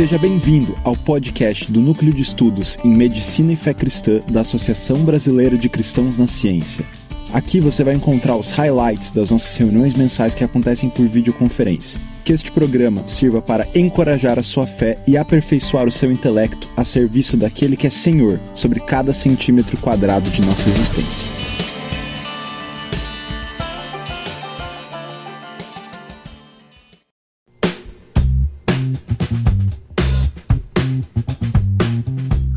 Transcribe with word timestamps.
Seja 0.00 0.16
bem-vindo 0.16 0.78
ao 0.82 0.96
podcast 0.96 1.70
do 1.70 1.78
Núcleo 1.78 2.10
de 2.10 2.22
Estudos 2.22 2.78
em 2.82 2.88
Medicina 2.88 3.52
e 3.52 3.56
Fé 3.56 3.74
Cristã 3.74 4.22
da 4.30 4.40
Associação 4.40 5.04
Brasileira 5.04 5.58
de 5.58 5.68
Cristãos 5.68 6.16
na 6.16 6.26
Ciência. 6.26 6.86
Aqui 7.34 7.60
você 7.60 7.84
vai 7.84 7.92
encontrar 7.92 8.34
os 8.34 8.50
highlights 8.50 9.12
das 9.12 9.30
nossas 9.30 9.54
reuniões 9.58 9.92
mensais 9.92 10.34
que 10.34 10.42
acontecem 10.42 10.88
por 10.88 11.06
videoconferência. 11.06 12.00
Que 12.24 12.32
este 12.32 12.50
programa 12.50 13.06
sirva 13.06 13.42
para 13.42 13.68
encorajar 13.74 14.38
a 14.38 14.42
sua 14.42 14.66
fé 14.66 14.96
e 15.06 15.18
aperfeiçoar 15.18 15.86
o 15.86 15.90
seu 15.90 16.10
intelecto 16.10 16.66
a 16.74 16.82
serviço 16.82 17.36
daquele 17.36 17.76
que 17.76 17.86
é 17.86 17.90
Senhor 17.90 18.40
sobre 18.54 18.80
cada 18.80 19.12
centímetro 19.12 19.76
quadrado 19.76 20.30
de 20.30 20.40
nossa 20.40 20.66
existência. 20.70 21.30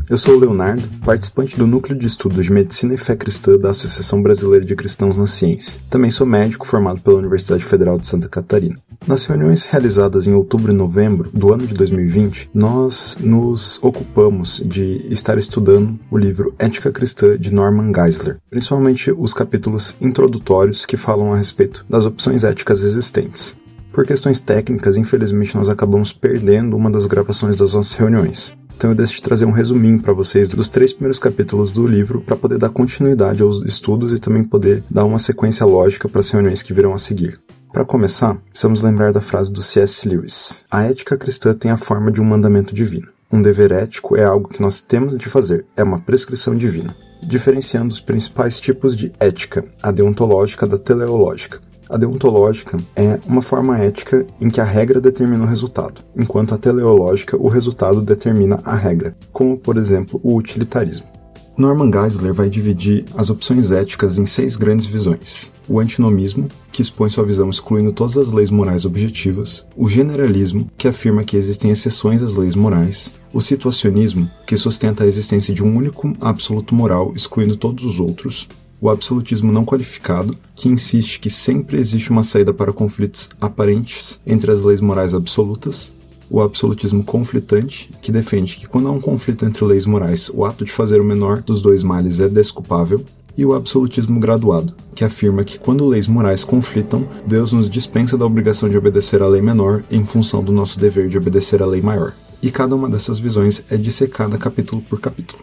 Eu 0.08 0.18
sou 0.18 0.36
o 0.36 0.38
Leonardo, 0.38 0.82
participante 1.02 1.56
do 1.56 1.66
Núcleo 1.66 1.98
de 1.98 2.06
Estudos 2.06 2.44
de 2.44 2.52
Medicina 2.52 2.92
e 2.92 2.98
Fé 2.98 3.16
Cristã 3.16 3.56
da 3.56 3.70
Associação 3.70 4.22
Brasileira 4.22 4.64
de 4.64 4.76
Cristãos 4.76 5.16
na 5.16 5.26
Ciência. 5.26 5.80
Também 5.88 6.10
sou 6.10 6.26
médico 6.26 6.66
formado 6.66 7.00
pela 7.00 7.16
Universidade 7.16 7.64
Federal 7.64 7.98
de 7.98 8.06
Santa 8.06 8.28
Catarina. 8.28 8.76
Nas 9.06 9.24
reuniões 9.24 9.64
realizadas 9.64 10.26
em 10.26 10.34
outubro 10.34 10.70
e 10.70 10.74
novembro 10.74 11.30
do 11.32 11.54
ano 11.54 11.66
de 11.66 11.72
2020, 11.72 12.50
nós 12.52 13.16
nos 13.18 13.78
ocupamos 13.82 14.62
de 14.64 15.06
estar 15.08 15.38
estudando 15.38 15.98
o 16.10 16.18
livro 16.18 16.54
Ética 16.58 16.92
Cristã 16.92 17.38
de 17.38 17.52
Norman 17.52 17.90
Geisler, 17.94 18.36
principalmente 18.50 19.10
os 19.10 19.32
capítulos 19.32 19.96
introdutórios 20.02 20.84
que 20.84 20.98
falam 20.98 21.32
a 21.32 21.38
respeito 21.38 21.84
das 21.88 22.04
opções 22.04 22.44
éticas 22.44 22.82
existentes. 22.82 23.58
Por 23.90 24.04
questões 24.04 24.40
técnicas, 24.40 24.98
infelizmente, 24.98 25.56
nós 25.56 25.68
acabamos 25.68 26.12
perdendo 26.12 26.76
uma 26.76 26.90
das 26.90 27.06
gravações 27.06 27.56
das 27.56 27.74
nossas 27.74 27.94
reuniões. 27.94 28.58
Então 28.76 28.90
eu 28.90 28.96
decidi 28.96 29.22
trazer 29.22 29.44
um 29.44 29.50
resuminho 29.50 30.00
para 30.00 30.12
vocês 30.12 30.48
dos 30.48 30.68
três 30.68 30.92
primeiros 30.92 31.18
capítulos 31.18 31.70
do 31.70 31.86
livro 31.86 32.20
para 32.20 32.36
poder 32.36 32.58
dar 32.58 32.70
continuidade 32.70 33.42
aos 33.42 33.62
estudos 33.62 34.12
e 34.12 34.18
também 34.18 34.44
poder 34.44 34.82
dar 34.90 35.04
uma 35.04 35.18
sequência 35.18 35.64
lógica 35.64 36.08
para 36.08 36.20
as 36.20 36.30
reuniões 36.30 36.62
que 36.62 36.72
virão 36.72 36.92
a 36.92 36.98
seguir. 36.98 37.40
Para 37.72 37.84
começar, 37.84 38.36
precisamos 38.50 38.82
lembrar 38.82 39.12
da 39.12 39.20
frase 39.20 39.52
do 39.52 39.60
C.S. 39.60 40.08
Lewis: 40.08 40.64
A 40.70 40.84
ética 40.84 41.16
cristã 41.16 41.52
tem 41.54 41.70
a 41.70 41.76
forma 41.76 42.12
de 42.12 42.20
um 42.20 42.24
mandamento 42.24 42.74
divino. 42.74 43.08
Um 43.32 43.42
dever 43.42 43.72
ético 43.72 44.16
é 44.16 44.24
algo 44.24 44.48
que 44.48 44.62
nós 44.62 44.80
temos 44.80 45.18
de 45.18 45.28
fazer, 45.28 45.66
é 45.76 45.82
uma 45.82 45.98
prescrição 45.98 46.54
divina. 46.54 46.94
Diferenciando 47.20 47.92
os 47.92 48.00
principais 48.00 48.60
tipos 48.60 48.94
de 48.94 49.12
ética, 49.18 49.64
a 49.82 49.90
deontológica 49.90 50.66
da 50.66 50.78
teleológica. 50.78 51.60
A 51.88 51.96
deontológica 51.96 52.78
é 52.96 53.18
uma 53.26 53.42
forma 53.42 53.78
ética 53.78 54.26
em 54.40 54.48
que 54.48 54.60
a 54.60 54.64
regra 54.64 55.00
determina 55.00 55.44
o 55.44 55.46
resultado, 55.46 56.02
enquanto 56.16 56.54
a 56.54 56.58
teleológica 56.58 57.36
o 57.36 57.48
resultado 57.48 58.00
determina 58.00 58.60
a 58.64 58.74
regra, 58.74 59.16
como 59.32 59.58
por 59.58 59.76
exemplo 59.76 60.18
o 60.22 60.36
utilitarismo. 60.36 61.14
Norman 61.56 61.90
Geisler 61.92 62.34
vai 62.34 62.50
dividir 62.50 63.04
as 63.16 63.30
opções 63.30 63.70
éticas 63.70 64.18
em 64.18 64.26
seis 64.26 64.56
grandes 64.56 64.86
visões: 64.86 65.52
o 65.68 65.78
antinomismo, 65.78 66.48
que 66.72 66.82
expõe 66.82 67.08
sua 67.08 67.24
visão 67.24 67.48
excluindo 67.48 67.92
todas 67.92 68.16
as 68.16 68.32
leis 68.32 68.50
morais 68.50 68.84
objetivas, 68.84 69.68
o 69.76 69.88
generalismo, 69.88 70.68
que 70.76 70.88
afirma 70.88 71.22
que 71.22 71.36
existem 71.36 71.70
exceções 71.70 72.22
às 72.22 72.34
leis 72.34 72.56
morais, 72.56 73.14
o 73.32 73.40
situacionismo, 73.40 74.28
que 74.44 74.56
sustenta 74.56 75.04
a 75.04 75.06
existência 75.06 75.54
de 75.54 75.62
um 75.62 75.76
único 75.76 76.12
absoluto 76.20 76.74
moral 76.74 77.12
excluindo 77.14 77.56
todos 77.56 77.84
os 77.84 78.00
outros, 78.00 78.48
o 78.84 78.90
absolutismo 78.90 79.50
não 79.50 79.64
qualificado, 79.64 80.36
que 80.54 80.68
insiste 80.68 81.18
que 81.18 81.30
sempre 81.30 81.78
existe 81.78 82.10
uma 82.10 82.22
saída 82.22 82.52
para 82.52 82.70
conflitos 82.70 83.30
aparentes 83.40 84.20
entre 84.26 84.52
as 84.52 84.60
leis 84.60 84.78
morais 84.78 85.14
absolutas, 85.14 85.94
o 86.28 86.42
absolutismo 86.42 87.02
conflitante, 87.02 87.88
que 88.02 88.12
defende 88.12 88.58
que 88.58 88.68
quando 88.68 88.88
há 88.88 88.90
um 88.90 89.00
conflito 89.00 89.46
entre 89.46 89.64
leis 89.64 89.86
morais, 89.86 90.28
o 90.28 90.44
ato 90.44 90.66
de 90.66 90.70
fazer 90.70 91.00
o 91.00 91.04
menor 91.04 91.40
dos 91.40 91.62
dois 91.62 91.82
males 91.82 92.20
é 92.20 92.28
desculpável, 92.28 93.02
e 93.38 93.46
o 93.46 93.54
absolutismo 93.54 94.20
graduado, 94.20 94.74
que 94.94 95.02
afirma 95.02 95.44
que 95.44 95.58
quando 95.58 95.88
leis 95.88 96.06
morais 96.06 96.44
conflitam, 96.44 97.08
Deus 97.26 97.54
nos 97.54 97.70
dispensa 97.70 98.18
da 98.18 98.26
obrigação 98.26 98.68
de 98.68 98.76
obedecer 98.76 99.22
à 99.22 99.26
lei 99.26 99.40
menor 99.40 99.82
em 99.90 100.04
função 100.04 100.44
do 100.44 100.52
nosso 100.52 100.78
dever 100.78 101.08
de 101.08 101.16
obedecer 101.16 101.62
à 101.62 101.66
lei 101.66 101.80
maior. 101.80 102.12
E 102.42 102.50
cada 102.50 102.76
uma 102.76 102.90
dessas 102.90 103.18
visões 103.18 103.64
é 103.70 103.78
dissecada 103.78 104.36
capítulo 104.36 104.82
por 104.82 105.00
capítulo. 105.00 105.42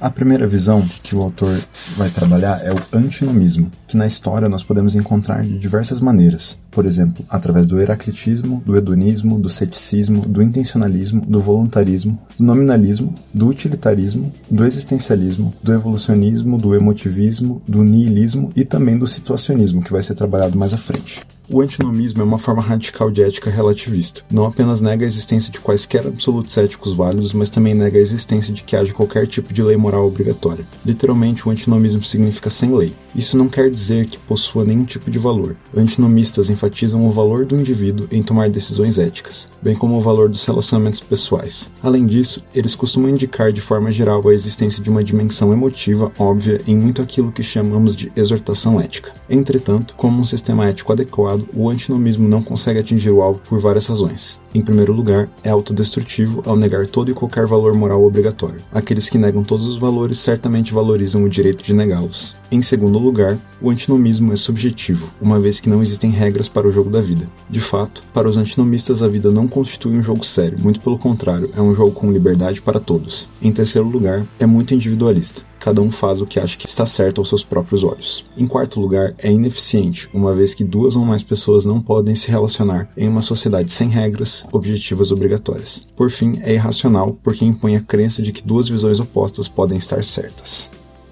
A 0.00 0.08
primeira 0.10 0.46
visão 0.46 0.86
que 1.02 1.16
o 1.16 1.22
autor 1.22 1.60
vai 1.96 2.08
trabalhar 2.08 2.60
é 2.62 2.70
o 2.72 2.96
antinomismo, 2.96 3.68
que 3.86 3.96
na 3.96 4.06
história 4.06 4.48
nós 4.48 4.62
podemos 4.62 4.94
encontrar 4.94 5.42
de 5.42 5.58
diversas 5.58 6.00
maneiras. 6.00 6.60
Por 6.70 6.86
exemplo, 6.86 7.24
através 7.28 7.66
do 7.66 7.80
heraclitismo, 7.80 8.62
do 8.64 8.76
hedonismo, 8.76 9.40
do 9.40 9.48
ceticismo, 9.48 10.20
do 10.20 10.40
intencionalismo, 10.40 11.22
do 11.22 11.40
voluntarismo, 11.40 12.16
do 12.38 12.44
nominalismo, 12.44 13.12
do 13.34 13.48
utilitarismo, 13.48 14.32
do 14.48 14.64
existencialismo, 14.64 15.52
do 15.60 15.72
evolucionismo, 15.72 16.56
do 16.58 16.76
emotivismo, 16.76 17.60
do 17.66 17.82
niilismo 17.82 18.52
e 18.54 18.64
também 18.64 18.96
do 18.96 19.06
situacionismo, 19.06 19.82
que 19.82 19.92
vai 19.92 20.02
ser 20.02 20.14
trabalhado 20.14 20.56
mais 20.56 20.72
à 20.72 20.76
frente. 20.76 21.26
O 21.50 21.62
antinomismo 21.62 22.20
é 22.20 22.24
uma 22.24 22.36
forma 22.36 22.60
radical 22.60 23.10
de 23.10 23.22
ética 23.22 23.48
relativista. 23.48 24.20
Não 24.30 24.44
apenas 24.44 24.82
nega 24.82 25.06
a 25.06 25.08
existência 25.08 25.50
de 25.50 25.58
quaisquer 25.58 26.06
absolutos 26.06 26.58
éticos 26.58 26.92
válidos, 26.92 27.32
mas 27.32 27.48
também 27.48 27.72
nega 27.72 27.98
a 27.98 28.02
existência 28.02 28.52
de 28.52 28.62
que 28.62 28.76
haja 28.76 28.92
qualquer 28.92 29.26
tipo 29.26 29.54
de 29.54 29.62
lei 29.62 29.74
moral 29.74 30.06
obrigatória. 30.06 30.66
Literalmente, 30.84 31.48
o 31.48 31.50
antinomismo 31.50 32.04
significa 32.04 32.50
sem 32.50 32.76
lei. 32.76 32.94
Isso 33.16 33.38
não 33.38 33.48
quer 33.48 33.70
dizer 33.70 34.08
que 34.08 34.18
possua 34.18 34.62
nenhum 34.62 34.84
tipo 34.84 35.10
de 35.10 35.18
valor. 35.18 35.56
Antinomistas 35.74 36.50
enfatizam 36.50 37.06
o 37.06 37.10
valor 37.10 37.46
do 37.46 37.56
indivíduo 37.56 38.06
em 38.12 38.22
tomar 38.22 38.50
decisões 38.50 38.98
éticas, 38.98 39.50
bem 39.62 39.74
como 39.74 39.96
o 39.96 40.02
valor 40.02 40.28
dos 40.28 40.44
relacionamentos 40.44 41.00
pessoais. 41.00 41.72
Além 41.82 42.04
disso, 42.04 42.44
eles 42.54 42.74
costumam 42.74 43.08
indicar 43.08 43.54
de 43.54 43.62
forma 43.62 43.90
geral 43.90 44.28
a 44.28 44.34
existência 44.34 44.82
de 44.82 44.90
uma 44.90 45.02
dimensão 45.02 45.50
emotiva 45.50 46.12
óbvia 46.18 46.60
em 46.66 46.76
muito 46.76 47.00
aquilo 47.00 47.32
que 47.32 47.42
chamamos 47.42 47.96
de 47.96 48.12
exortação 48.14 48.78
ética. 48.78 49.12
Entretanto, 49.30 49.94
como 49.96 50.20
um 50.20 50.24
sistema 50.24 50.66
ético 50.66 50.92
adequado, 50.92 51.37
o 51.54 51.68
antinomismo 51.68 52.28
não 52.28 52.42
consegue 52.42 52.78
atingir 52.78 53.10
o 53.10 53.22
alvo 53.22 53.40
por 53.48 53.58
várias 53.58 53.86
razões. 53.86 54.40
Em 54.54 54.62
primeiro 54.62 54.92
lugar, 54.92 55.28
é 55.42 55.50
autodestrutivo 55.50 56.42
ao 56.46 56.56
negar 56.56 56.86
todo 56.86 57.10
e 57.10 57.14
qualquer 57.14 57.46
valor 57.46 57.74
moral 57.74 58.04
obrigatório. 58.04 58.60
Aqueles 58.72 59.10
que 59.10 59.18
negam 59.18 59.44
todos 59.44 59.66
os 59.66 59.76
valores 59.76 60.18
certamente 60.18 60.72
valorizam 60.72 61.22
o 61.24 61.28
direito 61.28 61.62
de 61.62 61.74
negá-los. 61.74 62.36
Em 62.50 62.62
segundo 62.62 62.98
lugar, 62.98 63.38
o 63.60 63.70
antinomismo 63.70 64.32
é 64.32 64.36
subjetivo, 64.36 65.12
uma 65.20 65.38
vez 65.38 65.60
que 65.60 65.68
não 65.68 65.82
existem 65.82 66.10
regras 66.10 66.48
para 66.48 66.66
o 66.66 66.72
jogo 66.72 66.88
da 66.88 67.00
vida. 67.00 67.28
De 67.50 67.60
fato, 67.60 68.02
para 68.14 68.28
os 68.28 68.36
antinomistas 68.36 69.02
a 69.02 69.08
vida 69.08 69.30
não 69.30 69.46
constitui 69.46 69.96
um 69.96 70.02
jogo 70.02 70.24
sério, 70.24 70.58
muito 70.58 70.80
pelo 70.80 70.98
contrário, 70.98 71.50
é 71.56 71.60
um 71.60 71.74
jogo 71.74 71.92
com 71.92 72.10
liberdade 72.10 72.62
para 72.62 72.80
todos. 72.80 73.28
Em 73.42 73.52
terceiro 73.52 73.88
lugar, 73.88 74.26
é 74.38 74.46
muito 74.46 74.74
individualista 74.74 75.48
cada 75.58 75.82
um 75.82 75.90
faz 75.90 76.22
o 76.22 76.26
que 76.26 76.40
acha 76.40 76.56
que 76.56 76.66
está 76.66 76.86
certo 76.86 77.20
aos 77.20 77.28
seus 77.28 77.44
próprios 77.44 77.84
olhos. 77.84 78.24
Em 78.36 78.46
quarto 78.46 78.80
lugar, 78.80 79.14
é 79.18 79.30
ineficiente, 79.30 80.08
uma 80.14 80.32
vez 80.34 80.54
que 80.54 80.64
duas 80.64 80.96
ou 80.96 81.04
mais 81.04 81.22
pessoas 81.22 81.64
não 81.64 81.80
podem 81.80 82.14
se 82.14 82.30
relacionar 82.30 82.88
em 82.96 83.08
uma 83.08 83.20
sociedade 83.20 83.70
sem 83.70 83.88
regras 83.88 84.46
objetivas 84.52 85.12
obrigatórias. 85.12 85.86
Por 85.94 86.10
fim, 86.10 86.40
é 86.42 86.54
irracional 86.54 87.18
porque 87.22 87.44
impõe 87.44 87.76
a 87.76 87.82
crença 87.82 88.22
de 88.22 88.32
que 88.32 88.46
duas 88.46 88.68
visões 88.68 89.00
opostas 89.00 89.48
podem 89.48 89.76
estar 89.76 90.02
certas. 90.04 90.70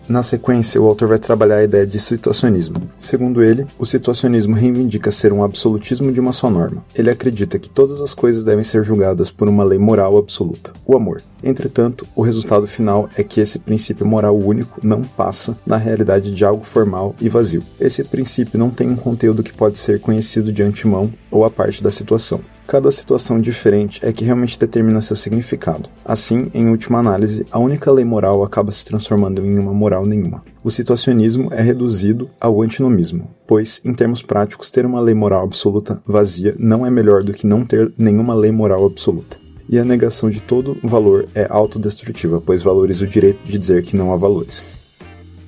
Na 0.09 0.23
sequência, 0.23 0.81
o 0.81 0.87
autor 0.87 1.09
vai 1.09 1.19
trabalhar 1.19 1.57
a 1.57 1.65
ideia 1.65 1.85
de 1.85 1.99
situacionismo. 1.99 2.89
Segundo 2.97 3.43
ele, 3.43 3.67
o 3.77 3.85
situacionismo 3.85 4.55
reivindica 4.55 5.11
ser 5.11 5.33
um 5.33 5.43
absolutismo 5.43 6.13
de 6.13 6.21
uma 6.21 6.31
só 6.31 6.49
norma. 6.49 6.85
Ele 6.95 7.11
acredita 7.11 7.59
que 7.59 7.69
todas 7.69 8.01
as 8.01 8.15
coisas 8.15 8.45
devem 8.45 8.63
ser 8.63 8.85
julgadas 8.85 9.33
por 9.33 9.49
uma 9.49 9.65
lei 9.65 9.79
moral 9.79 10.17
absoluta, 10.17 10.73
o 10.87 10.97
amor. 10.97 11.23
Entretanto, 11.43 12.07
o 12.15 12.23
resultado 12.23 12.69
final 12.69 13.11
é 13.17 13.25
que 13.25 13.41
esse 13.41 13.59
princípio 13.59 14.07
moral 14.07 14.39
único 14.39 14.79
não 14.81 15.03
passa 15.03 15.59
na 15.67 15.77
realidade 15.77 16.33
de 16.33 16.45
algo 16.45 16.65
formal 16.65 17.15
e 17.21 17.29
vazio. 17.29 17.65
Esse 17.81 18.05
princípio 18.05 18.61
não 18.61 18.71
tem 18.71 18.89
um 18.89 18.97
conteúdo 18.97 19.43
que 19.43 19.53
pode 19.53 19.77
ser 19.77 20.01
conhecido 20.01 20.53
de 20.53 20.63
antemão 20.63 21.13
ou 21.33 21.45
a 21.45 21.51
parte 21.51 21.83
da 21.83 21.91
situação. 21.91 22.41
Cada 22.67 22.91
situação 22.91 23.41
diferente 23.41 24.05
é 24.05 24.13
que 24.13 24.25
realmente 24.25 24.59
determina 24.59 25.01
seu 25.01 25.15
significado. 25.15 25.89
Assim, 26.05 26.51
em 26.53 26.69
última 26.69 26.99
análise, 26.99 27.47
a 27.53 27.61
única 27.61 27.93
lei 27.93 28.05
moral 28.05 28.43
acaba 28.43 28.73
se 28.73 28.85
transformando 28.85 29.45
em 29.47 29.57
uma 29.57 29.73
moral 29.73 30.05
nenhuma. 30.05 30.43
O 30.65 30.71
situacionismo 30.71 31.49
é 31.53 31.63
reduzido 31.63 32.29
ao 32.41 32.61
antinomismo, 32.61 33.31
pois, 33.47 33.81
em 33.85 33.95
termos 33.95 34.21
práticos, 34.21 34.69
ter 34.69 34.85
uma 34.85 35.01
lei 35.01 35.15
moral 35.15 35.45
absoluta 35.45 36.03
vazia 36.05 36.57
não 36.59 36.85
é 36.85 36.91
melhor 36.91 37.23
do 37.23 37.33
que 37.33 37.47
não 37.47 37.65
ter 37.65 37.93
nenhuma 37.97 38.35
lei 38.35 38.51
moral 38.51 38.85
absoluta. 38.85 39.39
E 39.69 39.79
a 39.79 39.85
negação 39.85 40.29
de 40.29 40.43
todo 40.43 40.77
valor 40.83 41.29
é 41.37 41.47
autodestrutiva, 41.49 42.41
pois 42.41 42.63
valoriza 42.63 43.05
o 43.05 43.09
direito 43.09 43.39
de 43.45 43.59
dizer 43.59 43.85
que 43.85 43.97
não 43.97 44.13
há 44.13 44.17
valores. 44.17 44.81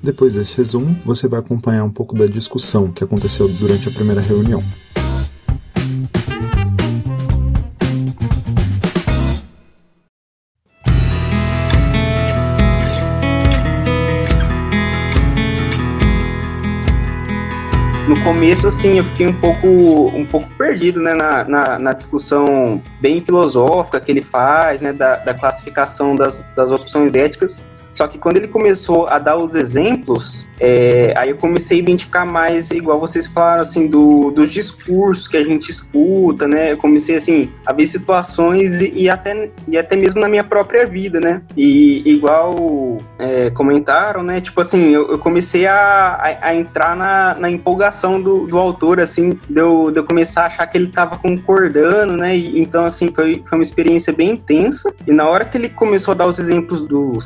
Depois 0.01 0.33
desse 0.33 0.55
resumo, 0.55 0.97
você 1.03 1.27
vai 1.27 1.41
acompanhar 1.41 1.83
um 1.83 1.91
pouco 1.91 2.15
da 2.15 2.27
discussão 2.27 2.89
que 2.89 3.03
aconteceu 3.03 3.49
durante 3.49 3.89
a 3.89 3.91
primeira 3.91 4.21
reunião. 4.21 4.63
Começo, 18.23 18.67
assim, 18.67 18.97
eu 18.97 19.03
fiquei 19.03 19.27
um 19.27 19.33
pouco, 19.33 19.67
um 19.67 20.25
pouco 20.25 20.49
perdido, 20.57 20.99
né, 21.01 21.13
na, 21.13 21.43
na, 21.43 21.79
na 21.79 21.93
discussão 21.93 22.81
bem 23.01 23.21
filosófica 23.21 23.99
que 23.99 24.11
ele 24.11 24.21
faz, 24.21 24.81
né, 24.81 24.93
da, 24.93 25.17
da 25.17 25.33
classificação 25.33 26.15
das, 26.15 26.45
das 26.55 26.71
opções 26.71 27.13
éticas. 27.13 27.61
Só 27.93 28.07
que 28.07 28.17
quando 28.17 28.37
ele 28.37 28.47
começou 28.47 29.07
a 29.07 29.19
dar 29.19 29.37
os 29.37 29.55
exemplos, 29.55 30.45
é, 30.59 31.13
aí 31.15 31.29
eu 31.29 31.37
comecei 31.37 31.77
a 31.77 31.79
identificar 31.79 32.25
mais, 32.25 32.69
igual 32.71 32.99
vocês 32.99 33.25
falaram, 33.27 33.61
assim, 33.61 33.87
do, 33.87 34.29
dos 34.31 34.51
discursos 34.51 35.27
que 35.27 35.37
a 35.37 35.43
gente 35.43 35.69
escuta, 35.69 36.47
né? 36.47 36.73
Eu 36.73 36.77
comecei, 36.77 37.15
assim, 37.15 37.49
a 37.65 37.71
ver 37.71 37.87
situações 37.87 38.81
e, 38.81 38.91
e 38.93 39.09
até, 39.09 39.49
e 39.67 39.77
até 39.77 39.95
mesmo 39.95 40.19
na 40.19 40.27
minha 40.27 40.43
própria 40.43 40.85
vida, 40.85 41.19
né? 41.19 41.41
E 41.55 42.03
igual 42.05 42.97
é, 43.17 43.49
comentaram, 43.51 44.21
né? 44.21 44.41
Tipo 44.41 44.61
assim, 44.61 44.89
eu, 44.89 45.11
eu 45.11 45.19
comecei 45.19 45.65
a, 45.65 45.75
a, 45.75 46.47
a, 46.49 46.55
entrar 46.55 46.95
na, 46.95 47.35
na 47.35 47.49
empolgação 47.49 48.21
do, 48.21 48.45
do 48.45 48.57
autor, 48.57 48.99
assim, 48.99 49.29
de 49.49 49.59
eu, 49.59 49.89
de 49.91 49.99
eu 49.99 50.03
começar 50.03 50.43
a 50.43 50.47
achar 50.47 50.67
que 50.67 50.77
ele 50.77 50.87
estava 50.87 51.17
concordando, 51.17 52.17
né? 52.17 52.35
E, 52.35 52.59
então, 52.59 52.83
assim, 52.83 53.07
foi, 53.13 53.43
foi 53.47 53.57
uma 53.57 53.63
experiência 53.63 54.11
bem 54.11 54.31
intensa. 54.31 54.93
E 55.07 55.13
na 55.13 55.27
hora 55.27 55.45
que 55.45 55.57
ele 55.57 55.69
começou 55.69 56.11
a 56.11 56.15
dar 56.15 56.25
os 56.25 56.37
exemplos 56.37 56.81
do 56.81 57.21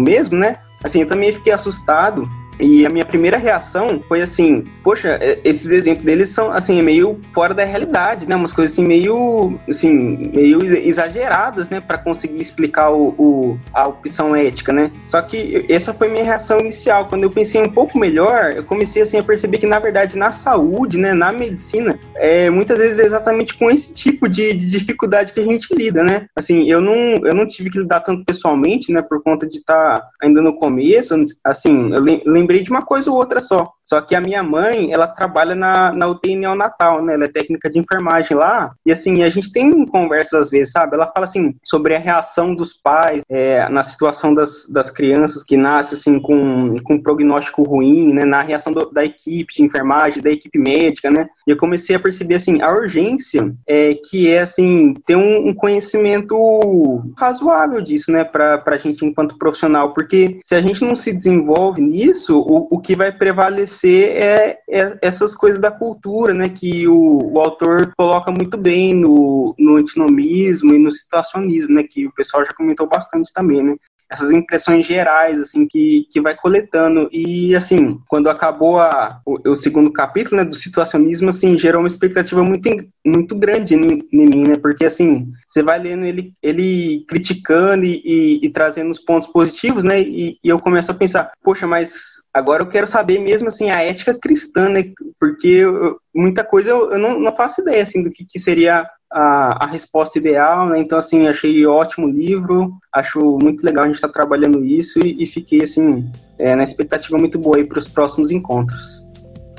mesmo, 0.00 0.38
né? 0.38 0.56
Assim, 0.82 1.00
eu 1.00 1.06
também 1.06 1.32
fiquei 1.32 1.52
assustado 1.52 2.28
e 2.58 2.86
a 2.86 2.90
minha 2.90 3.04
primeira 3.04 3.36
reação 3.36 4.00
foi 4.06 4.22
assim, 4.22 4.64
poxa, 4.82 5.18
é, 5.20 5.40
esses 5.44 5.70
exemplos 5.70 6.04
deles 6.04 6.28
são 6.28 6.52
assim 6.52 6.82
meio 6.82 7.20
fora 7.32 7.54
da 7.54 7.64
realidade, 7.64 8.28
né? 8.28 8.36
Umas 8.36 8.52
coisas 8.52 8.72
assim 8.72 8.86
meio 8.86 9.58
assim, 9.68 10.30
meio 10.32 10.64
exageradas, 10.64 11.68
né, 11.68 11.80
para 11.80 11.98
conseguir 11.98 12.40
explicar 12.40 12.90
o, 12.90 13.08
o, 13.18 13.58
a 13.72 13.88
opção 13.88 14.34
ética, 14.36 14.72
né? 14.72 14.90
Só 15.08 15.20
que 15.22 15.64
essa 15.68 15.92
foi 15.92 16.08
minha 16.08 16.24
reação 16.24 16.60
inicial. 16.60 17.08
Quando 17.08 17.24
eu 17.24 17.30
pensei 17.30 17.60
um 17.60 17.70
pouco 17.70 17.98
melhor, 17.98 18.52
eu 18.56 18.64
comecei 18.64 19.02
assim 19.02 19.18
a 19.18 19.22
perceber 19.22 19.58
que 19.58 19.66
na 19.66 19.78
verdade 19.78 20.16
na 20.16 20.32
saúde, 20.32 20.98
né, 20.98 21.14
na 21.14 21.32
medicina, 21.32 21.98
é 22.14 22.50
muitas 22.50 22.78
vezes 22.78 22.98
é 22.98 23.04
exatamente 23.04 23.54
com 23.54 23.70
esse 23.70 23.92
tipo 23.92 24.28
de, 24.28 24.52
de 24.52 24.70
dificuldade 24.70 25.32
que 25.32 25.40
a 25.40 25.44
gente 25.44 25.74
lida, 25.74 26.02
né? 26.02 26.26
Assim, 26.36 26.70
eu 26.70 26.80
não 26.80 26.94
eu 27.24 27.34
não 27.34 27.46
tive 27.46 27.70
que 27.70 27.78
lidar 27.78 28.00
tanto 28.00 28.24
pessoalmente, 28.24 28.92
né, 28.92 29.02
por 29.02 29.22
conta 29.22 29.46
de 29.46 29.58
estar 29.58 30.00
tá 30.00 30.08
ainda 30.22 30.40
no 30.40 30.54
começo, 30.54 31.14
assim, 31.44 31.92
eu 31.92 32.00
lembro 32.00 32.43
lembrei 32.44 32.62
de 32.62 32.70
uma 32.70 32.82
coisa 32.82 33.10
ou 33.10 33.16
outra 33.16 33.40
só. 33.40 33.72
Só 33.82 34.00
que 34.00 34.14
a 34.14 34.20
minha 34.20 34.42
mãe, 34.42 34.92
ela 34.92 35.06
trabalha 35.06 35.54
na, 35.54 35.92
na 35.92 36.06
UTI 36.06 36.36
neonatal, 36.36 37.02
né? 37.02 37.14
Ela 37.14 37.24
é 37.24 37.28
técnica 37.28 37.70
de 37.70 37.78
enfermagem 37.78 38.36
lá. 38.36 38.70
E 38.84 38.92
assim, 38.92 39.22
a 39.22 39.28
gente 39.28 39.52
tem 39.52 39.86
conversas 39.86 40.34
às 40.40 40.50
vezes, 40.50 40.72
sabe? 40.72 40.94
Ela 40.94 41.10
fala 41.12 41.26
assim 41.26 41.54
sobre 41.62 41.94
a 41.94 41.98
reação 41.98 42.54
dos 42.54 42.72
pais 42.72 43.22
é, 43.28 43.68
na 43.68 43.82
situação 43.82 44.34
das, 44.34 44.66
das 44.68 44.90
crianças 44.90 45.42
que 45.42 45.56
nascem 45.56 45.98
assim 45.98 46.20
com, 46.20 46.76
com 46.82 46.94
um 46.94 47.02
prognóstico 47.02 47.62
ruim, 47.62 48.12
né? 48.12 48.24
Na 48.24 48.42
reação 48.42 48.72
do, 48.72 48.90
da 48.90 49.04
equipe 49.04 49.54
de 49.54 49.62
enfermagem, 49.62 50.22
da 50.22 50.30
equipe 50.30 50.58
médica, 50.58 51.10
né? 51.10 51.26
E 51.46 51.50
eu 51.50 51.56
comecei 51.56 51.96
a 51.96 52.00
perceber 52.00 52.36
assim 52.36 52.62
a 52.62 52.72
urgência 52.72 53.54
é 53.66 53.94
que 53.94 54.30
é 54.30 54.40
assim 54.40 54.94
ter 55.06 55.16
um, 55.16 55.48
um 55.48 55.54
conhecimento 55.54 57.02
razoável 57.16 57.80
disso, 57.82 58.10
né? 58.10 58.24
Para 58.24 58.62
a 58.64 58.78
gente 58.78 59.04
enquanto 59.04 59.38
profissional, 59.38 59.92
porque 59.92 60.38
se 60.42 60.54
a 60.54 60.60
gente 60.60 60.82
não 60.82 60.96
se 60.96 61.12
desenvolve 61.12 61.82
nisso 61.82 62.33
isso, 62.34 62.38
o, 62.40 62.68
o 62.70 62.80
que 62.80 62.96
vai 62.96 63.12
prevalecer 63.12 64.16
é, 64.16 64.58
é, 64.68 64.98
essas 65.00 65.34
coisas 65.36 65.60
da 65.60 65.70
cultura, 65.70 66.34
né, 66.34 66.48
que 66.48 66.88
o, 66.88 67.32
o 67.32 67.40
autor 67.40 67.92
coloca 67.96 68.30
muito 68.30 68.56
bem 68.56 68.94
no, 68.94 69.54
no 69.58 69.76
antinomismo 69.76 70.74
e 70.74 70.78
no 70.78 70.90
situacionismo, 70.90 71.74
né, 71.74 71.84
que 71.84 72.06
o 72.06 72.12
pessoal 72.12 72.44
já 72.44 72.52
comentou 72.52 72.88
bastante 72.88 73.32
também, 73.32 73.62
né 73.62 73.76
essas 74.14 74.32
impressões 74.32 74.86
gerais, 74.86 75.38
assim, 75.38 75.66
que, 75.66 76.06
que 76.10 76.20
vai 76.20 76.34
coletando. 76.34 77.08
E, 77.12 77.54
assim, 77.54 77.98
quando 78.08 78.30
acabou 78.30 78.80
a, 78.80 79.20
o, 79.24 79.50
o 79.50 79.56
segundo 79.56 79.92
capítulo, 79.92 80.36
né, 80.36 80.44
do 80.44 80.54
situacionismo, 80.54 81.28
assim, 81.28 81.58
gerou 81.58 81.82
uma 81.82 81.86
expectativa 81.86 82.42
muito, 82.42 82.68
muito 83.04 83.36
grande 83.36 83.74
em, 83.74 84.06
em 84.12 84.26
mim, 84.26 84.48
né, 84.48 84.56
porque, 84.56 84.84
assim, 84.84 85.30
você 85.46 85.62
vai 85.62 85.78
lendo 85.78 86.04
ele, 86.04 86.32
ele 86.42 87.04
criticando 87.08 87.84
e, 87.84 88.00
e, 88.04 88.46
e 88.46 88.50
trazendo 88.50 88.90
os 88.90 88.98
pontos 88.98 89.28
positivos, 89.28 89.84
né, 89.84 90.00
e, 90.00 90.38
e, 90.42 90.48
eu 90.48 90.58
começo 90.58 90.90
a 90.90 90.94
pensar, 90.94 91.30
poxa, 91.42 91.66
mas 91.66 92.24
agora 92.32 92.62
eu 92.62 92.68
quero 92.68 92.86
saber 92.86 93.18
mesmo, 93.18 93.48
assim, 93.48 93.70
a 93.70 93.82
ética 93.82 94.18
cristã, 94.18 94.68
né, 94.68 94.84
porque 95.20 95.48
eu, 95.48 95.98
muita 96.14 96.44
coisa 96.44 96.70
eu, 96.70 96.92
eu 96.92 96.98
não, 96.98 97.18
não, 97.18 97.34
faço 97.34 97.60
ideia, 97.60 97.82
assim, 97.82 98.02
do 98.02 98.10
que, 98.10 98.24
que 98.24 98.38
seria 98.38 98.86
a, 99.14 99.64
a 99.64 99.66
resposta 99.66 100.18
ideal, 100.18 100.68
né? 100.68 100.80
Então, 100.80 100.98
assim, 100.98 101.28
achei 101.28 101.64
ótimo 101.64 102.08
o 102.08 102.10
livro, 102.10 102.74
acho 102.92 103.38
muito 103.40 103.64
legal 103.64 103.84
a 103.84 103.86
gente 103.86 103.96
estar 103.96 104.08
tá 104.08 104.14
trabalhando 104.14 104.64
isso 104.64 104.98
e, 104.98 105.22
e, 105.22 105.26
fiquei, 105.26 105.62
assim, 105.62 106.04
é, 106.36 106.56
na 106.56 106.64
expectativa 106.64 107.16
muito 107.16 107.38
boa 107.38 107.56
aí 107.56 107.64
para 107.64 107.78
os 107.78 107.86
próximos 107.86 108.32
encontros. 108.32 109.04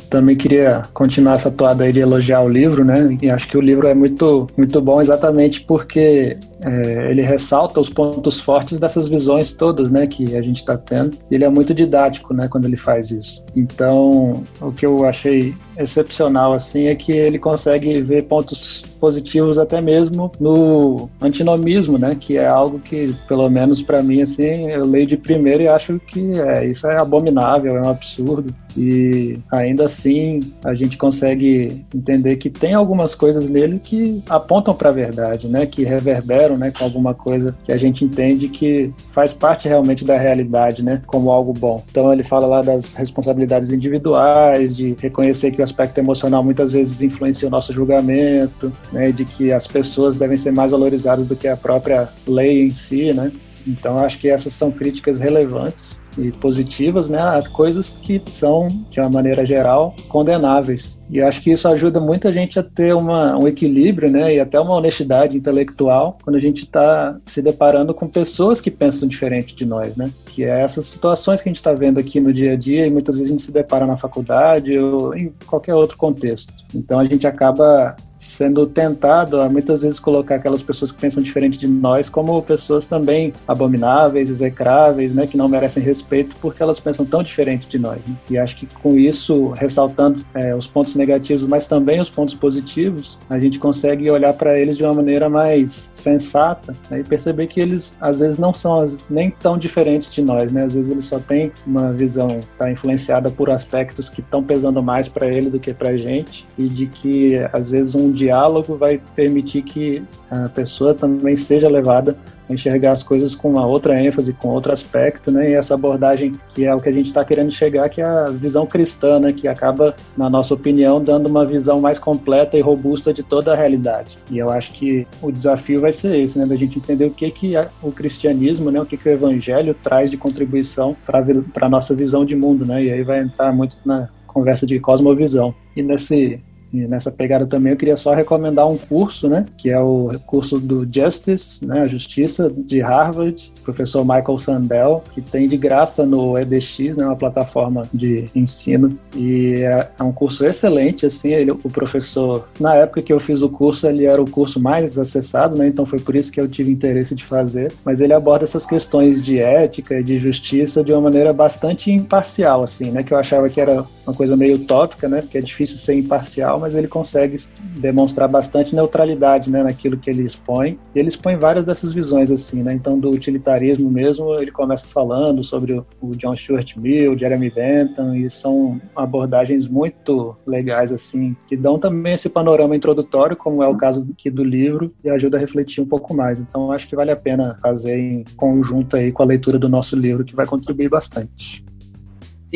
Também 0.09 0.35
queria 0.35 0.83
continuar 0.93 1.33
essa 1.33 1.49
toada 1.49 1.85
aí 1.85 1.93
de 1.93 1.99
elogiar 1.99 2.41
o 2.41 2.49
livro, 2.49 2.83
né? 2.83 3.17
E 3.21 3.29
acho 3.29 3.47
que 3.47 3.57
o 3.57 3.61
livro 3.61 3.87
é 3.87 3.93
muito, 3.93 4.47
muito 4.57 4.81
bom 4.81 4.99
exatamente 4.99 5.61
porque 5.61 6.37
é, 6.61 7.09
ele 7.09 7.21
ressalta 7.21 7.79
os 7.79 7.89
pontos 7.89 8.39
fortes 8.41 8.77
dessas 8.77 9.07
visões 9.07 9.53
todas, 9.53 9.89
né, 9.91 10.05
que 10.05 10.35
a 10.35 10.41
gente 10.41 10.57
está 10.57 10.77
tendo. 10.77 11.17
Ele 11.31 11.45
é 11.45 11.49
muito 11.49 11.73
didático, 11.73 12.33
né, 12.33 12.47
quando 12.49 12.65
ele 12.65 12.77
faz 12.77 13.09
isso. 13.09 13.44
Então, 13.55 14.43
o 14.61 14.71
que 14.71 14.85
eu 14.85 15.05
achei 15.05 15.55
excepcional 15.77 16.53
assim 16.53 16.87
é 16.87 16.95
que 16.95 17.11
ele 17.11 17.37
consegue 17.37 17.99
ver 17.99 18.23
pontos 18.23 18.83
positivos 18.99 19.57
até 19.57 19.81
mesmo 19.81 20.31
no 20.39 21.09
antinomismo, 21.21 21.97
né, 21.97 22.15
que 22.19 22.37
é 22.37 22.47
algo 22.47 22.79
que 22.79 23.13
pelo 23.27 23.49
menos 23.49 23.81
para 23.83 24.01
mim 24.01 24.21
assim 24.21 24.71
eu 24.71 24.85
leio 24.85 25.05
de 25.05 25.17
primeiro 25.17 25.63
e 25.63 25.67
acho 25.67 25.99
que 25.99 26.39
é, 26.39 26.65
isso 26.65 26.87
é 26.87 26.97
abominável, 26.97 27.75
é 27.77 27.81
um 27.81 27.89
absurdo. 27.89 28.53
E 28.77 29.39
ainda 29.51 29.85
assim 29.85 30.41
a 30.63 30.73
gente 30.73 30.97
consegue 30.97 31.85
entender 31.93 32.35
que 32.37 32.49
tem 32.49 32.73
algumas 32.73 33.15
coisas 33.15 33.49
nele 33.49 33.79
que 33.79 34.21
apontam 34.29 34.73
para 34.73 34.89
a 34.89 34.93
verdade, 34.93 35.47
né, 35.47 35.65
que 35.65 35.83
reverberam 35.83 36.57
né, 36.57 36.71
com 36.71 36.83
alguma 36.83 37.13
coisa 37.13 37.55
que 37.63 37.71
a 37.71 37.77
gente 37.77 38.03
entende 38.03 38.49
que 38.49 38.93
faz 39.11 39.33
parte 39.33 39.67
realmente 39.67 40.03
da 40.03 40.17
realidade, 40.17 40.83
né, 40.83 41.01
como 41.05 41.31
algo 41.31 41.53
bom. 41.53 41.83
Então 41.89 42.11
ele 42.11 42.23
fala 42.23 42.47
lá 42.47 42.61
das 42.61 42.95
responsabilidades 42.95 43.44
individuais, 43.71 44.75
de 44.75 44.95
reconhecer 44.99 45.51
que 45.51 45.61
o 45.61 45.63
aspecto 45.63 45.97
emocional 45.97 46.43
muitas 46.43 46.73
vezes 46.73 47.01
influencia 47.01 47.47
o 47.47 47.51
nosso 47.51 47.73
julgamento, 47.73 48.71
né, 48.91 49.11
de 49.11 49.25
que 49.25 49.51
as 49.51 49.67
pessoas 49.67 50.15
devem 50.15 50.37
ser 50.37 50.51
mais 50.51 50.71
valorizadas 50.71 51.27
do 51.27 51.35
que 51.35 51.47
a 51.47 51.57
própria 51.57 52.09
lei 52.27 52.65
em 52.65 52.71
si, 52.71 53.13
né. 53.13 53.31
Então 53.67 53.97
acho 53.97 54.19
que 54.19 54.29
essas 54.29 54.53
são 54.53 54.71
críticas 54.71 55.19
relevantes 55.19 56.04
e 56.17 56.31
positivas, 56.31 57.09
né, 57.09 57.19
a 57.19 57.43
coisas 57.49 57.89
que 57.89 58.21
são, 58.27 58.67
de 58.89 58.99
uma 58.99 59.09
maneira 59.09 59.45
geral, 59.45 59.95
condenáveis. 60.07 60.97
E 61.09 61.21
acho 61.21 61.41
que 61.41 61.51
isso 61.51 61.67
ajuda 61.67 61.99
muita 61.99 62.33
gente 62.33 62.57
a 62.57 62.63
ter 62.63 62.95
uma, 62.95 63.37
um 63.37 63.47
equilíbrio, 63.47 64.09
né, 64.09 64.35
e 64.35 64.39
até 64.39 64.59
uma 64.59 64.73
honestidade 64.73 65.37
intelectual 65.37 66.17
quando 66.23 66.35
a 66.35 66.39
gente 66.39 66.63
está 66.63 67.17
se 67.25 67.41
deparando 67.41 67.93
com 67.93 68.07
pessoas 68.07 68.59
que 68.59 68.71
pensam 68.71 69.07
diferente 69.07 69.55
de 69.55 69.65
nós, 69.65 69.95
né, 69.95 70.09
que 70.25 70.43
é 70.43 70.61
essas 70.61 70.85
situações 70.85 71.41
que 71.41 71.49
a 71.49 71.51
gente 71.51 71.57
está 71.57 71.73
vendo 71.73 71.99
aqui 71.99 72.19
no 72.19 72.33
dia 72.33 72.53
a 72.53 72.55
dia 72.55 72.87
e 72.87 72.91
muitas 72.91 73.15
vezes 73.15 73.29
a 73.29 73.33
gente 73.33 73.43
se 73.43 73.51
depara 73.51 73.85
na 73.85 73.95
faculdade 73.95 74.77
ou 74.77 75.15
em 75.15 75.31
qualquer 75.45 75.75
outro 75.75 75.97
contexto. 75.97 76.53
Então 76.73 76.99
a 76.99 77.05
gente 77.05 77.27
acaba 77.27 77.95
sendo 78.17 78.65
tentado 78.65 79.41
a 79.41 79.49
muitas 79.49 79.81
vezes 79.81 79.99
colocar 79.99 80.35
aquelas 80.35 80.63
pessoas 80.63 80.91
que 80.91 80.99
pensam 80.99 81.21
diferente 81.21 81.57
de 81.57 81.67
nós 81.67 82.09
como 82.09 82.41
pessoas 82.41 82.85
também 82.85 83.33
abomináveis, 83.47 84.29
execráveis, 84.29 85.13
né, 85.13 85.27
que 85.27 85.37
não 85.37 85.47
merecem 85.47 85.83
respeito 85.83 86.04
porque 86.39 86.61
elas 86.61 86.79
pensam 86.79 87.05
tão 87.05 87.23
diferente 87.23 87.67
de 87.67 87.79
nós. 87.79 87.99
Né? 88.07 88.15
E 88.29 88.37
acho 88.37 88.57
que 88.57 88.65
com 88.65 88.97
isso, 88.97 89.49
ressaltando 89.49 90.25
é, 90.33 90.55
os 90.55 90.67
pontos 90.67 90.95
negativos, 90.95 91.45
mas 91.47 91.67
também 91.67 91.99
os 91.99 92.09
pontos 92.09 92.33
positivos, 92.33 93.17
a 93.29 93.39
gente 93.39 93.59
consegue 93.59 94.09
olhar 94.09 94.33
para 94.33 94.59
eles 94.59 94.77
de 94.77 94.83
uma 94.83 94.93
maneira 94.93 95.29
mais 95.29 95.91
sensata 95.93 96.75
né, 96.89 96.99
e 96.99 97.03
perceber 97.03 97.47
que 97.47 97.59
eles 97.59 97.95
às 97.99 98.19
vezes 98.19 98.37
não 98.37 98.53
são 98.53 98.81
as, 98.81 98.99
nem 99.09 99.29
tão 99.31 99.57
diferentes 99.57 100.09
de 100.09 100.21
nós, 100.21 100.51
né? 100.51 100.63
Às 100.63 100.73
vezes 100.73 100.91
eles 100.91 101.05
só 101.05 101.19
têm 101.19 101.51
uma 101.65 101.91
visão 101.91 102.39
tá 102.57 102.71
influenciada 102.71 103.29
por 103.29 103.49
aspectos 103.49 104.09
que 104.09 104.21
estão 104.21 104.43
pesando 104.43 104.81
mais 104.81 105.07
para 105.07 105.27
ele 105.27 105.49
do 105.49 105.59
que 105.59 105.73
para 105.73 105.95
gente 105.97 106.45
e 106.57 106.67
de 106.67 106.87
que 106.87 107.35
às 107.51 107.69
vezes 107.69 107.95
um 107.95 108.11
diálogo 108.11 108.75
vai 108.75 108.99
permitir 109.15 109.63
que 109.63 110.03
a 110.29 110.49
pessoa 110.49 110.93
também 110.93 111.35
seja 111.35 111.69
levada 111.69 112.15
enxergar 112.49 112.91
as 112.91 113.03
coisas 113.03 113.35
com 113.35 113.51
uma 113.51 113.65
outra 113.65 113.99
ênfase, 114.01 114.33
com 114.33 114.49
outro 114.49 114.71
aspecto, 114.71 115.31
né? 115.31 115.51
E 115.51 115.53
essa 115.53 115.73
abordagem 115.73 116.33
que 116.53 116.65
é 116.65 116.73
o 116.73 116.79
que 116.79 116.89
a 116.89 116.91
gente 116.91 117.07
está 117.07 117.23
querendo 117.23 117.51
chegar, 117.51 117.89
que 117.89 118.01
é 118.01 118.05
a 118.05 118.25
visão 118.25 118.65
cristã, 118.65 119.19
né? 119.19 119.33
Que 119.33 119.47
acaba, 119.47 119.95
na 120.17 120.29
nossa 120.29 120.53
opinião, 120.53 121.03
dando 121.03 121.27
uma 121.27 121.45
visão 121.45 121.81
mais 121.81 121.99
completa 121.99 122.57
e 122.57 122.61
robusta 122.61 123.13
de 123.13 123.23
toda 123.23 123.53
a 123.53 123.55
realidade. 123.55 124.17
E 124.29 124.37
eu 124.37 124.49
acho 124.49 124.73
que 124.73 125.07
o 125.21 125.31
desafio 125.31 125.81
vai 125.81 125.91
ser 125.91 126.17
esse, 126.17 126.37
né? 126.37 126.45
Da 126.45 126.55
gente 126.55 126.77
entender 126.77 127.05
o 127.05 127.11
que 127.11 127.29
que 127.31 127.53
o 127.81 127.91
cristianismo, 127.91 128.71
né? 128.71 128.81
O 128.81 128.85
que 128.85 128.97
que 128.97 129.09
o 129.09 129.11
evangelho 129.11 129.75
traz 129.81 130.11
de 130.11 130.17
contribuição 130.17 130.95
para 131.05 131.23
a 131.61 131.69
nossa 131.69 131.95
visão 131.95 132.25
de 132.25 132.35
mundo, 132.35 132.65
né? 132.65 132.83
E 132.83 132.91
aí 132.91 133.03
vai 133.03 133.19
entrar 133.19 133.53
muito 133.53 133.77
na 133.85 134.09
conversa 134.27 134.65
de 134.67 134.79
cosmovisão. 134.79 135.55
E 135.75 135.81
nesse 135.81 136.41
E 136.75 136.87
nessa 136.87 137.09
pegada 137.09 137.47
também 137.47 137.71
eu 137.71 137.77
queria 137.77 137.95
só 137.95 138.13
recomendar 138.13 138.69
um 138.69 138.77
curso, 138.77 139.29
né, 139.29 139.45
que 139.55 139.69
é 139.69 139.79
o 139.79 140.11
curso 140.25 140.59
do 140.59 140.85
Justice, 140.91 141.65
né, 141.65 141.81
a 141.81 141.87
Justiça 141.87 142.51
de 142.55 142.81
Harvard, 142.81 143.51
professor 143.63 144.03
Michael 144.03 144.37
Sandel, 144.37 145.03
que 145.13 145.21
tem 145.21 145.47
de 145.47 145.55
graça 145.55 146.05
no 146.05 146.37
EDX, 146.37 146.97
né, 146.97 147.05
uma 147.05 147.15
plataforma 147.15 147.83
de 147.93 148.25
ensino, 148.35 148.99
e 149.15 149.61
é, 149.63 149.89
é 149.97 150.03
um 150.03 150.11
curso 150.11 150.45
excelente, 150.45 151.05
assim, 151.05 151.31
ele, 151.31 151.51
o 151.51 151.57
professor, 151.57 152.49
na 152.59 152.75
época 152.75 153.01
que 153.01 153.13
eu 153.13 153.19
fiz 153.19 153.41
o 153.41 153.49
curso, 153.49 153.87
ele 153.87 154.05
era 154.05 154.21
o 154.21 154.29
curso 154.29 154.59
mais 154.59 154.97
acessado, 154.97 155.55
né, 155.55 155.67
então 155.67 155.85
foi 155.85 155.99
por 155.99 156.15
isso 156.15 156.31
que 156.31 156.41
eu 156.41 156.47
tive 156.47 156.71
interesse 156.71 157.15
de 157.15 157.23
fazer, 157.23 157.71
mas 157.85 158.01
ele 158.01 158.13
aborda 158.13 158.43
essas 158.43 158.65
questões 158.65 159.23
de 159.23 159.39
ética 159.39 159.97
e 159.97 160.03
de 160.03 160.17
justiça 160.17 160.83
de 160.83 160.91
uma 160.91 161.01
maneira 161.01 161.31
bastante 161.31 161.89
imparcial, 161.89 162.63
assim, 162.63 162.91
né, 162.91 163.01
que 163.01 163.13
eu 163.13 163.17
achava 163.17 163.47
que 163.49 163.61
era 163.61 163.85
uma 164.05 164.15
coisa 164.15 164.37
meio 164.37 164.55
utópica, 164.55 165.07
né, 165.07 165.21
porque 165.21 165.37
é 165.37 165.41
difícil 165.41 165.77
ser 165.77 165.95
imparcial, 165.95 166.59
mas 166.59 166.75
ele 166.75 166.87
consegue 166.87 167.35
demonstrar 167.79 168.27
bastante 168.27 168.75
neutralidade, 168.75 169.49
né, 169.49 169.63
naquilo 169.63 169.97
que 169.97 170.09
ele 170.09 170.23
expõe, 170.23 170.79
e 170.93 170.99
ele 170.99 171.09
expõe 171.09 171.35
várias 171.35 171.65
dessas 171.65 171.93
visões, 171.93 172.31
assim, 172.31 172.63
né, 172.63 172.73
então 172.73 172.99
do 172.99 173.09
utilitarismo 173.09 173.89
mesmo, 173.89 174.35
ele 174.35 174.51
começa 174.51 174.87
falando 174.87 175.43
sobre 175.43 175.73
o, 175.73 176.15
John 176.15 176.35
Stuart 176.35 176.77
Mill, 176.77 177.17
Jeremy 177.17 177.49
Bentham, 177.49 178.15
e 178.15 178.29
são 178.29 178.79
abordagens 178.95 179.67
muito 179.67 180.35
legais, 180.45 180.91
assim, 180.91 181.35
que 181.47 181.57
dão 181.57 181.77
também 181.77 182.13
esse 182.13 182.29
panorama 182.29 182.75
introdutório, 182.75 183.35
como 183.35 183.61
é 183.63 183.67
o 183.67 183.75
caso 183.75 184.07
aqui 184.11 184.29
do 184.29 184.43
livro, 184.43 184.93
e 185.03 185.09
ajuda 185.09 185.37
a 185.37 185.39
refletir 185.39 185.81
um 185.81 185.85
pouco 185.85 186.13
mais. 186.13 186.39
Então, 186.39 186.71
acho 186.71 186.87
que 186.87 186.95
vale 186.95 187.11
a 187.11 187.15
pena 187.15 187.57
fazer 187.61 187.97
em 187.97 188.23
conjunto 188.35 188.95
aí 188.95 189.11
com 189.11 189.23
a 189.23 189.25
leitura 189.25 189.59
do 189.59 189.67
nosso 189.67 189.95
livro, 189.95 190.23
que 190.23 190.35
vai 190.35 190.45
contribuir 190.45 190.89
bastante 190.89 191.63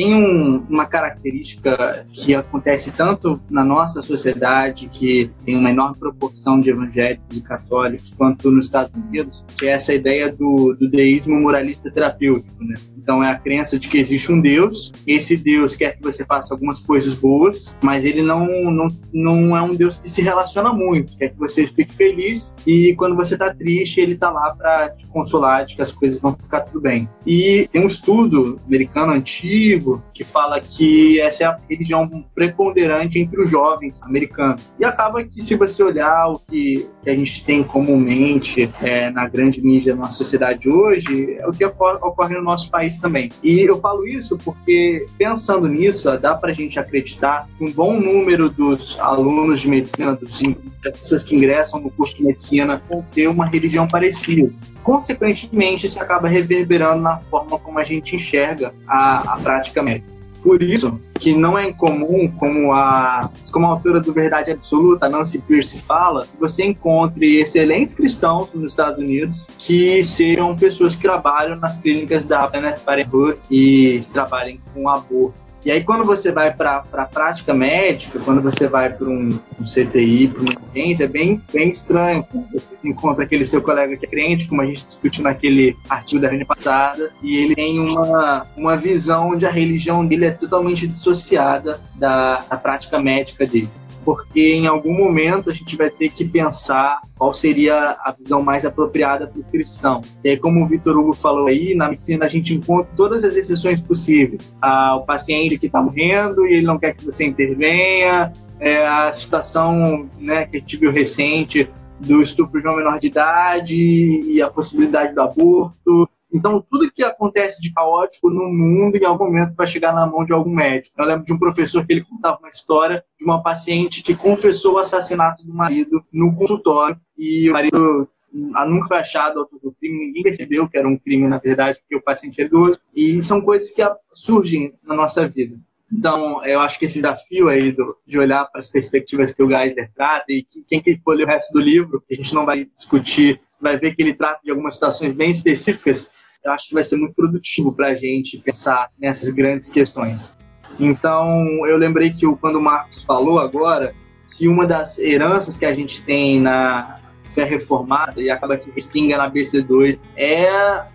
tem 0.00 0.14
um, 0.14 0.64
uma 0.70 0.86
característica 0.86 2.06
que 2.10 2.34
acontece 2.34 2.90
tanto 2.90 3.38
na 3.50 3.62
nossa 3.62 4.02
sociedade, 4.02 4.88
que 4.88 5.30
tem 5.44 5.54
uma 5.54 5.68
enorme 5.68 5.98
proporção 5.98 6.58
de 6.58 6.70
evangélicos 6.70 7.36
e 7.36 7.42
católicos, 7.42 8.10
quanto 8.16 8.50
nos 8.50 8.64
Estados 8.64 8.90
Unidos, 8.94 9.44
que 9.58 9.66
é 9.66 9.72
essa 9.72 9.92
ideia 9.92 10.34
do, 10.34 10.74
do 10.74 10.88
deísmo 10.88 11.38
moralista 11.38 11.90
terapêutico. 11.90 12.64
Né? 12.64 12.76
Então, 12.96 13.22
é 13.22 13.30
a 13.30 13.34
crença 13.34 13.78
de 13.78 13.88
que 13.88 13.98
existe 13.98 14.32
um 14.32 14.40
Deus, 14.40 14.90
esse 15.06 15.36
Deus 15.36 15.76
quer 15.76 15.98
que 15.98 16.02
você 16.02 16.24
faça 16.24 16.54
algumas 16.54 16.78
coisas 16.78 17.12
boas, 17.12 17.76
mas 17.82 18.06
ele 18.06 18.22
não, 18.22 18.46
não, 18.70 18.88
não 19.12 19.54
é 19.54 19.60
um 19.60 19.74
Deus 19.74 20.00
que 20.00 20.08
se 20.08 20.22
relaciona 20.22 20.72
muito, 20.72 21.14
quer 21.18 21.28
que 21.28 21.38
você 21.38 21.66
fique 21.66 21.94
feliz 21.94 22.54
e 22.66 22.94
quando 22.96 23.14
você 23.14 23.34
está 23.34 23.52
triste, 23.52 24.00
ele 24.00 24.14
está 24.14 24.30
lá 24.30 24.54
para 24.54 24.90
te 24.90 25.06
consolar 25.08 25.66
de 25.66 25.76
que 25.76 25.82
as 25.82 25.92
coisas 25.92 26.18
vão 26.18 26.34
ficar 26.34 26.60
tudo 26.60 26.80
bem. 26.80 27.06
E 27.26 27.68
tem 27.70 27.82
um 27.82 27.86
estudo 27.86 28.56
americano 28.66 29.12
antigo 29.12 29.89
que 30.14 30.24
fala 30.24 30.60
que 30.60 31.20
essa 31.20 31.44
é 31.44 31.46
a 31.46 31.56
religião 31.68 32.08
preponderante 32.34 33.18
entre 33.18 33.40
os 33.40 33.50
jovens 33.50 34.00
americanos. 34.02 34.62
E 34.78 34.84
acaba 34.84 35.22
que, 35.24 35.42
se 35.42 35.54
você 35.56 35.82
olhar 35.82 36.28
o 36.28 36.38
que, 36.38 36.88
a 37.06 37.10
gente 37.10 37.44
tem 37.44 37.64
comumente 37.64 38.70
é, 38.82 39.10
na 39.10 39.26
grande 39.26 39.60
mídia 39.62 39.94
nossa 39.94 40.16
sociedade 40.16 40.68
hoje, 40.68 41.36
é 41.38 41.46
o 41.46 41.52
que 41.52 41.64
ocorre 41.64 42.34
no 42.34 42.42
nosso 42.42 42.70
país 42.70 42.98
também. 42.98 43.30
E 43.42 43.60
eu 43.60 43.80
falo 43.80 44.06
isso 44.06 44.36
porque, 44.36 45.06
pensando 45.16 45.66
nisso, 45.66 46.10
dá 46.18 46.34
para 46.34 46.50
a 46.50 46.54
gente 46.54 46.78
acreditar 46.78 47.48
que 47.56 47.64
um 47.64 47.72
bom 47.72 47.98
número 47.98 48.50
dos 48.50 48.98
alunos 49.00 49.60
de 49.60 49.68
medicina, 49.68 50.14
dos 50.14 50.40
pessoas 50.82 51.24
que 51.24 51.36
ingressam 51.36 51.80
no 51.80 51.90
curso 51.90 52.16
de 52.16 52.24
medicina, 52.24 52.80
vão 52.88 53.04
ter 53.12 53.28
uma 53.28 53.46
religião 53.46 53.88
parecida 53.88 54.52
consequentemente 54.82 55.86
isso 55.86 56.00
acaba 56.00 56.28
reverberando 56.28 57.02
na 57.02 57.18
forma 57.18 57.58
como 57.58 57.78
a 57.78 57.84
gente 57.84 58.16
enxerga 58.16 58.72
a, 58.86 59.34
a 59.34 59.38
prática 59.38 59.82
médica. 59.82 60.20
Por 60.42 60.62
isso 60.62 60.98
que 61.18 61.34
não 61.34 61.58
é 61.58 61.68
incomum, 61.68 62.30
como 62.38 62.72
a, 62.72 63.30
como 63.52 63.66
a 63.66 63.70
autora 63.70 64.00
do 64.00 64.12
Verdade 64.12 64.50
Absoluta, 64.50 65.08
Nancy 65.08 65.38
Pierce, 65.38 65.78
fala, 65.82 66.26
que 66.26 66.38
você 66.38 66.64
encontre 66.64 67.40
excelentes 67.40 67.94
cristãos 67.94 68.48
nos 68.54 68.72
Estados 68.72 68.98
Unidos 68.98 69.46
que 69.58 70.02
sejam 70.02 70.56
pessoas 70.56 70.96
que 70.96 71.02
trabalham 71.02 71.56
nas 71.56 71.78
clínicas 71.78 72.24
da 72.24 72.46
Planned 72.48 72.80
Parenthood 72.80 73.38
e 73.50 74.00
trabalhem 74.12 74.60
com 74.72 74.88
aborto 74.88 75.49
e 75.64 75.70
aí, 75.70 75.84
quando 75.84 76.04
você 76.04 76.32
vai 76.32 76.52
para 76.52 76.82
a 76.92 77.04
prática 77.04 77.52
médica, 77.52 78.18
quando 78.20 78.40
você 78.40 78.66
vai 78.66 78.90
para 78.90 79.06
um, 79.06 79.38
um, 79.60 79.64
CTI, 79.64 80.28
para 80.28 80.42
uma 80.42 80.60
ciência, 80.68 81.04
é 81.04 81.08
bem, 81.08 81.42
bem 81.52 81.70
estranho. 81.70 82.26
Você 82.32 82.62
encontra 82.82 83.24
aquele 83.24 83.44
seu 83.44 83.60
colega 83.60 83.96
que 83.96 84.06
é 84.06 84.08
crente, 84.08 84.48
como 84.48 84.62
a 84.62 84.66
gente 84.66 84.86
discutiu 84.86 85.22
naquele 85.22 85.76
artigo 85.88 86.22
da 86.22 86.28
reunião 86.28 86.46
passada, 86.46 87.10
e 87.22 87.36
ele 87.36 87.54
tem 87.54 87.78
uma, 87.78 88.46
uma 88.56 88.76
visão 88.76 89.30
onde 89.30 89.44
a 89.44 89.50
religião 89.50 90.06
dele 90.06 90.26
é 90.26 90.30
totalmente 90.30 90.86
dissociada 90.86 91.80
da, 91.94 92.40
da 92.48 92.56
prática 92.56 92.98
médica 92.98 93.46
dele 93.46 93.68
porque 94.04 94.54
em 94.54 94.66
algum 94.66 94.92
momento 94.92 95.50
a 95.50 95.52
gente 95.52 95.76
vai 95.76 95.90
ter 95.90 96.10
que 96.10 96.24
pensar 96.24 97.00
qual 97.16 97.34
seria 97.34 97.96
a 98.02 98.14
visão 98.18 98.42
mais 98.42 98.64
apropriada 98.64 99.26
para 99.26 99.40
o 99.40 99.44
cristão. 99.44 100.00
E 100.24 100.30
aí, 100.30 100.36
como 100.36 100.64
o 100.64 100.66
Vitor 100.66 100.96
Hugo 100.96 101.12
falou 101.12 101.46
aí, 101.46 101.74
na 101.74 101.88
medicina 101.88 102.26
a 102.26 102.28
gente 102.28 102.54
encontra 102.54 102.90
todas 102.96 103.24
as 103.24 103.36
exceções 103.36 103.80
possíveis. 103.80 104.54
Ah, 104.60 104.96
o 104.96 105.04
paciente 105.04 105.58
que 105.58 105.66
está 105.66 105.82
morrendo 105.82 106.46
e 106.46 106.54
ele 106.54 106.66
não 106.66 106.78
quer 106.78 106.94
que 106.94 107.04
você 107.04 107.24
intervenha, 107.24 108.32
é, 108.58 108.86
a 108.86 109.10
situação 109.12 110.08
né, 110.18 110.46
que 110.46 110.58
a 110.58 110.60
gente 110.60 110.76
viu 110.76 110.90
recente 110.90 111.68
do 111.98 112.22
estupro 112.22 112.60
de 112.60 112.66
uma 112.66 112.76
menor 112.76 112.98
de 112.98 113.08
idade 113.08 113.76
e 113.76 114.40
a 114.40 114.48
possibilidade 114.48 115.14
do 115.14 115.20
aborto. 115.20 116.08
Então, 116.32 116.64
tudo 116.70 116.90
que 116.92 117.02
acontece 117.02 117.60
de 117.60 117.72
caótico 117.72 118.30
no 118.30 118.48
mundo, 118.48 118.96
em 118.96 119.04
algum 119.04 119.24
momento, 119.24 119.54
vai 119.54 119.66
chegar 119.66 119.92
na 119.92 120.06
mão 120.06 120.24
de 120.24 120.32
algum 120.32 120.54
médico. 120.54 120.94
Eu 120.96 121.04
lembro 121.04 121.24
de 121.24 121.32
um 121.32 121.38
professor 121.38 121.84
que 121.84 121.92
ele 121.92 122.04
contava 122.04 122.38
uma 122.38 122.48
história 122.48 123.04
de 123.18 123.24
uma 123.24 123.42
paciente 123.42 124.02
que 124.02 124.14
confessou 124.14 124.74
o 124.74 124.78
assassinato 124.78 125.44
do 125.44 125.52
marido 125.52 126.04
no 126.12 126.34
consultório 126.34 126.98
e 127.18 127.50
o 127.50 127.52
marido 127.52 128.08
nunca 128.32 128.88
foi 128.88 128.98
achado 128.98 129.40
autor 129.40 129.58
do 129.60 129.72
crime, 129.72 130.06
ninguém 130.06 130.22
percebeu 130.22 130.68
que 130.68 130.78
era 130.78 130.86
um 130.86 130.96
crime, 130.96 131.26
na 131.26 131.38
verdade, 131.38 131.78
porque 131.80 131.96
o 131.96 132.02
paciente 132.02 132.40
é 132.40 132.44
idoso. 132.44 132.80
E 132.94 133.20
são 133.22 133.40
coisas 133.40 133.70
que 133.70 133.82
surgem 134.14 134.74
na 134.84 134.94
nossa 134.94 135.28
vida. 135.28 135.58
Então, 135.92 136.44
eu 136.44 136.60
acho 136.60 136.78
que 136.78 136.84
esse 136.84 137.00
desafio 137.00 137.48
aí 137.48 137.72
do, 137.72 137.96
de 138.06 138.16
olhar 138.16 138.44
para 138.44 138.60
as 138.60 138.70
perspectivas 138.70 139.34
que 139.34 139.42
o 139.42 139.48
Geisler 139.48 139.90
trata 139.92 140.26
e 140.28 140.44
que, 140.44 140.62
quem 140.62 140.80
que 140.80 141.00
ler 141.08 141.24
o 141.24 141.26
resto 141.26 141.52
do 141.52 141.60
livro, 141.60 142.02
que 142.06 142.14
a 142.14 142.16
gente 142.16 142.32
não 142.32 142.46
vai 142.46 142.64
discutir, 142.64 143.40
vai 143.60 143.76
ver 143.76 143.94
que 143.94 144.02
ele 144.02 144.14
trata 144.14 144.40
de 144.44 144.50
algumas 144.50 144.74
situações 144.74 145.12
bem 145.12 145.30
específicas, 145.30 146.10
eu 146.44 146.52
acho 146.52 146.68
que 146.68 146.74
vai 146.74 146.84
ser 146.84 146.96
muito 146.96 147.14
produtivo 147.14 147.72
para 147.72 147.88
a 147.88 147.94
gente 147.94 148.38
pensar 148.38 148.90
nessas 148.98 149.32
grandes 149.32 149.70
questões. 149.70 150.36
Então, 150.78 151.66
eu 151.66 151.76
lembrei 151.76 152.10
que 152.10 152.26
quando 152.36 152.56
o 152.56 152.62
Marcos 152.62 153.04
falou 153.04 153.38
agora, 153.38 153.94
que 154.36 154.48
uma 154.48 154.66
das 154.66 154.98
heranças 154.98 155.58
que 155.58 155.66
a 155.66 155.74
gente 155.74 156.02
tem 156.02 156.40
na 156.40 156.98
fé 157.34 157.44
reformada 157.44 158.20
e 158.20 158.30
acaba 158.30 158.56
que 158.56 158.70
respinga 158.70 159.16
na 159.16 159.30
BC2 159.30 160.00
é 160.16 160.48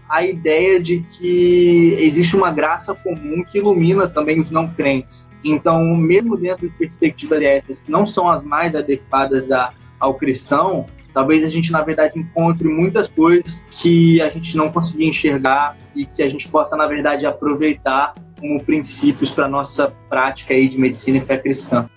a 0.10 0.26
ideia 0.26 0.80
de 0.80 1.00
que 1.18 1.96
existe 2.00 2.36
uma 2.36 2.52
graça 2.52 2.94
comum 2.96 3.44
que 3.44 3.60
ilumina 3.60 4.08
também 4.08 4.42
os 4.42 4.52
não 4.52 4.68
crentes. 4.68 5.30
Então, 5.44 5.96
mesmo 5.96 6.36
dentro 6.36 6.68
de 6.68 6.76
perspectivas 6.76 7.42
éticas 7.42 7.80
que 7.82 7.92
não 7.92 8.08
são 8.08 8.28
as 8.28 8.44
mais 8.44 8.76
adequadas 8.76 9.52
a, 9.52 9.72
ao 10.00 10.16
cristão, 10.16 10.88
talvez 11.16 11.46
a 11.46 11.50
gente, 11.50 11.72
na 11.72 11.82
verdade, 11.82 12.20
encontre 12.20 12.68
muitas 12.68 13.08
coisas 13.08 13.62
que 13.72 14.22
a 14.22 14.30
gente 14.30 14.58
não 14.58 14.70
conseguia 14.70 15.08
enxergar 15.08 15.78
e 15.96 16.06
que 16.06 16.22
a 16.22 16.30
gente 16.30 16.50
possa, 16.50 16.76
na 16.76 16.86
verdade, 16.86 17.26
aproveitar 17.26 18.14
como 18.38 18.62
princípios 18.62 19.32
para 19.32 19.48
nossa 19.48 19.94
prática 20.10 20.54
aí 20.54 20.68
de 20.68 20.78
medicina 20.78 21.18
e 21.18 21.22
fé 21.22 21.38
cristã. 21.38 21.90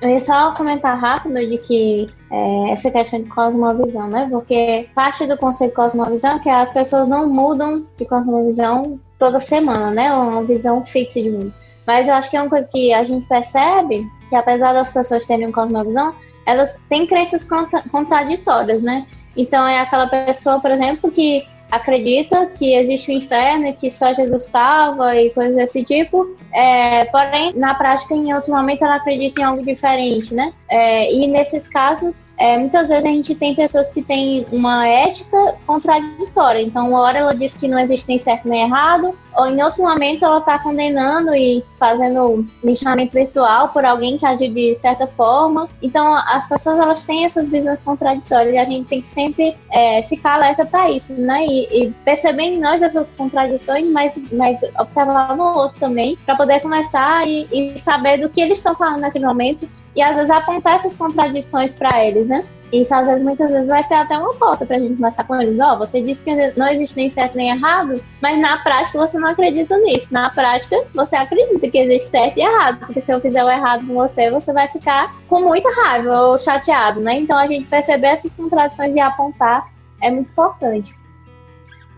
Eu 0.00 0.10
ia 0.10 0.20
só 0.20 0.52
comentar 0.52 0.96
rápido 0.96 1.34
de 1.34 1.58
que 1.58 2.08
é, 2.30 2.70
essa 2.70 2.90
questão 2.92 3.22
de 3.22 3.28
cosmovisão, 3.28 4.08
né? 4.08 4.28
Porque 4.30 4.88
parte 4.94 5.26
do 5.26 5.36
conceito 5.36 5.70
de 5.70 5.76
cosmovisão 5.76 6.36
é 6.36 6.38
que 6.38 6.48
as 6.48 6.72
pessoas 6.72 7.08
não 7.08 7.28
mudam 7.28 7.84
de 7.98 8.04
cosmovisão 8.04 9.00
toda 9.18 9.40
semana, 9.40 9.90
né? 9.90 10.06
É 10.06 10.12
uma 10.12 10.44
visão 10.44 10.84
fixa 10.84 11.20
de 11.20 11.30
mundo. 11.30 11.52
Mas 11.84 12.06
eu 12.06 12.14
acho 12.14 12.30
que 12.30 12.36
é 12.36 12.40
uma 12.40 12.50
coisa 12.50 12.68
que 12.70 12.92
a 12.92 13.02
gente 13.02 13.26
percebe 13.26 14.06
que 14.28 14.36
apesar 14.36 14.72
das 14.72 14.92
pessoas 14.92 15.26
terem 15.26 15.46
uma 15.46 15.52
cosmovisão, 15.52 16.14
elas 16.46 16.78
têm 16.88 17.06
crenças 17.06 17.44
contra 17.44 17.82
contraditórias, 17.82 18.82
né? 18.82 19.06
Então 19.36 19.66
é 19.66 19.80
aquela 19.80 20.06
pessoa, 20.06 20.60
por 20.60 20.70
exemplo, 20.70 21.10
que 21.10 21.46
acredita 21.70 22.46
que 22.46 22.74
existe 22.74 23.10
o 23.10 23.14
um 23.14 23.18
inferno 23.18 23.74
que 23.74 23.90
só 23.90 24.12
Jesus 24.12 24.44
salva 24.44 25.16
e 25.16 25.30
coisas 25.30 25.56
desse 25.56 25.84
tipo, 25.84 26.36
é, 26.54 27.04
porém, 27.06 27.52
na 27.56 27.74
prática, 27.74 28.14
em 28.14 28.32
outro 28.32 28.54
momento, 28.54 28.84
ela 28.84 28.94
acredita 28.94 29.40
em 29.40 29.44
algo 29.44 29.62
diferente, 29.64 30.32
né? 30.32 30.52
É, 30.68 31.12
e 31.12 31.26
nesses 31.26 31.66
casos, 31.66 32.28
é, 32.38 32.56
muitas 32.56 32.88
vezes 32.88 33.04
a 33.04 33.08
gente 33.08 33.34
tem 33.34 33.56
pessoas 33.56 33.92
que 33.92 34.02
têm 34.02 34.46
uma 34.52 34.86
ética 34.86 35.56
contraditória. 35.66 36.62
Então, 36.62 36.88
uma 36.88 37.00
hora 37.00 37.18
ela 37.18 37.34
diz 37.34 37.56
que 37.56 37.66
não 37.66 37.78
existe 37.78 38.06
nem 38.08 38.18
certo 38.18 38.48
nem 38.48 38.62
errado, 38.62 39.16
ou 39.36 39.46
em 39.46 39.62
outro 39.62 39.82
momento 39.82 40.24
ela 40.24 40.38
está 40.38 40.58
condenando 40.58 41.34
e 41.34 41.64
fazendo 41.76 42.46
linchamento 42.62 43.12
virtual 43.12 43.68
por 43.68 43.84
alguém 43.84 44.16
que 44.16 44.24
age 44.24 44.48
de 44.48 44.74
certa 44.74 45.06
forma. 45.06 45.68
Então, 45.82 46.14
as 46.14 46.48
pessoas 46.48 46.78
elas 46.78 47.02
têm 47.02 47.24
essas 47.24 47.48
visões 47.48 47.82
contraditórias 47.82 48.54
e 48.54 48.58
a 48.58 48.64
gente 48.64 48.86
tem 48.86 49.02
que 49.02 49.08
sempre 49.08 49.56
é, 49.70 50.02
ficar 50.04 50.34
alerta 50.34 50.64
para 50.64 50.90
isso, 50.90 51.20
né? 51.20 51.44
E, 51.44 51.84
e, 51.84 51.90
perceber 52.04 52.44
em 52.44 52.60
nós 52.60 52.82
essas 52.82 53.14
contradições, 53.14 53.86
mas, 53.90 54.14
mas 54.32 54.62
observar 54.78 55.36
no 55.36 55.58
outro 55.58 55.78
também, 55.80 56.16
para 56.24 56.36
poder 56.44 56.60
começar 56.60 57.26
e, 57.26 57.48
e 57.50 57.78
saber 57.78 58.18
do 58.18 58.28
que 58.28 58.40
eles 58.40 58.58
estão 58.58 58.74
falando 58.74 59.00
naquele 59.00 59.26
momento 59.26 59.66
e 59.96 60.02
às 60.02 60.14
vezes 60.14 60.30
apontar 60.30 60.74
essas 60.74 60.94
contradições 60.94 61.74
para 61.74 62.04
eles, 62.04 62.26
né? 62.26 62.44
Isso 62.72 62.92
às 62.92 63.06
vezes, 63.06 63.22
muitas 63.22 63.50
vezes, 63.50 63.68
vai 63.68 63.82
ser 63.84 63.94
até 63.94 64.18
uma 64.18 64.34
pauta 64.34 64.66
pra 64.66 64.78
gente 64.78 64.96
conversar 64.96 65.24
com 65.24 65.40
eles. 65.40 65.60
Ó, 65.60 65.74
oh, 65.74 65.78
você 65.78 66.02
disse 66.02 66.24
que 66.24 66.34
não 66.58 66.66
existe 66.68 66.96
nem 66.96 67.08
certo 67.08 67.36
nem 67.36 67.50
errado, 67.50 68.02
mas 68.20 68.36
na 68.38 68.58
prática 68.58 68.98
você 68.98 69.16
não 69.16 69.28
acredita 69.28 69.78
nisso. 69.78 70.12
Na 70.12 70.28
prática, 70.30 70.84
você 70.92 71.14
acredita 71.14 71.70
que 71.70 71.78
existe 71.78 72.10
certo 72.10 72.36
e 72.38 72.42
errado. 72.42 72.80
Porque 72.80 73.00
se 73.00 73.12
eu 73.12 73.20
fizer 73.20 73.44
o 73.44 73.50
errado 73.50 73.86
com 73.86 73.94
você, 73.94 74.28
você 74.28 74.52
vai 74.52 74.66
ficar 74.68 75.14
com 75.28 75.40
muita 75.42 75.68
raiva 75.82 76.20
ou 76.22 76.38
chateado, 76.38 77.00
né? 77.00 77.20
Então 77.20 77.38
a 77.38 77.46
gente 77.46 77.66
perceber 77.66 78.08
essas 78.08 78.34
contradições 78.34 78.96
e 78.96 79.00
apontar 79.00 79.70
é 80.02 80.10
muito 80.10 80.32
importante 80.32 80.92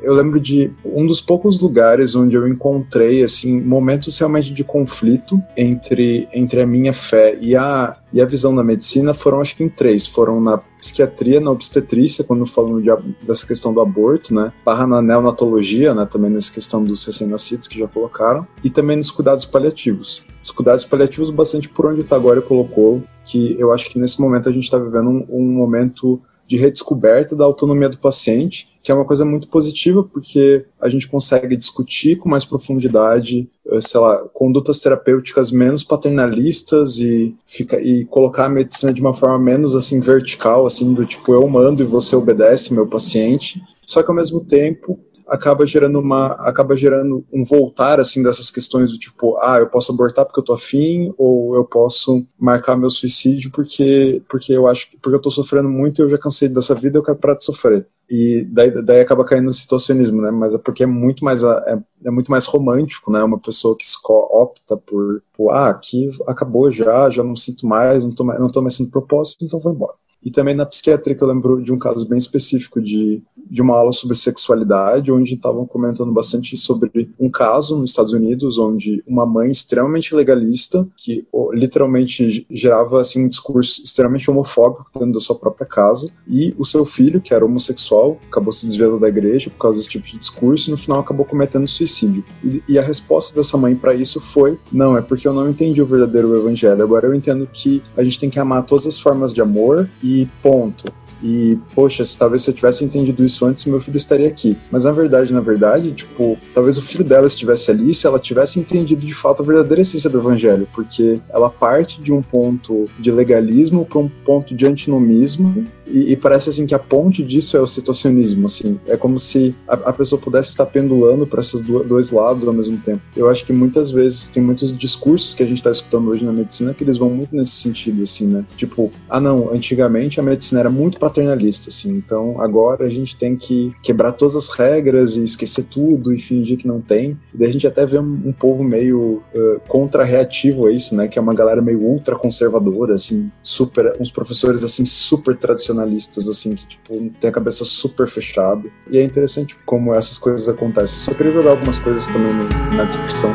eu 0.03 0.15
lembro 0.15 0.39
de 0.39 0.71
um 0.85 1.07
dos 1.07 1.21
poucos 1.21 1.61
lugares 1.61 2.15
onde 2.15 2.37
eu 2.37 2.47
encontrei 2.47 3.23
assim 3.23 3.61
momentos 3.61 4.19
realmente 4.19 4.53
de 4.53 4.63
conflito 4.63 5.41
entre, 5.57 6.29
entre 6.33 6.61
a 6.61 6.67
minha 6.67 6.93
fé 6.93 7.37
e 7.41 7.57
a, 7.57 7.97
e 8.13 8.21
a 8.21 8.27
visão 8.27 8.55
da 8.55 8.63
medicina 8.63 9.15
foram 9.15 9.41
acho 9.41 9.57
que 9.57 9.65
em 9.65 9.69
três. 9.69 10.07
Foram 10.07 10.41
na 10.41 10.59
psiquiatria 10.81 11.41
na 11.41 11.51
obstetrícia 11.51 12.25
quando 12.25 12.47
falando 12.47 12.83
de, 12.83 12.91
dessa 13.27 13.47
questão 13.47 13.73
do 13.73 13.81
aborto 13.81 14.35
né? 14.35 14.53
Barra 14.65 14.87
na 14.87 15.03
neonatologia 15.03 15.95
né? 15.95 16.07
Também 16.07 16.31
nessa 16.31 16.53
questão 16.53 16.85
dos 16.85 17.05
recém-nascidos 17.05 17.67
que 17.67 17.79
já 17.79 17.89
colocaram. 17.89 18.47
E 18.63 18.71
também 18.71 18.97
nos 18.97 19.11
cuidados 19.11 19.45
paliativos. 19.45 20.25
Os 20.41 20.51
cuidados 20.51 20.85
paliativos 20.85 21.31
bastante 21.31 21.69
por 21.69 21.87
onde 21.87 22.01
o 22.01 22.05
Tagore 22.05 22.43
colocou 22.43 23.03
que 23.25 23.57
eu 23.59 23.73
acho 23.73 23.91
que 23.91 23.99
nesse 23.99 24.21
momento 24.21 24.49
a 24.49 24.53
gente 24.53 24.65
está 24.65 24.79
vivendo 24.79 25.09
um, 25.09 25.27
um 25.29 25.43
momento 25.43 26.23
de 26.47 26.57
redescoberta 26.57 27.35
da 27.35 27.45
autonomia 27.45 27.89
do 27.89 27.99
paciente, 27.99 28.69
que 28.87 28.93
é 28.93 28.95
uma 28.95 29.05
coisa 29.05 29.25
muito 29.25 29.49
positiva, 29.49 30.05
porque 30.05 30.65
a 30.81 30.89
gente 30.89 31.09
consegue 31.09 31.57
discutir 31.57 32.19
com 32.19 32.29
mais 32.29 32.45
profundidade, 32.45 33.51
eh, 33.67 33.81
sei 33.81 33.99
lá, 33.99 34.19
condutas 34.33 34.79
terapêuticas 34.79 35.51
menos 35.51 35.83
paternalistas 35.83 37.01
e, 37.01 37.35
fica, 37.45 37.81
e 37.81 38.05
colocar 38.05 38.45
a 38.45 38.49
medicina 38.49 38.93
de 38.93 39.01
uma 39.01 39.13
forma 39.13 39.41
menos 39.41 39.75
assim 39.75 39.99
vertical, 39.99 40.67
assim, 40.67 40.95
do 40.95 41.05
tipo 41.05 41.35
eu 41.35 41.49
mando 41.49 41.83
e 41.83 41.85
você 41.85 42.15
obedece, 42.15 42.73
meu 42.73 42.87
paciente. 42.87 43.61
Só 43.85 44.05
que 44.05 44.09
ao 44.09 44.15
mesmo 44.15 44.39
tempo 44.39 44.97
acaba 45.27 45.67
gerando 45.67 45.99
uma 45.99 46.29
acaba 46.49 46.77
gerando 46.77 47.25
um 47.33 47.45
voltar 47.45 47.99
assim 47.99 48.23
dessas 48.23 48.51
questões 48.51 48.93
do 48.93 48.99
tipo 48.99 49.37
ah 49.39 49.59
eu 49.59 49.67
posso 49.67 49.93
abortar 49.93 50.25
porque 50.25 50.39
eu 50.39 50.45
tô 50.45 50.53
afim 50.53 51.13
ou 51.19 51.55
eu 51.57 51.65
posso 51.65 52.25
marcar 52.39 52.77
meu 52.77 52.91
suicídio 52.91 53.51
porque 53.51 54.23
porque 54.29 54.53
eu 54.53 54.67
acho 54.67 54.89
porque 55.03 55.17
eu 55.17 55.21
tô 55.21 55.31
sofrendo 55.31 55.69
muito 55.69 56.01
e 56.01 56.03
eu 56.05 56.09
já 56.09 56.19
cansei 56.19 56.49
dessa 56.49 56.75
vida 56.75 56.99
eu 56.99 57.03
quero 57.03 57.19
parar 57.19 57.37
de 57.37 57.45
sofrer. 57.45 57.87
E 58.09 58.47
daí, 58.53 58.71
daí 58.85 59.01
acaba 59.01 59.25
caindo 59.25 59.47
no 59.47 59.53
situacionismo 59.53 60.23
né? 60.23 60.31
Mas 60.31 60.55
é 60.55 60.59
porque 60.59 60.85
é 60.85 60.87
muito 60.87 61.25
mais 61.25 61.43
é, 61.43 61.83
é 62.05 62.11
muito 62.11 62.31
mais 62.31 62.47
romântico 62.47 63.11
né? 63.11 63.23
Uma 63.25 63.39
pessoa 63.39 63.77
que 63.77 63.85
opta 64.09 64.77
por, 64.77 65.23
por 65.37 65.51
ah 65.51 65.71
aqui 65.71 66.09
acabou 66.27 66.71
já 66.71 67.11
já 67.11 67.25
não 67.25 67.35
sinto 67.35 67.67
mais 67.67 68.05
não 68.05 68.15
tô 68.15 68.25
não 68.25 68.51
tô 68.51 68.63
mais 68.63 68.77
sendo 68.77 68.91
propósito 68.91 69.45
então 69.45 69.59
vou 69.59 69.73
embora 69.73 69.95
e 70.23 70.31
também 70.31 70.55
na 70.55 70.67
psiquiatria 70.67 71.15
que 71.15 71.23
eu 71.23 71.29
lembro 71.29 71.63
de 71.63 71.73
um 71.73 71.79
caso 71.79 72.09
bem 72.09 72.19
específico 72.19 72.81
de 72.81 73.23
de 73.51 73.63
uma 73.63 73.77
aula 73.77 73.93
sobre 73.93 74.17
sexualidade, 74.17 75.13
onde 75.13 75.35
estavam 75.35 75.67
comentando 75.67 76.13
bastante 76.13 76.57
sobre 76.57 77.11
um 77.19 77.31
caso 77.31 77.79
nos 77.79 77.91
Estados 77.91 78.13
Unidos, 78.13 78.59
onde 78.59 79.03
uma 79.07 79.25
mãe 79.25 79.51
extremamente 79.51 80.15
legalista, 80.15 80.87
que 80.97 81.27
literalmente 81.53 82.47
gerava 82.51 83.01
assim, 83.01 83.25
um 83.25 83.29
discurso 83.29 83.83
extremamente 83.83 84.31
homofóbico 84.31 84.91
dentro 84.95 85.15
da 85.15 85.21
sua 85.21 85.37
própria 85.37 85.67
casa, 85.67 86.11
e 86.27 86.55
o 86.59 86.65
seu 86.65 86.85
filho, 86.85 87.21
que 87.21 87.33
era 87.33 87.45
homossexual, 87.45 88.19
acabou 88.29 88.53
se 88.53 88.67
desviando 88.67 88.99
da 88.99 89.09
igreja 89.09 89.51
por 89.51 89.59
causa 89.59 89.79
desse 89.79 89.91
tipo 89.91 90.07
de 90.07 90.19
discurso, 90.19 90.69
e 90.69 90.73
no 90.73 90.79
final 90.79 91.01
acabou 91.01 91.25
cometendo 91.25 91.67
suicídio. 91.67 92.25
E, 92.43 92.63
e 92.69 92.79
a 92.79 92.83
resposta 92.83 93.35
dessa 93.35 93.57
mãe 93.57 93.75
para 93.75 93.95
isso 93.95 94.21
foi: 94.21 94.59
não, 94.73 94.97
é 94.97 95.03
porque 95.03 95.27
eu 95.29 95.33
não 95.33 95.49
entendi 95.49 95.81
o 95.81 95.87
verdadeiro 95.87 96.37
evangelho. 96.37 96.83
Agora 96.83 97.07
eu 97.07 97.15
entendo 97.15 97.49
que 97.53 97.83
a 97.97 98.03
gente 98.03 98.19
tem 98.19 98.31
que 98.31 98.39
amar 98.39 98.65
todas 98.65 98.87
as 98.87 98.99
formas 98.99 99.33
de 99.33 99.41
amor 99.41 99.89
e 100.07 100.29
ponto. 100.41 101.06
E, 101.23 101.59
poxa, 101.75 102.05
se 102.05 102.19
talvez 102.19 102.43
se 102.43 102.51
eu 102.51 102.55
tivesse 102.55 102.85
entendido 102.85 103.25
isso 103.25 103.45
antes, 103.45 103.65
meu 103.65 103.81
filho 103.81 103.97
estaria 103.97 104.29
aqui. 104.29 104.57
Mas 104.71 104.85
na 104.85 104.93
verdade, 104.93 105.33
na 105.33 105.41
verdade, 105.41 105.93
tipo, 105.93 106.39
talvez 106.55 106.79
o 106.79 106.83
filho 106.83 107.05
dela 107.05 107.27
estivesse 107.27 107.71
ali 107.71 107.93
se 107.95 108.07
ela 108.07 108.19
tivesse 108.19 108.59
entendido 108.59 109.05
de 109.05 109.15
fato 109.15 109.43
a 109.43 109.47
verdadeira 109.47 109.83
essência 109.83 110.11
do 110.11 110.19
evangelho, 110.19 110.69
porque 110.75 111.21
ela 111.31 111.51
parte 111.51 112.01
de 112.01 112.13
um 112.13 112.23
ponto 112.23 112.87
de 112.99 113.11
legalismo 113.11 113.85
para 113.85 113.99
um 113.99 114.09
ponto 114.09 114.55
de 114.55 114.67
antinomismo 114.67 115.67
e, 115.87 116.13
e, 116.13 116.17
parece 116.17 116.49
assim 116.49 116.67
que 116.67 116.75
a 116.75 116.79
ponte 116.79 117.23
disso 117.23 117.57
é 117.57 117.61
o 117.61 117.67
situacionismo, 117.67 118.47
assim. 118.47 118.79
É 118.87 118.97
como 118.97 119.19
se 119.19 119.55
a, 119.69 119.75
a 119.75 119.93
pessoa 119.93 120.21
pudesse 120.21 120.51
estar 120.51 120.67
pendulando 120.67 121.27
para 121.27 121.41
esses 121.41 121.63
do, 121.63 121.85
dois 121.85 122.11
lados 122.11 122.47
ao 122.47 122.53
mesmo 122.53 122.79
tempo. 122.79 123.01
Eu 123.17 123.31
acho 123.31 123.45
que 123.45 123.53
muitas 123.53 123.91
vezes 123.91 124.27
tem 124.27 124.43
muitos 124.43 124.77
discursos 124.77 125.35
que 125.35 125.43
a 125.43 125.47
gente 125.47 125.59
está 125.59 125.71
escutando 125.71 126.09
hoje 126.11 126.25
na 126.25 126.33
medicina 126.33 126.75
que 126.75 126.83
eles 126.83 126.99
vão 126.99 127.09
muito 127.09 127.35
nesse 127.35 127.53
sentido, 127.53 128.03
assim, 128.03 128.27
né? 128.27 128.45
Tipo, 128.57 128.91
ah 129.09 129.21
não, 129.21 129.53
antigamente 129.53 130.19
a 130.19 130.23
medicina 130.23 130.61
era 130.61 130.71
muito 130.71 130.99
paternalista, 131.09 131.69
assim, 131.69 131.97
então 131.97 132.41
agora 132.41 132.87
a 132.87 132.89
gente 132.89 133.17
tem 133.17 133.37
que 133.37 133.73
quebrar 133.83 134.13
todas 134.13 134.37
as 134.37 134.49
regras 134.49 135.17
e 135.17 135.23
esquecer 135.23 135.65
tudo 135.65 136.13
e 136.13 136.19
fingir 136.19 136.59
que 136.59 136.67
não 136.67 136.81
tem. 136.81 137.19
E 137.33 137.39
daí 137.39 137.49
a 137.49 137.53
gente 137.53 137.67
até 137.67 137.87
vê 137.87 137.99
um, 137.99 138.23
um 138.27 138.33
povo 138.33 138.65
meio 138.65 139.23
uh, 139.35 139.61
contra-reativo 139.69 140.67
a 140.67 140.73
isso, 140.73 140.95
né? 140.95 141.09
Que 141.09 141.19
é 141.19 141.23
uma 141.23 141.35
galera 141.35 141.63
meio 141.63 141.81
ultra 141.81 142.17
conservadora, 142.17 142.95
assim, 142.95 143.31
super, 143.43 143.97
uns 144.01 144.11
professores 144.11 144.65
assim 144.65 144.85
super 144.85 145.37
tradicionais 145.37 145.77
nacionalistas, 145.77 146.29
assim, 146.29 146.55
que, 146.55 146.67
tipo, 146.67 147.11
tem 147.21 147.31
a 147.31 147.33
cabeça 147.33 147.65
super 147.65 148.07
fechada. 148.07 148.69
E 148.91 148.99
é 148.99 149.03
interessante 149.03 149.57
como 149.65 149.95
essas 149.95 150.19
coisas 150.19 150.49
acontecem. 150.49 151.01
Só 151.01 151.13
queria 151.13 151.33
jogar 151.33 151.51
algumas 151.51 151.79
coisas 151.79 152.07
também 152.07 152.33
na 152.77 152.85
discussão. 152.85 153.33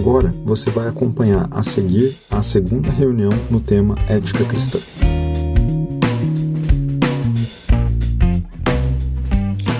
Agora 0.00 0.32
você 0.46 0.70
vai 0.70 0.88
acompanhar 0.88 1.46
a 1.50 1.62
seguir 1.62 2.16
a 2.30 2.40
segunda 2.40 2.90
reunião 2.90 3.32
no 3.50 3.60
tema 3.60 3.96
Ética 4.08 4.46
Cristã. 4.46 4.78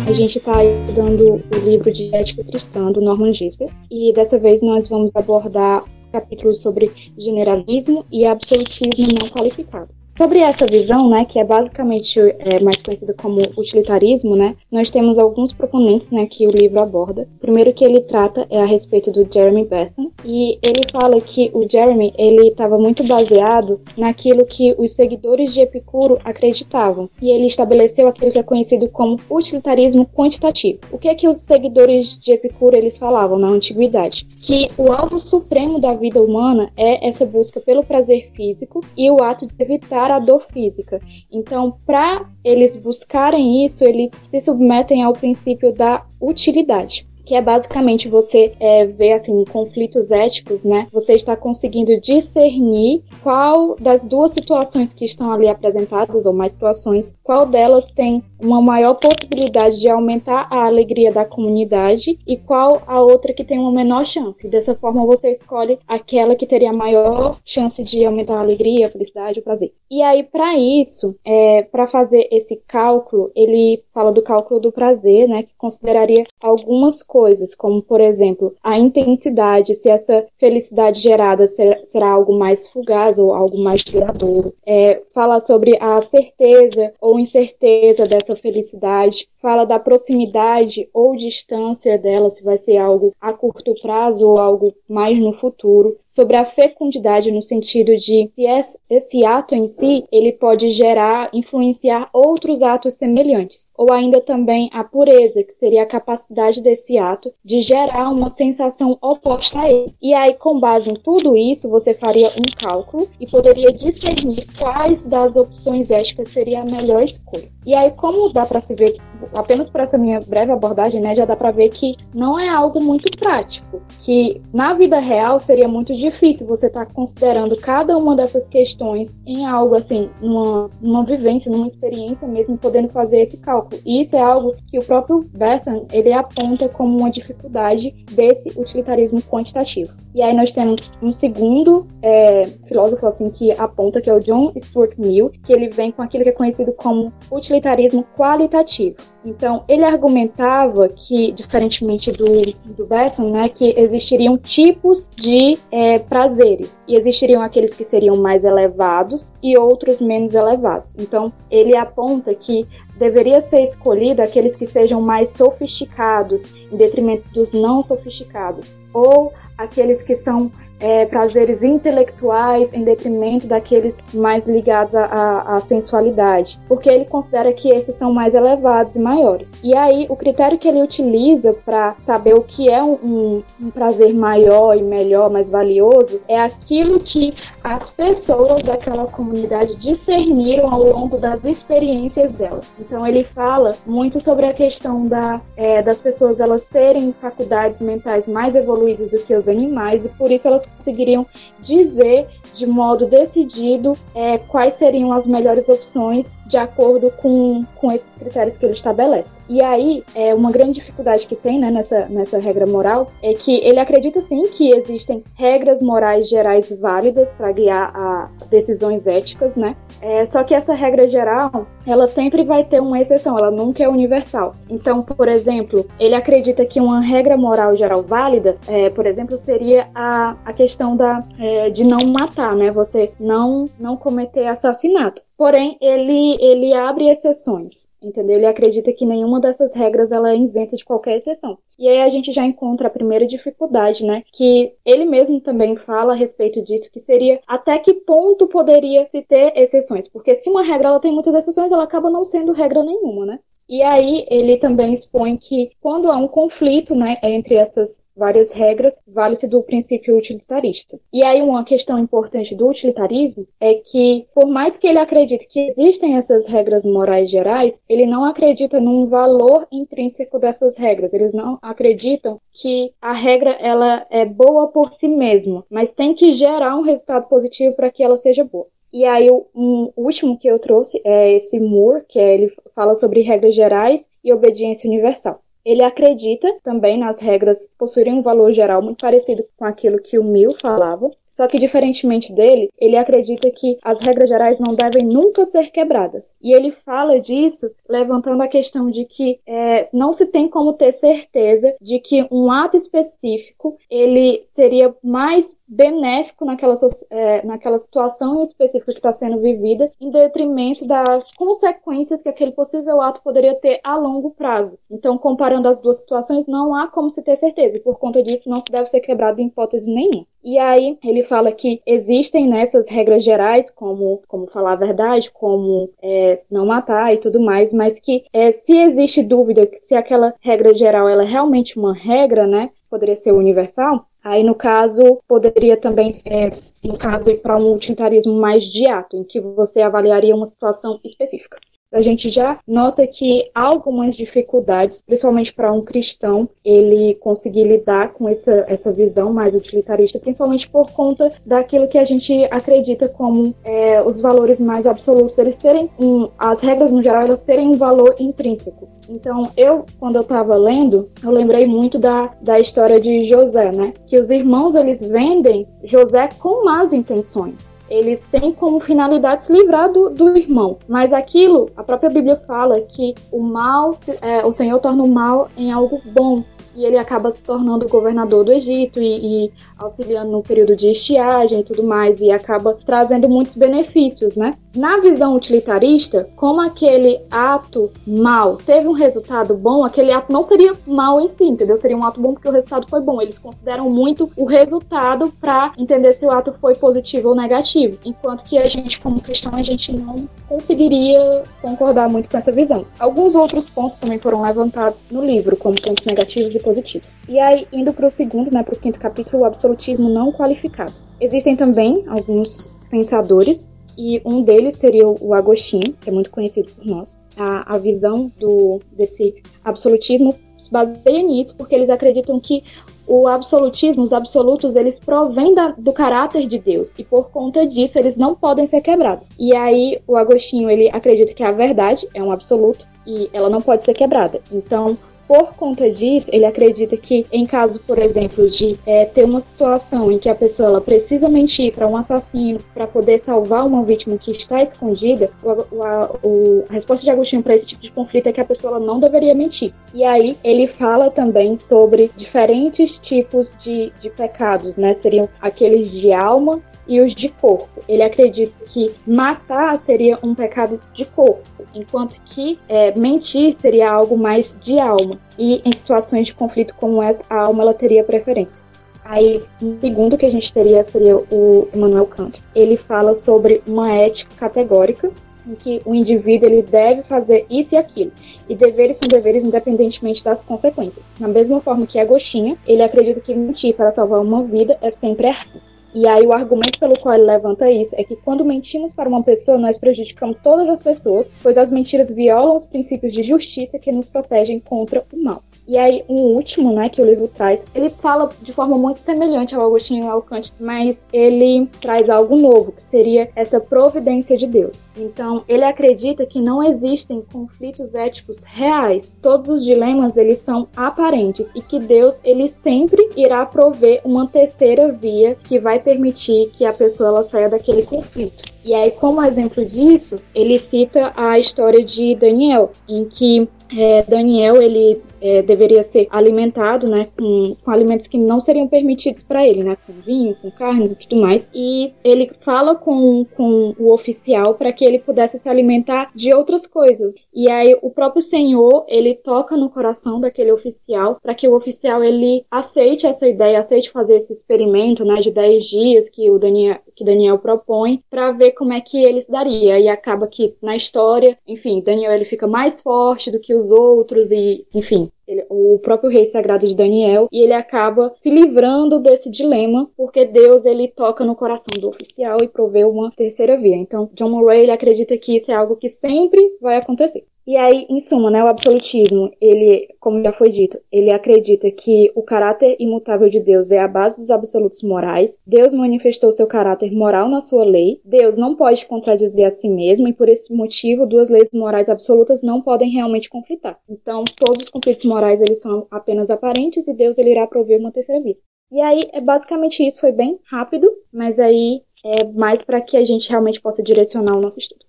A 0.06 0.12
gente 0.12 0.36
está 0.36 0.62
estudando 0.62 1.42
o 1.54 1.58
livro 1.64 1.90
de 1.90 2.14
Ética 2.14 2.44
Cristã 2.44 2.92
do 2.92 3.00
Norman 3.00 3.32
Gisler 3.32 3.70
e 3.90 4.12
dessa 4.12 4.38
vez 4.38 4.60
nós 4.60 4.90
vamos 4.90 5.10
abordar 5.14 5.84
os 5.84 6.06
capítulos 6.12 6.60
sobre 6.60 6.92
generalismo 7.16 8.04
e 8.12 8.26
absolutismo 8.26 9.06
não 9.18 9.30
qualificado. 9.30 9.99
Sobre 10.20 10.40
essa 10.40 10.66
visão, 10.66 11.08
né, 11.08 11.24
que 11.24 11.38
é 11.38 11.44
basicamente 11.44 12.20
é, 12.40 12.60
mais 12.60 12.82
conhecida 12.82 13.14
como 13.14 13.40
utilitarismo, 13.56 14.36
né, 14.36 14.54
nós 14.70 14.90
temos 14.90 15.18
alguns 15.18 15.50
proponentes, 15.50 16.10
né, 16.10 16.26
que 16.26 16.46
o 16.46 16.50
livro 16.50 16.78
aborda. 16.78 17.26
O 17.38 17.40
primeiro 17.40 17.72
que 17.72 17.82
ele 17.82 18.02
trata 18.02 18.46
é 18.50 18.60
a 18.60 18.66
respeito 18.66 19.10
do 19.10 19.24
Jeremy 19.24 19.64
Bentham, 19.64 20.12
e 20.22 20.58
ele 20.62 20.82
fala 20.92 21.18
que 21.22 21.50
o 21.54 21.66
Jeremy 21.66 22.12
ele 22.18 22.48
estava 22.48 22.76
muito 22.76 23.02
baseado 23.04 23.80
naquilo 23.96 24.44
que 24.44 24.74
os 24.76 24.92
seguidores 24.92 25.54
de 25.54 25.62
Epicuro 25.62 26.18
acreditavam, 26.22 27.08
e 27.22 27.30
ele 27.30 27.46
estabeleceu 27.46 28.06
aquilo 28.06 28.30
que 28.30 28.38
é 28.38 28.42
conhecido 28.42 28.90
como 28.90 29.18
utilitarismo 29.30 30.04
quantitativo. 30.04 30.80
O 30.92 30.98
que 30.98 31.08
é 31.08 31.14
que 31.14 31.28
os 31.28 31.36
seguidores 31.36 32.18
de 32.18 32.32
Epicuro 32.32 32.76
eles 32.76 32.98
falavam 32.98 33.38
na 33.38 33.48
antiguidade? 33.48 34.26
Que 34.42 34.68
o 34.76 34.92
alvo 34.92 35.18
supremo 35.18 35.80
da 35.80 35.94
vida 35.94 36.20
humana 36.20 36.70
é 36.76 37.08
essa 37.08 37.24
busca 37.24 37.58
pelo 37.58 37.82
prazer 37.82 38.30
físico 38.36 38.84
e 38.94 39.10
o 39.10 39.22
ato 39.22 39.46
de 39.46 39.54
evitar 39.58 40.09
a 40.16 40.18
dor 40.18 40.40
física. 40.40 41.00
Então, 41.30 41.72
para 41.84 42.28
eles 42.44 42.76
buscarem 42.76 43.64
isso, 43.64 43.84
eles 43.84 44.12
se 44.26 44.40
submetem 44.40 45.02
ao 45.02 45.12
princípio 45.12 45.74
da 45.74 46.04
utilidade 46.20 47.09
que 47.30 47.36
é 47.36 47.40
basicamente 47.40 48.08
você 48.08 48.54
é, 48.58 48.84
ver 48.86 49.12
assim 49.12 49.44
conflitos 49.44 50.10
éticos, 50.10 50.64
né? 50.64 50.88
Você 50.92 51.14
está 51.14 51.36
conseguindo 51.36 52.00
discernir 52.00 53.04
qual 53.22 53.76
das 53.78 54.04
duas 54.04 54.32
situações 54.32 54.92
que 54.92 55.04
estão 55.04 55.30
ali 55.30 55.46
apresentadas 55.46 56.26
ou 56.26 56.32
mais 56.32 56.50
situações, 56.50 57.14
qual 57.22 57.46
delas 57.46 57.86
tem 57.86 58.20
uma 58.42 58.60
maior 58.60 58.94
possibilidade 58.94 59.78
de 59.78 59.88
aumentar 59.88 60.48
a 60.50 60.64
alegria 60.64 61.12
da 61.12 61.24
comunidade 61.24 62.18
e 62.26 62.36
qual 62.36 62.82
a 62.84 63.00
outra 63.00 63.32
que 63.32 63.44
tem 63.44 63.60
uma 63.60 63.70
menor 63.70 64.04
chance. 64.04 64.48
Dessa 64.48 64.74
forma 64.74 65.06
você 65.06 65.30
escolhe 65.30 65.78
aquela 65.86 66.34
que 66.34 66.46
teria 66.46 66.72
maior 66.72 67.36
chance 67.44 67.80
de 67.84 68.04
aumentar 68.04 68.38
a 68.38 68.40
alegria, 68.40 68.88
a 68.88 68.90
felicidade, 68.90 69.38
o 69.38 69.44
prazer. 69.44 69.72
E 69.88 70.02
aí 70.02 70.24
para 70.24 70.58
isso, 70.58 71.14
é, 71.24 71.62
para 71.62 71.86
fazer 71.86 72.26
esse 72.32 72.56
cálculo, 72.66 73.30
ele 73.36 73.80
fala 73.94 74.10
do 74.10 74.20
cálculo 74.20 74.58
do 74.58 74.72
prazer, 74.72 75.28
né? 75.28 75.44
Que 75.44 75.54
consideraria 75.56 76.24
algumas 76.40 77.04
coisas 77.04 77.19
coisas, 77.20 77.54
como 77.54 77.82
por 77.82 78.00
exemplo 78.00 78.54
a 78.62 78.78
intensidade, 78.78 79.74
se 79.74 79.90
essa 79.90 80.26
felicidade 80.38 81.00
gerada 81.00 81.46
ser, 81.46 81.80
será 81.84 82.08
algo 82.10 82.32
mais 82.38 82.66
fugaz 82.66 83.18
ou 83.18 83.34
algo 83.34 83.58
mais 83.58 83.84
duradouro. 83.84 84.54
É, 84.64 85.02
fala 85.12 85.38
sobre 85.40 85.76
a 85.78 86.00
certeza 86.00 86.94
ou 86.98 87.20
incerteza 87.20 88.06
dessa 88.06 88.30
essa 88.30 88.36
felicidade, 88.36 89.28
fala 89.40 89.64
da 89.64 89.78
proximidade 89.78 90.88
ou 90.92 91.16
distância 91.16 91.98
dela, 91.98 92.30
se 92.30 92.42
vai 92.42 92.58
ser 92.58 92.76
algo 92.76 93.14
a 93.20 93.32
curto 93.32 93.74
prazo 93.80 94.28
ou 94.28 94.38
algo 94.38 94.74
mais 94.88 95.18
no 95.18 95.32
futuro, 95.32 95.96
sobre 96.06 96.36
a 96.36 96.44
fecundidade 96.44 97.30
no 97.30 97.42
sentido 97.42 97.96
de 97.96 98.30
se 98.34 98.46
esse 98.88 99.24
ato 99.24 99.54
em 99.54 99.66
si, 99.66 100.04
ele 100.10 100.32
pode 100.32 100.70
gerar, 100.70 101.30
influenciar 101.32 102.08
outros 102.12 102.62
atos 102.62 102.94
semelhantes, 102.94 103.72
ou 103.76 103.92
ainda 103.92 104.20
também 104.20 104.68
a 104.72 104.84
pureza, 104.84 105.42
que 105.42 105.52
seria 105.52 105.82
a 105.82 105.86
capacidade 105.86 106.60
desse 106.60 106.98
ato 106.98 107.32
de 107.44 107.60
gerar 107.60 108.10
uma 108.10 108.28
sensação 108.28 108.98
oposta 109.00 109.60
a 109.60 109.70
ele. 109.70 109.92
E 110.02 110.14
aí, 110.14 110.34
com 110.34 110.58
base 110.60 110.90
em 110.90 110.94
tudo 110.94 111.36
isso, 111.36 111.68
você 111.68 111.94
faria 111.94 112.28
um 112.28 112.44
cálculo 112.56 113.08
e 113.18 113.26
poderia 113.26 113.72
discernir 113.72 114.46
quais 114.58 115.04
das 115.04 115.36
opções 115.36 115.90
éticas 115.90 116.28
seria 116.28 116.62
a 116.62 116.64
melhor 116.64 117.02
escolha. 117.02 117.48
E 117.64 117.74
aí, 117.74 117.90
como 117.92 118.32
dá 118.32 118.44
para 118.44 118.60
se 118.60 118.74
ver, 118.74 118.96
apenas 119.32 119.68
por 119.70 119.80
essa 119.80 119.98
minha 119.98 120.20
breve 120.20 120.52
abordagem, 120.52 121.00
né, 121.00 121.14
já 121.14 121.24
dá 121.24 121.36
para 121.36 121.50
ver 121.50 121.68
que 121.70 121.96
não 122.14 122.38
é 122.38 122.48
algo 122.48 122.82
muito 122.82 123.10
prático, 123.18 123.80
que 124.04 124.40
na 124.52 124.74
vida 124.74 124.98
real 124.98 125.40
seria 125.40 125.68
muito 125.68 125.94
difícil 125.94 126.46
você 126.46 126.66
estar 126.66 126.86
tá 126.86 126.94
considerando 126.94 127.56
cada 127.56 127.96
uma 127.96 128.16
dessas 128.16 128.46
questões 128.48 129.10
em 129.26 129.46
algo 129.46 129.76
assim, 129.76 130.10
numa, 130.20 130.68
numa 130.80 131.04
vivência, 131.04 131.50
numa 131.50 131.68
experiência 131.68 132.26
mesmo, 132.26 132.56
podendo 132.58 132.88
fazer 132.88 133.22
esse 133.22 133.36
cálculo. 133.36 133.80
E 133.84 134.02
isso 134.02 134.16
é 134.16 134.20
algo 134.20 134.52
que 134.68 134.78
o 134.78 134.84
próprio 134.84 135.20
Besson, 135.36 135.86
ele 135.92 136.12
aponta 136.12 136.68
como 136.68 136.98
uma 136.98 137.10
dificuldade 137.10 137.94
desse 138.12 138.58
utilitarismo 138.58 139.20
quantitativo. 139.22 139.92
E 140.14 140.22
aí 140.22 140.34
nós 140.34 140.50
temos 140.52 140.90
um 141.02 141.12
segundo 141.14 141.86
é, 142.02 142.44
filósofo 142.66 143.06
assim 143.06 143.30
que 143.30 143.52
aponta, 143.52 144.00
que 144.00 144.10
é 144.10 144.14
o 144.14 144.20
John 144.20 144.52
Stuart 144.64 144.96
Mill, 144.98 145.30
que 145.44 145.52
ele 145.52 145.68
vem 145.68 145.92
com 145.92 146.02
aquilo 146.02 146.24
que 146.24 146.30
é 146.30 146.32
conhecido 146.32 146.72
como 146.72 147.12
utilitarismo 147.30 148.04
qualitativo. 148.16 148.96
Então, 149.24 149.64
ele 149.68 149.84
argumentava 149.84 150.88
que, 150.88 151.32
diferentemente 151.32 152.10
do, 152.10 152.24
do 152.64 152.88
né, 153.30 153.48
que 153.48 153.74
existiriam 153.76 154.38
tipos 154.38 155.08
de 155.14 155.58
é, 155.70 155.98
prazeres, 155.98 156.82
e 156.88 156.96
existiriam 156.96 157.42
aqueles 157.42 157.74
que 157.74 157.84
seriam 157.84 158.16
mais 158.16 158.44
elevados 158.44 159.32
e 159.42 159.58
outros 159.58 160.00
menos 160.00 160.34
elevados. 160.34 160.94
Então, 160.98 161.32
ele 161.50 161.76
aponta 161.76 162.34
que 162.34 162.66
deveria 162.96 163.40
ser 163.40 163.62
escolhido 163.62 164.22
aqueles 164.22 164.56
que 164.56 164.66
sejam 164.66 165.00
mais 165.00 165.30
sofisticados, 165.30 166.44
em 166.72 166.76
detrimento 166.76 167.28
dos 167.32 167.52
não 167.52 167.82
sofisticados, 167.82 168.74
ou 168.92 169.32
aqueles 169.56 170.02
que 170.02 170.14
são 170.14 170.50
é, 170.80 171.04
prazeres 171.06 171.62
intelectuais 171.62 172.72
em 172.72 172.82
detrimento 172.82 173.46
daqueles 173.46 174.00
mais 174.12 174.48
ligados 174.48 174.94
à, 174.94 175.60
sensualidade, 175.60 176.58
porque 176.66 176.88
ele 176.88 177.04
considera 177.04 177.52
que 177.52 177.70
esses 177.70 177.94
são 177.94 178.12
mais 178.12 178.34
elevados 178.34 178.96
e 178.96 178.98
maiores. 178.98 179.52
E 179.62 179.76
aí, 179.76 180.06
o 180.08 180.16
critério 180.16 180.58
que 180.58 180.66
ele 180.66 180.82
utiliza 180.82 181.52
para 181.52 181.94
saber 182.02 182.34
o 182.34 182.42
que 182.42 182.68
é 182.68 182.82
um, 182.82 182.94
um, 182.94 183.42
um 183.60 183.70
prazer 183.70 184.14
maior 184.14 184.76
e 184.76 184.82
melhor, 184.82 185.30
mais 185.30 185.50
valioso, 185.50 186.20
é 186.26 186.40
aquilo 186.40 186.98
que 186.98 187.32
as 187.62 187.90
pessoas 187.90 188.62
daquela 188.62 189.06
comunidade 189.06 189.76
discerniram 189.76 190.72
ao 190.72 190.82
longo 190.82 191.18
das 191.18 191.44
experiências 191.44 192.32
delas. 192.32 192.74
Então, 192.78 193.06
ele 193.06 193.22
fala 193.22 193.76
muito 193.86 194.18
sobre 194.20 194.46
a 194.46 194.54
questão 194.54 195.06
da, 195.06 195.40
é, 195.56 195.82
das 195.82 195.98
pessoas 195.98 196.40
elas 196.40 196.64
terem 196.64 197.12
faculdades 197.20 197.80
mentais 197.80 198.26
mais 198.26 198.54
evoluídas 198.54 199.10
do 199.10 199.18
que 199.18 199.34
os 199.34 199.48
animais 199.48 200.04
e 200.04 200.08
por 200.08 200.30
isso 200.30 200.46
elas 200.46 200.62
conseguiriam 200.76 201.26
dizer 201.60 202.28
de 202.54 202.66
modo 202.66 203.06
decidido 203.06 203.96
é, 204.14 204.38
quais 204.38 204.76
seriam 204.78 205.12
as 205.12 205.26
melhores 205.26 205.68
opções 205.68 206.26
de 206.50 206.56
acordo 206.56 207.10
com, 207.12 207.64
com 207.76 207.92
esses 207.92 208.06
critérios 208.18 208.58
que 208.58 208.66
ele 208.66 208.74
estabelece. 208.74 209.40
E 209.50 209.60
aí, 209.64 210.04
é 210.14 210.32
uma 210.32 210.52
grande 210.52 210.74
dificuldade 210.74 211.26
que 211.26 211.34
tem 211.34 211.58
né, 211.58 211.72
nessa, 211.72 212.06
nessa 212.08 212.38
regra 212.38 212.66
moral 212.66 213.10
é 213.20 213.34
que 213.34 213.56
ele 213.64 213.80
acredita 213.80 214.22
sim 214.22 214.42
que 214.50 214.72
existem 214.72 215.24
regras 215.34 215.82
morais 215.82 216.28
gerais 216.28 216.70
válidas 216.80 217.28
para 217.32 217.50
guiar 217.50 217.90
a 217.92 218.28
decisões 218.48 219.08
éticas, 219.08 219.56
né? 219.56 219.74
É, 220.00 220.24
só 220.26 220.44
que 220.44 220.54
essa 220.54 220.72
regra 220.72 221.08
geral, 221.08 221.66
ela 221.84 222.06
sempre 222.06 222.44
vai 222.44 222.62
ter 222.62 222.80
uma 222.80 223.00
exceção, 223.00 223.36
ela 223.36 223.50
nunca 223.50 223.82
é 223.82 223.88
universal. 223.88 224.54
Então, 224.68 225.02
por 225.02 225.26
exemplo, 225.26 225.84
ele 225.98 226.14
acredita 226.14 226.64
que 226.64 226.80
uma 226.80 227.00
regra 227.00 227.36
moral 227.36 227.74
geral 227.74 228.02
válida, 228.02 228.56
é, 228.68 228.88
por 228.90 229.04
exemplo, 229.04 229.36
seria 229.36 229.88
a, 229.92 230.36
a 230.44 230.52
questão 230.52 230.96
da, 230.96 231.24
é, 231.40 231.70
de 231.70 231.82
não 231.82 232.06
matar, 232.06 232.54
né? 232.54 232.70
Você 232.70 233.12
não, 233.18 233.68
não 233.80 233.96
cometer 233.96 234.46
assassinato. 234.46 235.22
Porém, 235.40 235.78
ele, 235.80 236.36
ele 236.40 236.72
abre 236.72 237.10
exceções, 237.10 237.86
entendeu? 238.02 238.36
Ele 238.36 238.46
acredita 238.46 238.94
que 238.94 239.04
nenhuma 239.04 239.38
dessas 239.38 239.74
regras 239.74 240.10
ela 240.10 240.32
é 240.32 240.36
isenta 240.36 240.74
de 240.74 240.84
qualquer 240.84 241.18
exceção. 241.18 241.58
E 241.78 241.86
aí 241.86 242.00
a 242.00 242.08
gente 242.08 242.32
já 242.32 242.44
encontra 242.46 242.88
a 242.88 242.90
primeira 242.90 243.26
dificuldade, 243.26 244.06
né? 244.06 244.22
Que 244.32 244.72
ele 244.84 245.04
mesmo 245.04 245.38
também 245.38 245.76
fala 245.76 246.14
a 246.14 246.16
respeito 246.16 246.64
disso, 246.64 246.90
que 246.90 246.98
seria 246.98 247.40
até 247.46 247.78
que 247.78 247.92
ponto 247.92 248.48
poderia 248.48 249.06
se 249.10 249.20
ter 249.20 249.52
exceções. 249.54 250.08
Porque 250.08 250.34
se 250.34 250.48
uma 250.48 250.62
regra 250.62 250.88
ela 250.88 251.00
tem 251.00 251.12
muitas 251.12 251.34
exceções, 251.34 251.70
ela 251.70 251.84
acaba 251.84 252.08
não 252.08 252.24
sendo 252.24 252.52
regra 252.52 252.82
nenhuma, 252.82 253.26
né? 253.26 253.38
E 253.68 253.82
aí 253.82 254.26
ele 254.28 254.56
também 254.56 254.94
expõe 254.94 255.36
que 255.36 255.70
quando 255.80 256.10
há 256.10 256.16
um 256.16 256.26
conflito, 256.26 256.94
né, 256.94 257.18
entre 257.22 257.54
essas 257.54 257.88
várias 258.16 258.50
regras, 258.50 258.92
vale-se 259.06 259.46
do 259.46 259.62
princípio 259.62 260.16
utilitarista. 260.16 260.98
E 261.12 261.24
aí 261.24 261.40
uma 261.40 261.64
questão 261.64 261.98
importante 261.98 262.54
do 262.54 262.68
utilitarismo 262.68 263.46
é 263.60 263.74
que, 263.74 264.26
por 264.34 264.46
mais 264.46 264.76
que 264.76 264.86
ele 264.86 264.98
acredite 264.98 265.46
que 265.48 265.74
existem 265.76 266.16
essas 266.16 266.46
regras 266.46 266.84
morais 266.84 267.30
gerais, 267.30 267.74
ele 267.88 268.06
não 268.06 268.24
acredita 268.24 268.80
num 268.80 269.06
valor 269.06 269.66
intrínseco 269.72 270.38
dessas 270.38 270.76
regras. 270.76 271.12
Eles 271.12 271.32
não 271.32 271.58
acreditam 271.62 272.40
que 272.60 272.92
a 273.00 273.12
regra 273.12 273.52
ela 273.52 274.06
é 274.10 274.24
boa 274.24 274.68
por 274.68 274.92
si 274.98 275.08
mesma, 275.08 275.64
mas 275.70 275.90
tem 275.92 276.14
que 276.14 276.34
gerar 276.34 276.76
um 276.76 276.82
resultado 276.82 277.28
positivo 277.28 277.74
para 277.74 277.90
que 277.90 278.02
ela 278.02 278.18
seja 278.18 278.44
boa. 278.44 278.66
E 278.92 279.04
aí, 279.04 279.30
o 279.30 279.46
um, 279.54 279.92
último 279.96 280.36
que 280.36 280.48
eu 280.48 280.58
trouxe 280.58 281.00
é 281.04 281.32
esse 281.32 281.60
Moore, 281.60 282.04
que 282.08 282.18
é, 282.18 282.34
ele 282.34 282.52
fala 282.74 282.96
sobre 282.96 283.20
regras 283.20 283.54
gerais 283.54 284.10
e 284.24 284.32
obediência 284.32 284.90
universal. 284.90 285.38
Ele 285.64 285.82
acredita 285.82 286.58
também 286.62 286.98
nas 286.98 287.18
regras 287.20 287.66
possuírem 287.78 288.14
um 288.14 288.22
valor 288.22 288.52
geral 288.52 288.80
muito 288.82 289.00
parecido 289.00 289.42
com 289.56 289.64
aquilo 289.64 290.00
que 290.00 290.18
o 290.18 290.24
Mill 290.24 290.52
falava, 290.54 291.10
só 291.40 291.48
que, 291.48 291.58
diferentemente 291.58 292.34
dele, 292.34 292.68
ele 292.78 292.98
acredita 292.98 293.50
que 293.50 293.78
as 293.82 294.02
regras 294.02 294.28
gerais 294.28 294.60
não 294.60 294.74
devem 294.74 295.06
nunca 295.06 295.46
ser 295.46 295.70
quebradas. 295.70 296.34
E 296.38 296.52
ele 296.52 296.70
fala 296.70 297.18
disso 297.18 297.74
levantando 297.88 298.42
a 298.42 298.46
questão 298.46 298.90
de 298.90 299.06
que 299.06 299.40
é, 299.46 299.88
não 299.90 300.12
se 300.12 300.26
tem 300.26 300.46
como 300.46 300.74
ter 300.74 300.92
certeza 300.92 301.74
de 301.80 301.98
que 301.98 302.28
um 302.30 302.52
ato 302.52 302.76
específico 302.76 303.78
ele 303.88 304.42
seria 304.52 304.94
mais 305.02 305.56
benéfico 305.70 306.44
naquela, 306.44 306.74
é, 307.10 307.46
naquela 307.46 307.78
situação 307.78 308.42
específica 308.42 308.92
que 308.92 308.98
está 308.98 309.12
sendo 309.12 309.38
vivida, 309.38 309.90
em 310.00 310.10
detrimento 310.10 310.84
das 310.84 311.30
consequências 311.32 312.22
que 312.22 312.28
aquele 312.28 312.50
possível 312.50 313.00
ato 313.00 313.22
poderia 313.22 313.54
ter 313.54 313.80
a 313.84 313.96
longo 313.96 314.32
prazo. 314.32 314.78
Então, 314.90 315.16
comparando 315.16 315.68
as 315.68 315.80
duas 315.80 315.98
situações, 315.98 316.48
não 316.48 316.74
há 316.74 316.88
como 316.88 317.08
se 317.08 317.22
ter 317.22 317.36
certeza, 317.36 317.76
e 317.76 317.80
por 317.80 317.98
conta 317.98 318.22
disso 318.22 318.50
não 318.50 318.60
se 318.60 318.70
deve 318.70 318.86
ser 318.86 319.00
quebrado 319.00 319.40
em 319.40 319.46
hipótese 319.46 319.90
nenhuma. 319.90 320.26
E 320.42 320.58
aí 320.58 320.98
ele 321.04 321.22
fala 321.30 321.52
que 321.52 321.80
existem 321.86 322.48
nessas 322.48 322.90
regras 322.90 323.22
gerais, 323.22 323.70
como, 323.70 324.20
como 324.26 324.48
falar 324.48 324.72
a 324.72 324.76
verdade, 324.76 325.30
como 325.32 325.88
é, 326.02 326.42
não 326.50 326.66
matar 326.66 327.14
e 327.14 327.18
tudo 327.18 327.40
mais, 327.40 327.72
mas 327.72 328.00
que 328.00 328.24
é, 328.32 328.50
se 328.50 328.76
existe 328.76 329.22
dúvida 329.22 329.68
se 329.74 329.94
aquela 329.94 330.34
regra 330.40 330.74
geral 330.74 331.08
ela 331.08 331.22
é 331.22 331.26
realmente 331.26 331.78
uma 331.78 331.94
regra, 331.94 332.48
né, 332.48 332.70
poderia 332.90 333.16
ser 333.16 333.32
universal, 333.32 334.06
Aí, 334.22 334.44
no 334.44 334.54
caso, 334.54 335.18
poderia 335.26 335.78
também, 335.78 336.12
é, 336.26 336.50
no 336.84 336.98
caso, 336.98 337.30
ir 337.30 337.38
para 337.38 337.56
um 337.56 337.72
utilitarismo 337.72 338.34
mais 338.34 338.64
de 338.64 338.86
ato, 338.86 339.16
em 339.16 339.24
que 339.24 339.40
você 339.40 339.80
avaliaria 339.80 340.36
uma 340.36 340.44
situação 340.44 341.00
específica 341.02 341.58
a 341.92 342.00
gente 342.00 342.30
já 342.30 342.58
nota 342.66 343.06
que 343.06 343.50
há 343.54 343.64
algumas 343.64 344.16
dificuldades, 344.16 345.02
principalmente 345.02 345.52
para 345.52 345.72
um 345.72 345.82
cristão, 345.82 346.48
ele 346.64 347.14
conseguir 347.16 347.64
lidar 347.64 348.12
com 348.12 348.28
essa, 348.28 348.64
essa 348.68 348.92
visão 348.92 349.32
mais 349.32 349.54
utilitarista, 349.54 350.18
principalmente 350.18 350.68
por 350.68 350.90
conta 350.92 351.28
daquilo 351.44 351.88
que 351.88 351.98
a 351.98 352.04
gente 352.04 352.32
acredita 352.50 353.08
como 353.08 353.54
é, 353.64 354.00
os 354.02 354.20
valores 354.20 354.58
mais 354.58 354.86
absolutos, 354.86 355.36
eles 355.36 355.56
terem 355.56 355.90
um, 355.98 356.28
as 356.38 356.60
regras 356.60 356.92
no 356.92 357.02
geral, 357.02 357.22
elas 357.22 357.40
terem 357.42 357.68
um 357.68 357.78
valor 357.78 358.14
intrínseco. 358.18 358.88
Então, 359.08 359.50
eu, 359.56 359.84
quando 359.98 360.16
eu 360.16 360.22
estava 360.22 360.54
lendo, 360.54 361.10
eu 361.22 361.30
lembrei 361.30 361.66
muito 361.66 361.98
da, 361.98 362.32
da 362.40 362.58
história 362.58 363.00
de 363.00 363.28
José, 363.28 363.72
né? 363.72 363.92
Que 364.06 364.20
os 364.20 364.30
irmãos, 364.30 364.74
eles 364.76 365.04
vendem 365.06 365.66
José 365.82 366.28
com 366.38 366.64
más 366.64 366.92
intenções 366.92 367.69
eles 367.90 368.20
têm 368.30 368.52
como 368.52 368.78
finalidade 368.78 369.44
se 369.44 369.52
livrar 369.52 369.90
do, 369.90 370.10
do 370.10 370.36
irmão. 370.36 370.78
Mas 370.88 371.12
aquilo, 371.12 371.70
a 371.76 371.82
própria 371.82 372.08
Bíblia 372.08 372.36
fala 372.36 372.80
que 372.80 373.14
o 373.32 373.42
mal, 373.42 373.98
é, 374.22 374.46
o 374.46 374.52
Senhor 374.52 374.78
torna 374.78 375.02
o 375.02 375.08
mal 375.08 375.50
em 375.56 375.72
algo 375.72 376.00
bom. 376.04 376.44
E 376.74 376.84
ele 376.84 376.96
acaba 376.96 377.30
se 377.32 377.42
tornando 377.42 377.88
governador 377.88 378.44
do 378.44 378.52
Egito 378.52 379.00
e, 379.00 379.46
e 379.46 379.52
auxiliando 379.78 380.30
no 380.30 380.42
período 380.42 380.76
de 380.76 380.90
estiagem 380.90 381.60
e 381.60 381.64
tudo 381.64 381.82
mais, 381.82 382.20
e 382.20 382.30
acaba 382.30 382.78
trazendo 382.84 383.28
muitos 383.28 383.54
benefícios, 383.54 384.36
né? 384.36 384.56
Na 384.74 384.98
visão 384.98 385.34
utilitarista, 385.34 386.28
como 386.36 386.60
aquele 386.60 387.20
ato 387.30 387.90
mal 388.06 388.56
teve 388.56 388.86
um 388.86 388.92
resultado 388.92 389.56
bom, 389.56 389.84
aquele 389.84 390.12
ato 390.12 390.32
não 390.32 390.44
seria 390.44 390.74
mal 390.86 391.20
em 391.20 391.28
si, 391.28 391.44
entendeu? 391.44 391.76
Seria 391.76 391.96
um 391.96 392.04
ato 392.04 392.20
bom 392.20 392.34
porque 392.34 392.48
o 392.48 392.52
resultado 392.52 392.86
foi 392.88 393.00
bom. 393.00 393.20
Eles 393.20 393.38
consideram 393.38 393.90
muito 393.90 394.30
o 394.36 394.44
resultado 394.44 395.32
para 395.40 395.72
entender 395.76 396.12
se 396.12 396.24
o 396.24 396.30
ato 396.30 396.52
foi 396.60 396.76
positivo 396.76 397.30
ou 397.30 397.34
negativo. 397.34 397.98
Enquanto 398.04 398.44
que 398.44 398.58
a 398.58 398.68
gente, 398.68 399.00
como 399.00 399.20
cristão, 399.20 399.54
a 399.54 399.62
gente 399.62 399.92
não 399.92 400.28
conseguiria 400.48 401.42
concordar 401.60 402.08
muito 402.08 402.30
com 402.30 402.36
essa 402.36 402.52
visão. 402.52 402.86
Alguns 402.98 403.34
outros 403.34 403.68
pontos 403.68 403.98
também 403.98 404.18
foram 404.18 404.42
levantados 404.42 404.98
no 405.10 405.24
livro, 405.24 405.56
como 405.56 405.80
pontos 405.80 406.04
negativos 406.04 406.59
positivos. 406.60 407.08
E 407.28 407.38
aí, 407.38 407.66
indo 407.72 407.92
para 407.92 408.08
o 408.08 408.12
segundo, 408.12 408.52
né, 408.52 408.62
para 408.62 408.74
o 408.74 408.78
quinto 408.78 408.98
capítulo, 408.98 409.42
o 409.42 409.44
absolutismo 409.44 410.08
não 410.08 410.32
qualificado. 410.32 410.92
Existem 411.20 411.56
também 411.56 412.04
alguns 412.08 412.72
pensadores 412.90 413.70
e 413.96 414.20
um 414.24 414.42
deles 414.42 414.76
seria 414.76 415.06
o 415.06 415.34
Agostinho, 415.34 415.92
que 416.00 416.08
é 416.08 416.12
muito 416.12 416.30
conhecido 416.30 416.70
por 416.72 416.86
nós. 416.86 417.20
A, 417.36 417.74
a 417.74 417.78
visão 417.78 418.32
do, 418.38 418.80
desse 418.92 419.42
absolutismo 419.64 420.34
se 420.56 420.72
baseia 420.72 421.22
nisso, 421.22 421.54
porque 421.56 421.74
eles 421.74 421.90
acreditam 421.90 422.38
que 422.38 422.62
o 423.06 423.26
absolutismo, 423.26 424.02
os 424.02 424.12
absolutos, 424.12 424.76
eles 424.76 425.00
provêm 425.00 425.52
da, 425.52 425.74
do 425.76 425.92
caráter 425.92 426.46
de 426.46 426.58
Deus 426.58 426.94
e 426.96 427.02
por 427.02 427.30
conta 427.30 427.66
disso 427.66 427.98
eles 427.98 428.16
não 428.16 428.36
podem 428.36 428.66
ser 428.66 428.80
quebrados. 428.80 429.30
E 429.38 429.54
aí 429.54 430.00
o 430.06 430.16
Agostinho 430.16 430.70
ele 430.70 430.88
acredita 430.90 431.34
que 431.34 431.42
a 431.42 431.50
verdade 431.50 432.08
é 432.14 432.22
um 432.22 432.30
absoluto 432.30 432.86
e 433.04 433.28
ela 433.32 433.50
não 433.50 433.60
pode 433.60 433.84
ser 433.84 433.94
quebrada. 433.94 434.40
Então 434.52 434.96
por 435.30 435.54
conta 435.54 435.88
disso, 435.88 436.28
ele 436.32 436.44
acredita 436.44 436.96
que, 436.96 437.24
em 437.30 437.46
caso, 437.46 437.78
por 437.86 438.00
exemplo, 438.00 438.50
de 438.50 438.76
é, 438.84 439.04
ter 439.04 439.24
uma 439.24 439.40
situação 439.40 440.10
em 440.10 440.18
que 440.18 440.28
a 440.28 440.34
pessoa 440.34 440.70
ela 440.70 440.80
precisa 440.80 441.28
mentir 441.28 441.72
para 441.72 441.86
um 441.86 441.96
assassino 441.96 442.58
para 442.74 442.84
poder 442.84 443.20
salvar 443.20 443.64
uma 443.64 443.84
vítima 443.84 444.18
que 444.18 444.32
está 444.32 444.60
escondida, 444.60 445.30
o, 445.40 445.84
a, 445.84 446.10
o, 446.24 446.64
a, 446.68 446.72
resposta 446.72 447.04
de 447.04 447.10
Agostinho 447.10 447.44
para 447.44 447.54
esse 447.54 447.66
tipo 447.66 447.80
de 447.80 447.92
conflito 447.92 448.26
é 448.26 448.32
que 448.32 448.40
a 448.40 448.44
pessoa 448.44 448.80
não 448.80 448.98
deveria 448.98 449.32
mentir. 449.32 449.72
E 449.94 450.02
aí 450.02 450.36
ele 450.42 450.66
fala 450.66 451.12
também 451.12 451.56
sobre 451.68 452.10
diferentes 452.16 452.90
tipos 453.04 453.46
de, 453.62 453.92
de 454.02 454.10
pecados, 454.10 454.74
né? 454.74 454.96
Seriam 455.00 455.28
aqueles 455.40 455.92
de 455.92 456.12
alma 456.12 456.60
e 456.90 457.00
os 457.00 457.14
de 457.14 457.28
corpo. 457.28 457.68
Ele 457.88 458.02
acredita 458.02 458.52
que 458.66 458.92
matar 459.06 459.80
seria 459.86 460.18
um 460.24 460.34
pecado 460.34 460.80
de 460.92 461.04
corpo, 461.04 461.40
enquanto 461.72 462.20
que 462.24 462.58
é, 462.68 462.92
mentir 462.98 463.54
seria 463.60 463.92
algo 463.92 464.18
mais 464.18 464.54
de 464.60 464.80
alma. 464.80 465.16
E 465.38 465.62
em 465.64 465.72
situações 465.72 466.26
de 466.26 466.34
conflito 466.34 466.74
como 466.74 467.00
essa, 467.00 467.24
a 467.30 467.42
alma 467.42 467.62
ela 467.62 467.72
teria 467.72 468.02
preferência. 468.02 468.64
Aí, 469.04 469.40
o 469.62 469.78
segundo 469.80 470.18
que 470.18 470.26
a 470.26 470.30
gente 470.30 470.52
teria 470.52 470.84
seria 470.84 471.16
o 471.16 471.68
Immanuel 471.72 472.06
Kant. 472.06 472.42
Ele 472.54 472.76
fala 472.76 473.14
sobre 473.14 473.62
uma 473.66 473.90
ética 473.92 474.30
categórica, 474.36 475.10
em 475.46 475.54
que 475.54 475.80
o 475.84 475.94
indivíduo 475.94 476.48
ele 476.48 476.62
deve 476.62 477.02
fazer 477.04 477.46
isso 477.48 477.68
e 477.72 477.76
aquilo. 477.76 478.12
E 478.48 478.54
deveres 478.54 478.98
são 478.98 479.08
deveres 479.08 479.44
independentemente 479.44 480.22
das 480.22 480.40
consequências. 480.42 481.04
Na 481.18 481.28
mesma 481.28 481.60
forma 481.60 481.86
que 481.86 481.98
Agostinho, 481.98 482.58
ele 482.66 482.82
acredita 482.82 483.20
que 483.20 483.34
mentir 483.34 483.74
para 483.74 483.92
salvar 483.92 484.20
uma 484.20 484.42
vida 484.42 484.76
é 484.82 484.90
sempre 485.00 485.28
errado. 485.28 485.69
E 485.94 486.08
aí 486.08 486.26
o 486.26 486.32
argumento 486.32 486.78
pelo 486.78 486.98
qual 486.98 487.14
ele 487.14 487.24
levanta 487.24 487.70
isso 487.70 487.90
é 487.94 488.04
que 488.04 488.16
quando 488.16 488.44
mentimos 488.44 488.92
para 488.94 489.08
uma 489.08 489.22
pessoa, 489.22 489.58
nós 489.58 489.76
prejudicamos 489.78 490.36
todas 490.42 490.68
as 490.68 490.82
pessoas, 490.82 491.26
pois 491.42 491.56
as 491.58 491.70
mentiras 491.70 492.08
violam 492.08 492.58
os 492.58 492.64
princípios 492.64 493.12
de 493.12 493.22
justiça 493.22 493.78
que 493.78 493.90
nos 493.90 494.08
protegem 494.08 494.60
contra 494.60 495.04
o 495.12 495.22
mal. 495.22 495.42
E 495.66 495.78
aí, 495.78 496.02
um 496.08 496.34
último, 496.34 496.72
né, 496.72 496.88
que 496.88 497.00
o 497.00 497.04
livro 497.04 497.28
traz, 497.28 497.60
ele 497.74 497.90
fala 497.90 498.30
de 498.42 498.52
forma 498.52 498.76
muito 498.76 499.00
semelhante 499.00 499.54
ao 499.54 499.64
Agostinho 499.64 500.20
Kant, 500.22 500.52
mas 500.58 501.06
ele 501.12 501.68
traz 501.80 502.10
algo 502.10 502.36
novo, 502.36 502.72
que 502.72 502.82
seria 502.82 503.30
essa 503.36 503.60
providência 503.60 504.36
de 504.36 504.46
Deus. 504.46 504.84
Então, 504.96 505.44
ele 505.48 505.64
acredita 505.64 506.26
que 506.26 506.40
não 506.40 506.62
existem 506.62 507.22
conflitos 507.32 507.94
éticos 507.94 508.42
reais. 508.44 509.14
Todos 509.22 509.48
os 509.48 509.64
dilemas, 509.64 510.16
eles 510.16 510.38
são 510.38 510.66
aparentes 510.76 511.52
e 511.54 511.62
que 511.62 511.78
Deus, 511.78 512.20
ele 512.24 512.48
sempre 512.48 513.08
irá 513.16 513.46
prover 513.46 514.00
uma 514.04 514.26
terceira 514.26 514.90
via 514.90 515.36
que 515.36 515.58
vai 515.58 515.78
permitir 515.80 516.50
que 516.50 516.64
a 516.64 516.72
pessoa 516.72 517.08
ela 517.08 517.22
saia 517.22 517.48
daquele 517.48 517.82
conflito. 517.82 518.44
E 518.64 518.74
aí, 518.74 518.90
como 518.90 519.22
exemplo 519.22 519.64
disso, 519.64 520.18
ele 520.34 520.58
cita 520.58 521.12
a 521.16 521.38
história 521.38 521.82
de 521.82 522.14
Daniel, 522.14 522.72
em 522.88 523.04
que 523.04 523.48
é, 523.76 524.02
Daniel 524.02 524.60
ele 524.60 525.00
é, 525.20 525.42
deveria 525.42 525.82
ser 525.82 526.08
alimentado, 526.10 526.88
né, 526.88 527.08
com, 527.16 527.56
com, 527.62 527.70
alimentos 527.70 528.06
que 528.06 528.18
não 528.18 528.40
seriam 528.40 528.66
permitidos 528.66 529.22
para 529.22 529.46
ele, 529.46 529.62
né, 529.62 529.76
com 529.86 529.92
vinho, 529.92 530.34
com 530.40 530.50
carnes 530.50 530.92
e 530.92 530.98
tudo 530.98 531.16
mais. 531.20 531.48
E 531.54 531.92
ele 532.02 532.30
fala 532.40 532.74
com, 532.74 533.24
com 533.36 533.74
o 533.78 533.92
oficial 533.92 534.54
para 534.54 534.72
que 534.72 534.84
ele 534.84 534.98
pudesse 534.98 535.38
se 535.38 535.48
alimentar 535.48 536.10
de 536.14 536.32
outras 536.32 536.66
coisas. 536.66 537.14
E 537.32 537.48
aí 537.50 537.76
o 537.82 537.90
próprio 537.90 538.22
Senhor 538.22 538.84
ele 538.88 539.14
toca 539.14 539.56
no 539.56 539.70
coração 539.70 540.20
daquele 540.20 540.52
oficial 540.52 541.18
para 541.22 541.34
que 541.34 541.46
o 541.46 541.54
oficial 541.54 542.02
ele 542.02 542.44
aceite 542.50 543.06
essa 543.06 543.28
ideia, 543.28 543.60
aceite 543.60 543.90
fazer 543.90 544.16
esse 544.16 544.32
experimento, 544.32 545.04
né, 545.04 545.20
de 545.20 545.30
10 545.30 545.64
dias 545.64 546.08
que 546.08 546.30
o 546.30 546.38
Daniel 546.38 546.78
que 546.94 547.04
Daniel 547.04 547.38
propõe 547.38 548.02
para 548.10 548.30
ver 548.32 548.49
como 548.52 548.72
é 548.72 548.80
que 548.80 549.02
ele 549.02 549.22
se 549.22 549.30
daria. 549.30 549.78
E 549.78 549.88
acaba 549.88 550.26
que 550.26 550.54
na 550.62 550.76
história, 550.76 551.38
enfim, 551.46 551.82
Daniel 551.82 552.12
ele 552.12 552.24
fica 552.24 552.46
mais 552.46 552.80
forte 552.80 553.30
do 553.30 553.40
que 553.40 553.54
os 553.54 553.70
outros 553.70 554.30
e, 554.30 554.66
enfim, 554.74 555.10
ele, 555.26 555.44
o 555.48 555.78
próprio 555.78 556.10
rei 556.10 556.26
sagrado 556.26 556.66
de 556.66 556.74
Daniel, 556.74 557.28
e 557.30 557.40
ele 557.42 557.52
acaba 557.52 558.12
se 558.20 558.30
livrando 558.30 558.98
desse 558.98 559.30
dilema, 559.30 559.88
porque 559.96 560.24
Deus 560.24 560.64
ele 560.64 560.88
toca 560.88 561.24
no 561.24 561.36
coração 561.36 561.78
do 561.80 561.88
oficial 561.88 562.42
e 562.42 562.48
provê 562.48 562.84
uma 562.84 563.10
terceira 563.12 563.56
via. 563.56 563.76
Então, 563.76 564.10
John 564.14 564.30
Murray 564.30 564.62
ele 564.62 564.72
acredita 564.72 565.16
que 565.16 565.36
isso 565.36 565.50
é 565.50 565.54
algo 565.54 565.76
que 565.76 565.88
sempre 565.88 566.40
vai 566.60 566.76
acontecer. 566.76 567.24
E 567.50 567.56
aí, 567.56 567.84
em 567.90 567.98
suma, 567.98 568.30
né, 568.30 568.44
o 568.44 568.46
absolutismo, 568.46 569.28
ele, 569.40 569.88
como 569.98 570.22
já 570.22 570.32
foi 570.32 570.50
dito, 570.50 570.78
ele 570.92 571.10
acredita 571.10 571.68
que 571.68 572.08
o 572.14 572.22
caráter 572.22 572.76
imutável 572.78 573.28
de 573.28 573.40
Deus 573.40 573.72
é 573.72 573.80
a 573.80 573.88
base 573.88 574.18
dos 574.18 574.30
absolutos 574.30 574.84
morais. 574.84 575.40
Deus 575.44 575.74
manifestou 575.74 576.30
seu 576.30 576.46
caráter 576.46 576.92
moral 576.92 577.28
na 577.28 577.40
sua 577.40 577.64
lei. 577.64 578.00
Deus 578.04 578.36
não 578.36 578.54
pode 578.54 578.86
contradizer 578.86 579.46
a 579.46 579.50
si 579.50 579.68
mesmo 579.68 580.06
e 580.06 580.12
por 580.12 580.28
esse 580.28 580.54
motivo, 580.54 581.04
duas 581.04 581.28
leis 581.28 581.50
morais 581.52 581.88
absolutas 581.88 582.40
não 582.40 582.62
podem 582.62 582.88
realmente 582.88 583.28
conflitar. 583.28 583.76
Então, 583.88 584.22
todos 584.36 584.62
os 584.62 584.68
conflitos 584.68 585.04
morais 585.04 585.40
eles 585.40 585.60
são 585.60 585.88
apenas 585.90 586.30
aparentes 586.30 586.86
e 586.86 586.94
Deus 586.94 587.18
ele 587.18 587.32
irá 587.32 587.48
prover 587.48 587.80
uma 587.80 587.90
terceira 587.90 588.22
via. 588.22 588.36
E 588.70 588.80
aí, 588.80 589.10
é 589.12 589.20
basicamente 589.20 589.84
isso, 589.84 589.98
foi 589.98 590.12
bem 590.12 590.38
rápido, 590.48 590.88
mas 591.12 591.40
aí 591.40 591.80
é 592.04 592.22
mais 592.22 592.62
para 592.62 592.80
que 592.80 592.96
a 592.96 593.04
gente 593.04 593.28
realmente 593.28 593.60
possa 593.60 593.82
direcionar 593.82 594.36
o 594.36 594.40
nosso 594.40 594.60
estudo. 594.60 594.84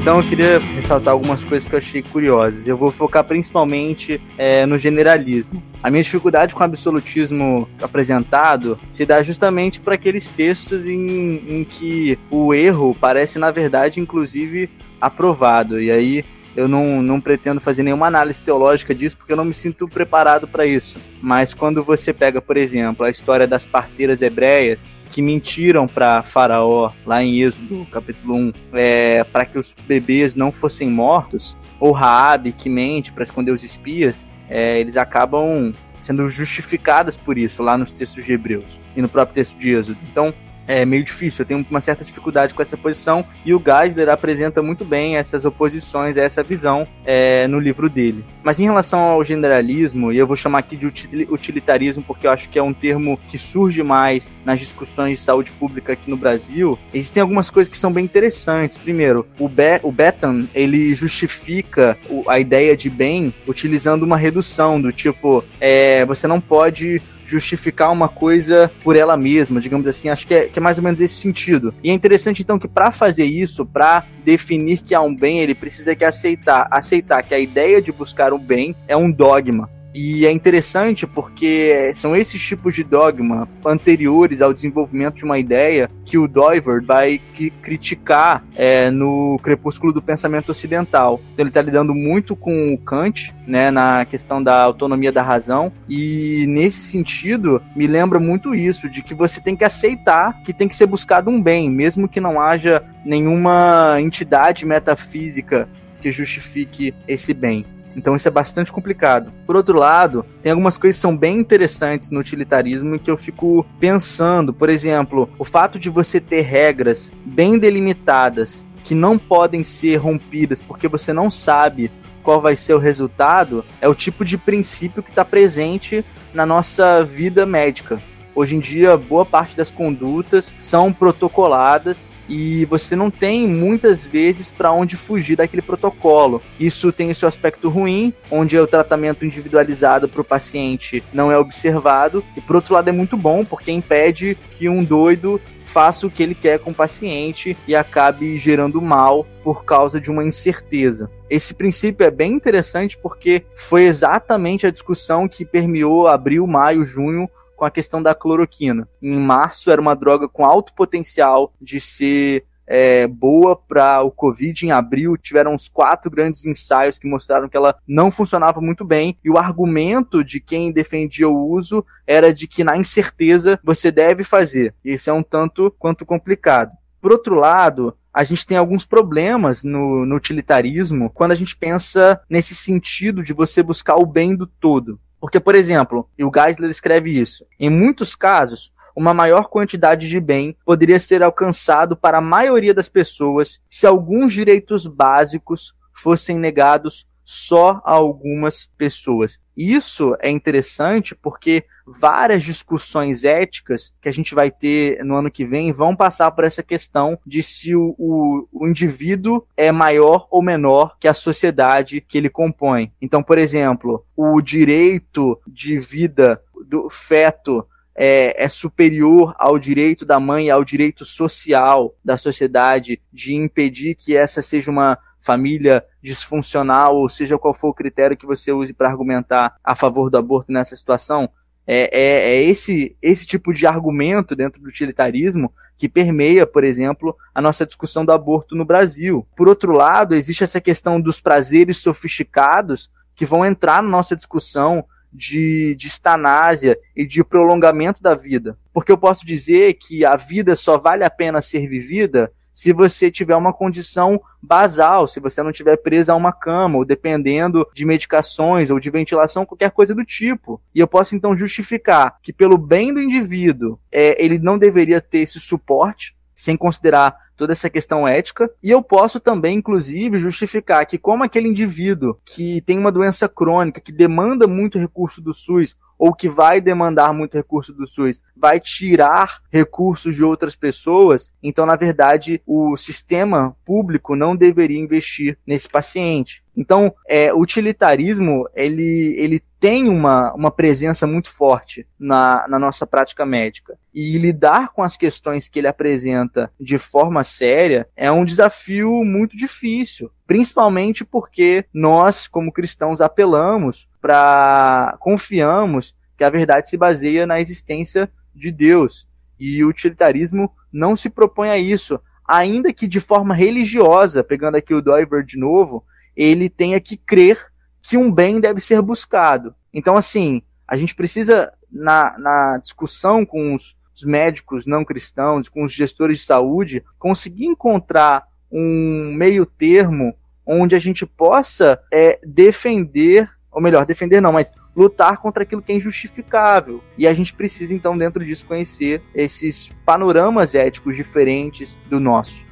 Então 0.00 0.16
eu 0.18 0.26
queria 0.26 0.58
ressaltar 0.58 1.12
algumas 1.12 1.44
coisas 1.44 1.68
que 1.68 1.74
eu 1.74 1.78
achei 1.78 2.02
curiosas. 2.02 2.66
Eu 2.66 2.74
vou 2.74 2.90
focar 2.90 3.22
principalmente 3.22 4.18
é, 4.38 4.64
no 4.64 4.78
generalismo. 4.78 5.62
A 5.82 5.90
minha 5.90 6.02
dificuldade 6.02 6.54
com 6.54 6.60
o 6.60 6.64
absolutismo 6.64 7.68
apresentado 7.82 8.80
se 8.88 9.04
dá 9.04 9.22
justamente 9.22 9.78
para 9.78 9.96
aqueles 9.96 10.30
textos 10.30 10.86
em, 10.86 11.42
em 11.46 11.64
que 11.64 12.18
o 12.30 12.54
erro 12.54 12.96
parece, 12.98 13.38
na 13.38 13.50
verdade, 13.50 14.00
inclusive 14.00 14.70
aprovado. 14.98 15.78
E 15.78 15.90
aí 15.90 16.24
eu 16.56 16.66
não, 16.66 17.02
não 17.02 17.20
pretendo 17.20 17.60
fazer 17.60 17.82
nenhuma 17.82 18.06
análise 18.06 18.42
teológica 18.42 18.94
disso 18.94 19.16
porque 19.16 19.32
eu 19.32 19.36
não 19.36 19.44
me 19.44 19.54
sinto 19.54 19.88
preparado 19.88 20.48
para 20.48 20.66
isso. 20.66 20.96
Mas 21.22 21.54
quando 21.54 21.82
você 21.82 22.12
pega, 22.12 22.40
por 22.40 22.56
exemplo, 22.56 23.04
a 23.04 23.10
história 23.10 23.46
das 23.46 23.64
parteiras 23.64 24.22
hebreias 24.22 24.94
que 25.10 25.22
mentiram 25.22 25.86
para 25.86 26.22
Faraó 26.22 26.92
lá 27.04 27.22
em 27.22 27.42
Êxodo, 27.42 27.86
capítulo 27.90 28.36
1, 28.36 28.52
é, 28.72 29.24
para 29.24 29.44
que 29.44 29.58
os 29.58 29.74
bebês 29.86 30.34
não 30.34 30.52
fossem 30.52 30.88
mortos, 30.88 31.56
ou 31.78 31.92
Raabe 31.92 32.52
que 32.52 32.68
mente 32.68 33.12
para 33.12 33.24
esconder 33.24 33.52
os 33.52 33.64
espias, 33.64 34.30
é, 34.48 34.78
eles 34.78 34.96
acabam 34.96 35.72
sendo 36.00 36.28
justificadas 36.28 37.16
por 37.16 37.36
isso 37.36 37.62
lá 37.62 37.76
nos 37.76 37.92
textos 37.92 38.24
de 38.24 38.32
Hebreus 38.32 38.80
e 38.96 39.02
no 39.02 39.08
próprio 39.08 39.34
texto 39.34 39.58
de 39.58 39.70
Êxodo. 39.70 39.98
Então, 40.10 40.34
é 40.70 40.86
meio 40.86 41.02
difícil. 41.02 41.42
Eu 41.42 41.46
tenho 41.46 41.66
uma 41.68 41.80
certa 41.80 42.04
dificuldade 42.04 42.54
com 42.54 42.62
essa 42.62 42.76
posição 42.76 43.24
e 43.44 43.52
o 43.52 43.60
Geisler 43.60 44.08
apresenta 44.08 44.62
muito 44.62 44.84
bem 44.84 45.16
essas 45.16 45.44
oposições, 45.44 46.16
essa 46.16 46.44
visão 46.44 46.86
é, 47.04 47.48
no 47.48 47.58
livro 47.58 47.90
dele. 47.90 48.24
Mas 48.44 48.60
em 48.60 48.64
relação 48.64 49.00
ao 49.00 49.24
generalismo, 49.24 50.12
e 50.12 50.18
eu 50.18 50.26
vou 50.26 50.36
chamar 50.36 50.60
aqui 50.60 50.76
de 50.76 50.86
utilitarismo 50.86 52.04
porque 52.04 52.26
eu 52.26 52.30
acho 52.30 52.48
que 52.48 52.58
é 52.58 52.62
um 52.62 52.72
termo 52.72 53.18
que 53.26 53.36
surge 53.36 53.82
mais 53.82 54.32
nas 54.44 54.60
discussões 54.60 55.18
de 55.18 55.24
saúde 55.24 55.50
pública 55.52 55.94
aqui 55.94 56.08
no 56.08 56.16
Brasil, 56.16 56.78
existem 56.94 57.20
algumas 57.20 57.50
coisas 57.50 57.68
que 57.68 57.76
são 57.76 57.92
bem 57.92 58.04
interessantes. 58.04 58.78
Primeiro, 58.78 59.26
o, 59.40 59.48
Be 59.48 59.80
o 59.82 59.90
Betan, 59.90 60.46
ele 60.54 60.94
justifica 60.94 61.98
a 62.28 62.38
ideia 62.38 62.76
de 62.76 62.88
bem 62.88 63.34
utilizando 63.46 64.04
uma 64.04 64.16
redução 64.16 64.80
do 64.80 64.92
tipo, 64.92 65.44
é, 65.60 66.04
você 66.06 66.28
não 66.28 66.40
pode 66.40 67.02
justificar 67.30 67.92
uma 67.92 68.08
coisa 68.08 68.70
por 68.82 68.96
ela 68.96 69.16
mesma, 69.16 69.60
digamos 69.60 69.86
assim. 69.86 70.08
Acho 70.08 70.26
que 70.26 70.34
é, 70.34 70.48
que 70.48 70.58
é 70.58 70.62
mais 70.62 70.78
ou 70.78 70.84
menos 70.84 71.00
esse 71.00 71.14
sentido. 71.14 71.74
E 71.82 71.90
é 71.90 71.92
interessante 71.92 72.42
então 72.42 72.58
que 72.58 72.68
para 72.68 72.90
fazer 72.90 73.24
isso, 73.24 73.64
para 73.64 74.04
definir 74.24 74.82
que 74.82 74.94
há 74.94 75.00
um 75.00 75.14
bem, 75.14 75.40
ele 75.40 75.54
precisa 75.54 75.94
que 75.94 76.04
aceitar, 76.04 76.66
aceitar 76.70 77.22
que 77.22 77.34
a 77.34 77.38
ideia 77.38 77.80
de 77.80 77.92
buscar 77.92 78.32
o 78.32 78.38
bem 78.38 78.74
é 78.88 78.96
um 78.96 79.10
dogma. 79.10 79.68
E 79.94 80.24
é 80.24 80.30
interessante 80.30 81.06
porque 81.06 81.92
são 81.94 82.14
esses 82.14 82.40
tipos 82.40 82.74
de 82.74 82.84
dogma 82.84 83.48
anteriores 83.64 84.40
ao 84.40 84.52
desenvolvimento 84.52 85.16
de 85.16 85.24
uma 85.24 85.38
ideia 85.38 85.90
que 86.04 86.16
o 86.16 86.28
Doiver 86.28 86.82
vai 86.84 87.20
criticar 87.62 88.44
é, 88.54 88.90
no 88.90 89.38
Crepúsculo 89.42 89.92
do 89.92 90.02
Pensamento 90.02 90.50
Ocidental. 90.50 91.20
Então 91.32 91.42
ele 91.42 91.50
está 91.50 91.62
lidando 91.62 91.94
muito 91.94 92.36
com 92.36 92.72
o 92.72 92.78
Kant, 92.78 93.34
né, 93.46 93.70
na 93.70 94.04
questão 94.04 94.42
da 94.42 94.62
autonomia 94.62 95.10
da 95.10 95.22
razão, 95.22 95.72
e 95.88 96.44
nesse 96.48 96.90
sentido 96.90 97.60
me 97.74 97.86
lembra 97.86 98.20
muito 98.20 98.54
isso, 98.54 98.88
de 98.88 99.02
que 99.02 99.14
você 99.14 99.40
tem 99.40 99.56
que 99.56 99.64
aceitar 99.64 100.40
que 100.42 100.52
tem 100.52 100.68
que 100.68 100.76
ser 100.76 100.86
buscado 100.86 101.30
um 101.30 101.42
bem, 101.42 101.68
mesmo 101.68 102.08
que 102.08 102.20
não 102.20 102.40
haja 102.40 102.84
nenhuma 103.04 104.00
entidade 104.00 104.64
metafísica 104.64 105.68
que 106.00 106.10
justifique 106.10 106.94
esse 107.06 107.34
bem. 107.34 107.64
Então 107.96 108.14
isso 108.14 108.28
é 108.28 108.30
bastante 108.30 108.72
complicado. 108.72 109.32
Por 109.46 109.56
outro 109.56 109.78
lado, 109.78 110.24
tem 110.42 110.52
algumas 110.52 110.78
coisas 110.78 110.96
que 110.96 111.02
são 111.02 111.16
bem 111.16 111.38
interessantes 111.38 112.10
no 112.10 112.20
utilitarismo 112.20 112.94
e 112.94 112.98
que 112.98 113.10
eu 113.10 113.16
fico 113.16 113.66
pensando. 113.78 114.52
Por 114.52 114.68
exemplo, 114.68 115.28
o 115.38 115.44
fato 115.44 115.78
de 115.78 115.90
você 115.90 116.20
ter 116.20 116.42
regras 116.42 117.12
bem 117.24 117.58
delimitadas 117.58 118.66
que 118.82 118.94
não 118.94 119.18
podem 119.18 119.62
ser 119.62 119.96
rompidas 119.96 120.62
porque 120.62 120.88
você 120.88 121.12
não 121.12 121.30
sabe 121.30 121.90
qual 122.22 122.40
vai 122.40 122.56
ser 122.56 122.74
o 122.74 122.78
resultado 122.78 123.64
é 123.80 123.88
o 123.88 123.94
tipo 123.94 124.24
de 124.24 124.36
princípio 124.36 125.02
que 125.02 125.10
está 125.10 125.24
presente 125.24 126.04
na 126.32 126.44
nossa 126.46 127.02
vida 127.02 127.46
médica. 127.46 128.00
Hoje 128.34 128.56
em 128.56 128.60
dia, 128.60 128.96
boa 128.96 129.26
parte 129.26 129.56
das 129.56 129.70
condutas 129.70 130.54
são 130.58 130.92
protocoladas 130.92 132.12
e 132.28 132.64
você 132.66 132.94
não 132.94 133.10
tem 133.10 133.46
muitas 133.46 134.06
vezes 134.06 134.50
para 134.50 134.72
onde 134.72 134.96
fugir 134.96 135.36
daquele 135.36 135.62
protocolo. 135.62 136.40
Isso 136.58 136.92
tem 136.92 137.10
o 137.10 137.14
seu 137.14 137.26
aspecto 137.26 137.68
ruim, 137.68 138.14
onde 138.30 138.56
o 138.56 138.66
tratamento 138.66 139.24
individualizado 139.24 140.08
para 140.08 140.20
o 140.20 140.24
paciente 140.24 141.02
não 141.12 141.32
é 141.32 141.36
observado, 141.36 142.24
e 142.36 142.40
por 142.40 142.56
outro 142.56 142.74
lado 142.74 142.88
é 142.88 142.92
muito 142.92 143.16
bom, 143.16 143.44
porque 143.44 143.72
impede 143.72 144.38
que 144.52 144.68
um 144.68 144.84
doido 144.84 145.40
faça 145.64 146.06
o 146.06 146.10
que 146.10 146.22
ele 146.22 146.34
quer 146.34 146.58
com 146.58 146.70
o 146.70 146.74
paciente 146.74 147.56
e 147.66 147.76
acabe 147.76 148.38
gerando 148.38 148.80
mal 148.80 149.26
por 149.42 149.64
causa 149.64 150.00
de 150.00 150.10
uma 150.10 150.24
incerteza. 150.24 151.10
Esse 151.28 151.54
princípio 151.54 152.04
é 152.04 152.10
bem 152.10 152.32
interessante 152.32 152.98
porque 152.98 153.44
foi 153.54 153.84
exatamente 153.84 154.66
a 154.66 154.70
discussão 154.70 155.28
que 155.28 155.44
permeou 155.44 156.08
abril, 156.08 156.44
maio, 156.46 156.84
junho 156.84 157.30
com 157.60 157.66
a 157.66 157.70
questão 157.70 158.02
da 158.02 158.14
cloroquina. 158.14 158.88
Em 159.02 159.18
março 159.18 159.70
era 159.70 159.82
uma 159.82 159.94
droga 159.94 160.26
com 160.26 160.46
alto 160.46 160.72
potencial 160.72 161.52
de 161.60 161.78
ser 161.78 162.46
é, 162.66 163.06
boa 163.06 163.54
para 163.54 164.00
o 164.00 164.10
Covid. 164.10 164.64
Em 164.64 164.70
abril 164.70 165.14
tiveram 165.18 165.52
uns 165.52 165.68
quatro 165.68 166.10
grandes 166.10 166.46
ensaios 166.46 166.98
que 166.98 167.06
mostraram 167.06 167.50
que 167.50 167.56
ela 167.58 167.76
não 167.86 168.10
funcionava 168.10 168.62
muito 168.62 168.82
bem. 168.82 169.18
E 169.22 169.28
o 169.28 169.36
argumento 169.36 170.24
de 170.24 170.40
quem 170.40 170.72
defendia 170.72 171.28
o 171.28 171.50
uso 171.50 171.84
era 172.06 172.32
de 172.32 172.48
que 172.48 172.64
na 172.64 172.78
incerteza 172.78 173.60
você 173.62 173.90
deve 173.90 174.24
fazer. 174.24 174.74
Isso 174.82 175.10
é 175.10 175.12
um 175.12 175.22
tanto 175.22 175.70
quanto 175.78 176.06
complicado. 176.06 176.72
Por 176.98 177.12
outro 177.12 177.34
lado, 177.34 177.94
a 178.10 178.24
gente 178.24 178.46
tem 178.46 178.56
alguns 178.56 178.86
problemas 178.86 179.64
no, 179.64 180.06
no, 180.06 180.16
utilitarismo 180.16 181.10
quando 181.10 181.32
a 181.32 181.36
gente 181.36 181.54
pensa 181.54 182.18
nesse 182.26 182.54
sentido 182.54 183.22
de 183.22 183.34
você 183.34 183.62
buscar 183.62 183.96
o 183.96 184.06
bem 184.06 184.34
do 184.34 184.46
todo. 184.46 184.98
Porque, 185.20 185.38
por 185.38 185.54
exemplo, 185.54 186.08
e 186.18 186.24
o 186.24 186.30
Geisler 186.34 186.70
escreve 186.70 187.10
isso, 187.10 187.44
em 187.58 187.68
muitos 187.68 188.14
casos, 188.14 188.72
uma 188.96 189.14
maior 189.14 189.48
quantidade 189.48 190.08
de 190.08 190.20
bem 190.20 190.56
poderia 190.64 190.98
ser 190.98 191.22
alcançado 191.22 191.96
para 191.96 192.18
a 192.18 192.22
maioria 192.22 192.74
das 192.74 192.88
pessoas 192.88 193.60
se 193.68 193.86
alguns 193.86 194.32
direitos 194.32 194.86
básicos 194.86 195.74
fossem 195.92 196.38
negados 196.38 197.06
só 197.32 197.80
a 197.84 197.92
algumas 197.92 198.68
pessoas. 198.76 199.38
Isso 199.56 200.16
é 200.18 200.28
interessante 200.28 201.14
porque 201.14 201.64
várias 201.86 202.42
discussões 202.42 203.22
éticas 203.22 203.94
que 204.02 204.08
a 204.08 204.12
gente 204.12 204.34
vai 204.34 204.50
ter 204.50 205.04
no 205.04 205.14
ano 205.14 205.30
que 205.30 205.44
vem 205.44 205.70
vão 205.70 205.94
passar 205.94 206.32
por 206.32 206.42
essa 206.42 206.60
questão 206.60 207.16
de 207.24 207.40
se 207.40 207.76
o, 207.76 207.94
o, 207.96 208.48
o 208.50 208.66
indivíduo 208.66 209.46
é 209.56 209.70
maior 209.70 210.26
ou 210.28 210.42
menor 210.42 210.96
que 210.98 211.06
a 211.06 211.14
sociedade 211.14 212.00
que 212.00 212.18
ele 212.18 212.28
compõe. 212.28 212.90
Então, 213.00 213.22
por 213.22 213.38
exemplo, 213.38 214.04
o 214.16 214.40
direito 214.40 215.40
de 215.46 215.78
vida 215.78 216.42
do 216.66 216.90
feto 216.90 217.64
é, 217.94 218.42
é, 218.44 218.48
superior 218.48 219.34
ao 219.38 219.56
direito 219.56 220.04
da 220.04 220.18
mãe, 220.18 220.50
ao 220.50 220.64
direito 220.64 221.04
social 221.04 221.94
da 222.04 222.18
sociedade 222.18 223.00
de 223.12 223.36
impedir 223.36 223.94
que 223.94 224.16
essa 224.16 224.42
seja 224.42 224.68
uma 224.68 224.98
família 225.20 225.84
disfuncional, 226.02 226.96
ou 226.96 227.08
seja 227.08 227.38
qual 227.38 227.54
for 227.54 227.68
o 227.68 227.74
critério 227.74 228.16
que 228.16 228.26
você 228.26 228.52
use 228.52 228.72
para 228.72 228.88
argumentar 228.88 229.56
a 229.62 229.76
favor 229.76 230.10
do 230.10 230.18
aborto 230.18 230.50
nessa 230.50 230.74
situação, 230.74 231.30
é, 231.66 231.88
é, 231.92 232.34
é, 232.34 232.42
esse, 232.42 232.96
esse 233.00 233.26
tipo 233.26 233.52
de 233.52 233.66
argumento 233.66 234.34
dentro 234.34 234.60
do 234.60 234.68
utilitarismo 234.68 235.52
que 235.76 235.88
permeia, 235.88 236.46
por 236.46 236.64
exemplo, 236.64 237.16
a 237.34 237.40
nossa 237.40 237.64
discussão 237.64 238.04
do 238.04 238.12
aborto 238.12 238.56
no 238.56 238.64
Brasil. 238.64 239.26
Por 239.36 239.48
outro 239.48 239.72
lado, 239.72 240.14
existe 240.14 240.42
essa 240.42 240.60
questão 240.60 241.00
dos 241.00 241.20
prazeres 241.20 241.78
sofisticados 241.78 242.90
que 243.14 243.24
vão 243.24 243.46
entrar 243.46 243.82
na 243.82 243.88
nossa 243.88 244.16
discussão 244.16 244.84
de, 245.12 245.74
de 245.76 245.86
estanásia 245.86 246.78
e 246.94 247.06
de 247.06 247.22
prolongamento 247.22 248.02
da 248.02 248.14
vida. 248.14 248.58
Porque 248.72 248.92
eu 248.92 248.98
posso 248.98 249.24
dizer 249.26 249.74
que 249.74 250.04
a 250.04 250.16
vida 250.16 250.54
só 250.56 250.78
vale 250.78 251.04
a 251.04 251.10
pena 251.10 251.40
ser 251.40 251.68
vivida 251.68 252.32
se 252.52 252.72
você 252.72 253.10
tiver 253.10 253.36
uma 253.36 253.52
condição 253.52 254.20
basal, 254.42 255.06
se 255.06 255.20
você 255.20 255.42
não 255.42 255.52
tiver 255.52 255.76
presa 255.76 256.12
a 256.12 256.16
uma 256.16 256.32
cama, 256.32 256.78
ou 256.78 256.84
dependendo 256.84 257.66
de 257.74 257.84
medicações 257.84 258.70
ou 258.70 258.80
de 258.80 258.90
ventilação, 258.90 259.46
qualquer 259.46 259.70
coisa 259.70 259.94
do 259.94 260.04
tipo. 260.04 260.60
E 260.74 260.80
eu 260.80 260.88
posso 260.88 261.14
então 261.14 261.36
justificar 261.36 262.18
que, 262.22 262.32
pelo 262.32 262.56
bem 262.56 262.92
do 262.92 263.00
indivíduo, 263.00 263.78
é, 263.92 264.22
ele 264.22 264.38
não 264.38 264.58
deveria 264.58 265.00
ter 265.00 265.18
esse 265.18 265.38
suporte, 265.38 266.14
sem 266.40 266.56
considerar 266.56 267.16
toda 267.36 267.52
essa 267.52 267.70
questão 267.70 268.06
ética. 268.06 268.50
E 268.62 268.70
eu 268.70 268.82
posso 268.82 269.18
também, 269.18 269.58
inclusive, 269.58 270.18
justificar 270.18 270.84
que, 270.86 270.98
como 270.98 271.24
aquele 271.24 271.48
indivíduo 271.48 272.18
que 272.24 272.60
tem 272.62 272.78
uma 272.78 272.92
doença 272.92 273.28
crônica, 273.28 273.80
que 273.80 273.92
demanda 273.92 274.46
muito 274.46 274.78
recurso 274.78 275.20
do 275.20 275.32
SUS, 275.32 275.74
ou 275.98 276.14
que 276.14 276.30
vai 276.30 276.62
demandar 276.62 277.12
muito 277.12 277.34
recurso 277.36 277.74
do 277.74 277.86
SUS, 277.86 278.22
vai 278.34 278.58
tirar 278.58 279.42
recursos 279.52 280.14
de 280.14 280.24
outras 280.24 280.56
pessoas, 280.56 281.30
então, 281.42 281.66
na 281.66 281.76
verdade, 281.76 282.40
o 282.46 282.74
sistema 282.74 283.54
público 283.66 284.16
não 284.16 284.34
deveria 284.34 284.80
investir 284.80 285.38
nesse 285.46 285.68
paciente. 285.68 286.42
Então, 286.60 286.94
é, 287.08 287.32
o 287.32 287.38
utilitarismo, 287.38 288.46
ele, 288.54 289.14
ele 289.16 289.42
tem 289.58 289.88
uma, 289.88 290.30
uma 290.34 290.50
presença 290.50 291.06
muito 291.06 291.32
forte 291.32 291.86
na, 291.98 292.46
na 292.46 292.58
nossa 292.58 292.86
prática 292.86 293.24
médica. 293.24 293.78
E 293.94 294.18
lidar 294.18 294.68
com 294.74 294.82
as 294.82 294.94
questões 294.94 295.48
que 295.48 295.58
ele 295.58 295.66
apresenta 295.66 296.52
de 296.60 296.76
forma 296.76 297.24
séria 297.24 297.88
é 297.96 298.12
um 298.12 298.26
desafio 298.26 299.02
muito 299.02 299.38
difícil, 299.38 300.12
principalmente 300.26 301.02
porque 301.02 301.64
nós, 301.72 302.28
como 302.28 302.52
cristãos, 302.52 303.00
apelamos 303.00 303.88
para 303.98 304.98
confiamos 305.00 305.96
que 306.14 306.24
a 306.24 306.28
verdade 306.28 306.68
se 306.68 306.76
baseia 306.76 307.26
na 307.26 307.40
existência 307.40 308.12
de 308.34 308.52
Deus. 308.52 309.08
E 309.38 309.64
o 309.64 309.68
utilitarismo 309.68 310.52
não 310.70 310.94
se 310.94 311.08
propõe 311.08 311.48
a 311.48 311.56
isso, 311.56 311.98
ainda 312.28 312.70
que 312.70 312.86
de 312.86 313.00
forma 313.00 313.32
religiosa, 313.34 314.22
pegando 314.22 314.56
aqui 314.56 314.74
o 314.74 314.82
Doiver 314.82 315.24
de 315.24 315.38
novo, 315.38 315.86
ele 316.20 316.50
tenha 316.50 316.78
que 316.78 316.98
crer 316.98 317.38
que 317.80 317.96
um 317.96 318.12
bem 318.12 318.38
deve 318.38 318.60
ser 318.60 318.82
buscado. 318.82 319.54
Então, 319.72 319.96
assim, 319.96 320.42
a 320.68 320.76
gente 320.76 320.94
precisa, 320.94 321.50
na, 321.72 322.18
na 322.18 322.58
discussão 322.58 323.24
com 323.24 323.54
os, 323.54 323.74
os 323.96 324.04
médicos 324.04 324.66
não 324.66 324.84
cristãos, 324.84 325.48
com 325.48 325.64
os 325.64 325.72
gestores 325.72 326.18
de 326.18 326.24
saúde, 326.24 326.84
conseguir 326.98 327.46
encontrar 327.46 328.26
um 328.52 329.14
meio 329.16 329.46
termo 329.46 330.14
onde 330.44 330.74
a 330.74 330.78
gente 330.78 331.06
possa 331.06 331.80
é, 331.90 332.20
defender 332.26 333.30
ou 333.50 333.60
melhor, 333.60 333.84
defender 333.84 334.20
não, 334.20 334.32
mas 334.32 334.52
lutar 334.76 335.18
contra 335.18 335.42
aquilo 335.42 335.62
que 335.62 335.72
é 335.72 335.74
injustificável. 335.74 336.82
E 336.96 337.06
a 337.06 337.12
gente 337.12 337.34
precisa, 337.34 337.74
então, 337.74 337.98
dentro 337.98 338.24
disso, 338.24 338.46
conhecer 338.46 339.02
esses 339.14 339.74
panoramas 339.84 340.54
éticos 340.54 340.94
diferentes 340.94 341.76
do 341.88 341.98
nosso. 341.98 342.49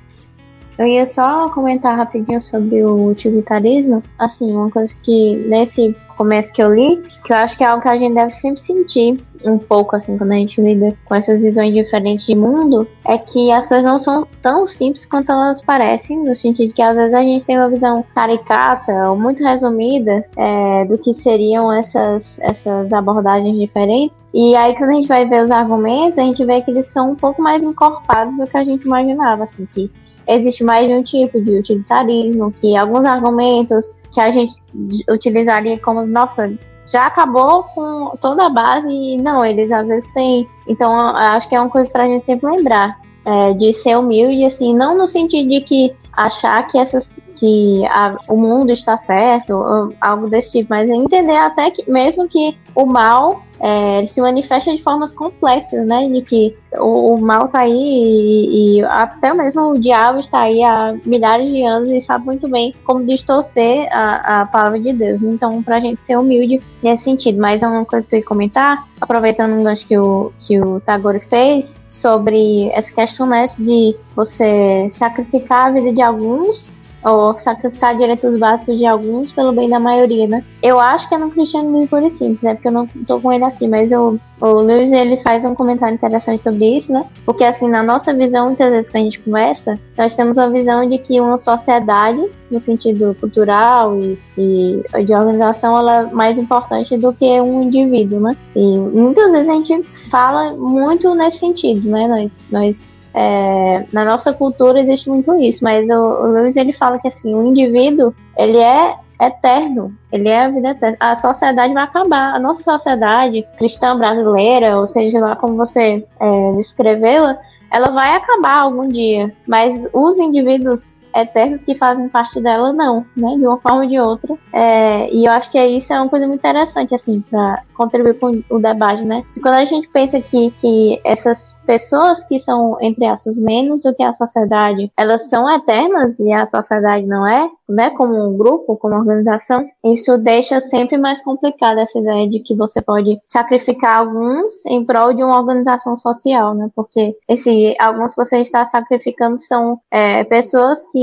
Eu 0.78 0.86
ia 0.86 1.04
só 1.04 1.50
comentar 1.50 1.96
rapidinho 1.96 2.40
sobre 2.40 2.84
o 2.84 3.08
utilitarismo. 3.08 4.00
Assim, 4.16 4.52
uma 4.52 4.70
coisa 4.70 4.94
que 5.02 5.34
nesse 5.48 5.94
começo 6.16 6.52
que 6.52 6.62
eu 6.62 6.72
li, 6.72 7.02
que 7.24 7.32
eu 7.32 7.36
acho 7.36 7.56
que 7.56 7.64
é 7.64 7.66
algo 7.66 7.82
que 7.82 7.88
a 7.88 7.96
gente 7.96 8.14
deve 8.14 8.32
sempre 8.32 8.60
sentir 8.60 9.24
um 9.44 9.56
pouco 9.56 9.94
assim 9.94 10.18
quando 10.18 10.32
a 10.32 10.36
gente 10.36 10.60
lida 10.60 10.96
com 11.04 11.14
essas 11.14 11.40
visões 11.40 11.72
diferentes 11.72 12.26
de 12.26 12.34
mundo 12.34 12.88
é 13.04 13.16
que 13.16 13.52
as 13.52 13.68
coisas 13.68 13.84
não 13.84 13.96
são 13.96 14.26
tão 14.42 14.66
simples 14.66 15.06
quanto 15.06 15.30
elas 15.30 15.62
parecem, 15.62 16.24
no 16.24 16.34
sentido 16.34 16.74
que 16.74 16.82
às 16.82 16.96
vezes 16.96 17.14
a 17.14 17.22
gente 17.22 17.44
tem 17.44 17.56
uma 17.56 17.68
visão 17.68 18.04
caricata 18.14 18.92
ou 19.10 19.16
muito 19.16 19.44
resumida 19.44 20.24
é, 20.36 20.84
do 20.86 20.98
que 20.98 21.12
seriam 21.12 21.72
essas, 21.72 22.38
essas 22.40 22.92
abordagens 22.92 23.56
diferentes. 23.56 24.28
E 24.34 24.56
aí 24.56 24.76
quando 24.76 24.90
a 24.90 24.94
gente 24.94 25.08
vai 25.08 25.24
ver 25.24 25.44
os 25.44 25.50
argumentos, 25.50 26.18
a 26.18 26.22
gente 26.22 26.44
vê 26.44 26.60
que 26.62 26.70
eles 26.70 26.86
são 26.86 27.12
um 27.12 27.16
pouco 27.16 27.40
mais 27.40 27.62
encorpados 27.62 28.36
do 28.36 28.46
que 28.46 28.56
a 28.56 28.64
gente 28.64 28.84
imaginava, 28.84 29.44
assim, 29.44 29.66
que 29.72 29.90
existe 30.28 30.62
mais 30.62 30.86
de 30.86 30.94
um 30.94 31.02
tipo 31.02 31.40
de 31.40 31.58
utilitarismo, 31.58 32.52
que 32.60 32.76
alguns 32.76 33.04
argumentos 33.04 33.98
que 34.12 34.20
a 34.20 34.30
gente 34.30 34.62
utilizaria 35.10 35.78
como, 35.78 36.06
nossa, 36.06 36.52
já 36.86 37.06
acabou 37.06 37.64
com 37.74 38.16
toda 38.20 38.46
a 38.46 38.50
base 38.50 38.90
e 38.90 39.16
não, 39.16 39.44
eles 39.44 39.72
às 39.72 39.88
vezes 39.88 40.10
têm. 40.12 40.48
Então, 40.68 40.92
acho 41.16 41.48
que 41.48 41.54
é 41.54 41.60
uma 41.60 41.70
coisa 41.70 41.90
para 41.90 42.04
a 42.04 42.06
gente 42.06 42.26
sempre 42.26 42.50
lembrar. 42.50 42.98
É, 43.24 43.52
de 43.52 43.74
ser 43.74 43.94
humilde, 43.98 44.44
assim, 44.46 44.74
não 44.74 44.96
no 44.96 45.06
sentido 45.06 45.50
de 45.50 45.60
que 45.60 45.94
achar 46.16 46.66
que 46.66 46.78
essas 46.78 47.22
que 47.36 47.84
a, 47.88 48.16
o 48.26 48.36
mundo 48.36 48.72
está 48.72 48.96
certo, 48.96 49.94
algo 50.00 50.30
desse 50.30 50.52
tipo, 50.52 50.70
mas 50.70 50.88
entender 50.88 51.36
até 51.36 51.70
que 51.70 51.88
mesmo 51.90 52.26
que 52.26 52.56
o 52.74 52.86
mal 52.86 53.42
é, 53.60 54.06
se 54.06 54.20
manifesta 54.20 54.74
de 54.74 54.82
formas 54.82 55.12
complexas, 55.12 55.86
né? 55.86 56.08
De 56.08 56.22
que 56.22 56.56
o, 56.74 57.14
o 57.14 57.20
mal 57.20 57.46
está 57.46 57.60
aí 57.60 57.72
e, 57.72 58.78
e, 58.78 58.84
até 58.84 59.32
mesmo 59.34 59.72
o 59.72 59.78
diabo 59.78 60.20
está 60.20 60.40
aí 60.42 60.62
há 60.62 60.96
milhares 61.04 61.50
de 61.50 61.62
anos 61.64 61.90
e 61.90 62.00
sabe 62.00 62.26
muito 62.26 62.48
bem 62.48 62.74
como 62.84 63.04
distorcer 63.04 63.88
a, 63.90 64.40
a 64.40 64.46
palavra 64.46 64.78
de 64.78 64.92
Deus. 64.92 65.22
Então, 65.22 65.62
para 65.62 65.76
a 65.76 65.80
gente 65.80 66.02
ser 66.02 66.16
humilde 66.16 66.60
nesse 66.82 67.04
sentido. 67.04 67.40
Mas 67.40 67.62
é 67.62 67.68
uma 67.68 67.84
coisa 67.84 68.08
que 68.08 68.14
eu 68.14 68.18
ia 68.20 68.24
comentar, 68.24 68.86
aproveitando 69.00 69.52
um 69.52 69.62
gancho 69.62 69.86
que 69.86 69.98
o, 69.98 70.32
que 70.40 70.60
o 70.60 70.80
Tagore 70.80 71.20
fez, 71.20 71.80
sobre 71.88 72.70
essa 72.70 72.94
questão 72.94 73.26
né, 73.26 73.44
de 73.58 73.96
você 74.14 74.88
sacrificar 74.90 75.68
a 75.68 75.70
vida 75.70 75.92
de 75.92 76.02
alguns 76.02 76.76
ou 77.04 77.38
sacrificar 77.38 77.96
direitos 77.96 78.36
básicos 78.36 78.76
de 78.76 78.86
alguns 78.86 79.32
pelo 79.32 79.52
bem 79.52 79.68
da 79.68 79.78
maioria, 79.78 80.26
né? 80.26 80.44
Eu 80.62 80.80
acho 80.80 81.08
que 81.08 81.14
é 81.14 81.18
no 81.18 81.30
cristianismo 81.30 81.86
puro 81.88 82.06
e 82.06 82.10
simples, 82.10 82.42
né? 82.42 82.54
porque 82.54 82.68
eu 82.68 82.72
não 82.72 82.86
tô 83.06 83.20
com 83.20 83.32
ele 83.32 83.44
aqui, 83.44 83.68
mas 83.68 83.92
eu, 83.92 84.18
o 84.40 84.52
Lewis 84.60 84.92
ele 84.92 85.16
faz 85.18 85.44
um 85.44 85.54
comentário 85.54 85.94
interessante 85.94 86.42
sobre 86.42 86.76
isso, 86.76 86.92
né? 86.92 87.04
Porque 87.24 87.44
assim, 87.44 87.68
na 87.68 87.82
nossa 87.82 88.12
visão, 88.12 88.46
muitas 88.46 88.70
vezes 88.70 88.90
que 88.90 88.98
a 88.98 89.00
gente 89.00 89.20
conversa, 89.20 89.78
nós 89.96 90.14
temos 90.14 90.36
uma 90.36 90.50
visão 90.50 90.88
de 90.88 90.98
que 90.98 91.20
uma 91.20 91.38
sociedade, 91.38 92.20
no 92.50 92.60
sentido 92.60 93.16
cultural 93.20 93.96
e, 94.00 94.18
e 94.36 95.04
de 95.04 95.12
organização, 95.12 95.76
ela 95.78 96.00
é 96.00 96.12
mais 96.12 96.38
importante 96.38 96.96
do 96.96 97.12
que 97.12 97.40
um 97.40 97.62
indivíduo, 97.62 98.20
né? 98.20 98.36
E 98.56 98.78
muitas 98.78 99.32
vezes 99.32 99.48
a 99.48 99.54
gente 99.54 99.82
fala 100.10 100.52
muito 100.54 101.14
nesse 101.14 101.38
sentido, 101.38 101.88
né? 101.90 102.06
Nós, 102.08 102.48
nós 102.50 102.97
é, 103.18 103.84
na 103.92 104.04
nossa 104.04 104.32
cultura 104.32 104.80
existe 104.80 105.08
muito 105.08 105.34
isso, 105.34 105.64
mas 105.64 105.90
o, 105.90 105.94
o 105.94 106.26
Lewis 106.26 106.56
ele 106.56 106.72
fala 106.72 107.00
que 107.00 107.08
assim, 107.08 107.34
o 107.34 107.42
indivíduo 107.42 108.14
ele 108.36 108.58
é 108.58 108.94
eterno, 109.20 109.92
ele 110.12 110.28
é 110.28 110.44
a 110.44 110.48
vida 110.48 110.68
eterna. 110.68 110.96
A 111.00 111.16
sociedade 111.16 111.74
vai 111.74 111.82
acabar. 111.82 112.36
A 112.36 112.38
nossa 112.38 112.62
sociedade 112.62 113.44
cristã 113.58 113.98
brasileira, 113.98 114.78
ou 114.78 114.86
seja 114.86 115.18
lá 115.18 115.34
como 115.34 115.56
você 115.56 116.06
é, 116.20 116.52
descrevê-la, 116.56 117.36
ela 117.72 117.90
vai 117.90 118.14
acabar 118.14 118.60
algum 118.60 118.86
dia, 118.86 119.34
mas 119.46 119.88
os 119.92 120.18
indivíduos 120.18 121.04
eternos 121.14 121.62
que 121.62 121.74
fazem 121.74 122.08
parte 122.08 122.40
dela 122.40 122.72
não, 122.72 123.04
né, 123.16 123.36
de 123.36 123.46
uma 123.46 123.58
forma 123.58 123.82
ou 123.82 123.88
de 123.88 123.98
outra. 123.98 124.36
É, 124.52 125.12
e 125.12 125.24
eu 125.24 125.32
acho 125.32 125.50
que 125.50 125.58
isso 125.58 125.92
é 125.92 126.00
uma 126.00 126.08
coisa 126.08 126.26
muito 126.26 126.40
interessante, 126.40 126.94
assim, 126.94 127.20
para 127.28 127.62
contribuir 127.74 128.14
com 128.14 128.42
o 128.50 128.58
debate, 128.58 129.04
né? 129.04 129.24
E 129.36 129.40
quando 129.40 129.54
a 129.54 129.64
gente 129.64 129.88
pensa 129.88 130.20
que, 130.20 130.50
que 130.60 131.00
essas 131.04 131.58
pessoas 131.66 132.24
que 132.24 132.38
são, 132.38 132.76
entre 132.80 133.06
aspas, 133.06 133.38
menos 133.38 133.82
do 133.82 133.94
que 133.94 134.02
a 134.02 134.12
sociedade, 134.12 134.90
elas 134.96 135.28
são 135.28 135.48
eternas 135.48 136.18
e 136.18 136.32
a 136.32 136.44
sociedade 136.44 137.06
não 137.06 137.26
é, 137.26 137.48
né, 137.68 137.90
como 137.90 138.14
um 138.14 138.36
grupo, 138.36 138.76
como 138.76 138.94
organização, 138.94 139.66
isso 139.84 140.16
deixa 140.18 140.58
sempre 140.58 140.96
mais 140.96 141.22
complicado 141.22 141.78
essa 141.78 141.98
ideia 141.98 142.28
de 142.28 142.40
que 142.40 142.54
você 142.54 142.80
pode 142.80 143.20
sacrificar 143.26 143.98
alguns 143.98 144.64
em 144.66 144.84
prol 144.84 145.12
de 145.12 145.22
uma 145.22 145.38
organização 145.38 145.96
social, 145.96 146.54
né? 146.54 146.70
Porque 146.74 147.16
esse 147.28 147.76
alguns 147.78 148.14
que 148.14 148.24
você 148.24 148.38
está 148.38 148.64
sacrificando 148.64 149.38
são 149.38 149.78
é, 149.90 150.24
pessoas 150.24 150.86
que 150.90 150.97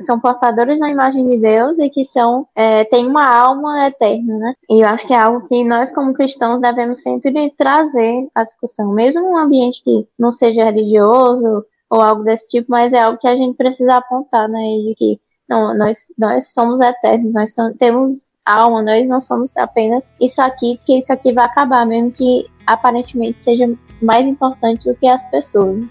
são 0.00 0.20
portadores 0.20 0.78
da 0.78 0.88
imagem 0.88 1.28
de 1.28 1.38
Deus 1.38 1.78
e 1.78 1.88
que 1.90 2.04
são 2.04 2.46
é, 2.54 2.84
têm 2.84 3.06
uma 3.06 3.26
alma 3.26 3.86
eterna, 3.86 4.38
né? 4.38 4.54
E 4.70 4.80
eu 4.80 4.88
acho 4.88 5.06
que 5.06 5.14
é 5.14 5.18
algo 5.18 5.46
que 5.46 5.64
nós 5.64 5.92
como 5.92 6.14
cristãos 6.14 6.60
devemos 6.60 7.02
sempre 7.02 7.50
trazer 7.56 8.28
à 8.34 8.42
discussão, 8.42 8.92
mesmo 8.92 9.20
num 9.20 9.36
ambiente 9.36 9.82
que 9.82 10.06
não 10.18 10.32
seja 10.32 10.64
religioso 10.64 11.64
ou 11.88 12.00
algo 12.00 12.22
desse 12.22 12.48
tipo, 12.50 12.70
mas 12.70 12.92
é 12.92 13.00
algo 13.00 13.18
que 13.18 13.28
a 13.28 13.36
gente 13.36 13.56
precisa 13.56 13.96
apontar, 13.96 14.48
né? 14.48 14.58
De 14.58 14.94
que 14.96 15.20
não, 15.48 15.76
nós, 15.76 16.06
nós 16.16 16.52
somos 16.52 16.80
eternos, 16.80 17.34
nós 17.34 17.52
somos, 17.54 17.76
temos 17.76 18.30
alma, 18.44 18.82
nós 18.82 19.08
não 19.08 19.20
somos 19.20 19.56
apenas 19.56 20.12
isso 20.20 20.40
aqui, 20.40 20.76
porque 20.78 20.98
isso 20.98 21.12
aqui 21.12 21.32
vai 21.32 21.44
acabar, 21.44 21.84
mesmo 21.84 22.12
que 22.12 22.46
aparentemente 22.66 23.42
seja 23.42 23.66
mais 24.00 24.26
importante 24.26 24.88
do 24.88 24.96
que 24.96 25.08
as 25.08 25.28
pessoas. 25.30 25.84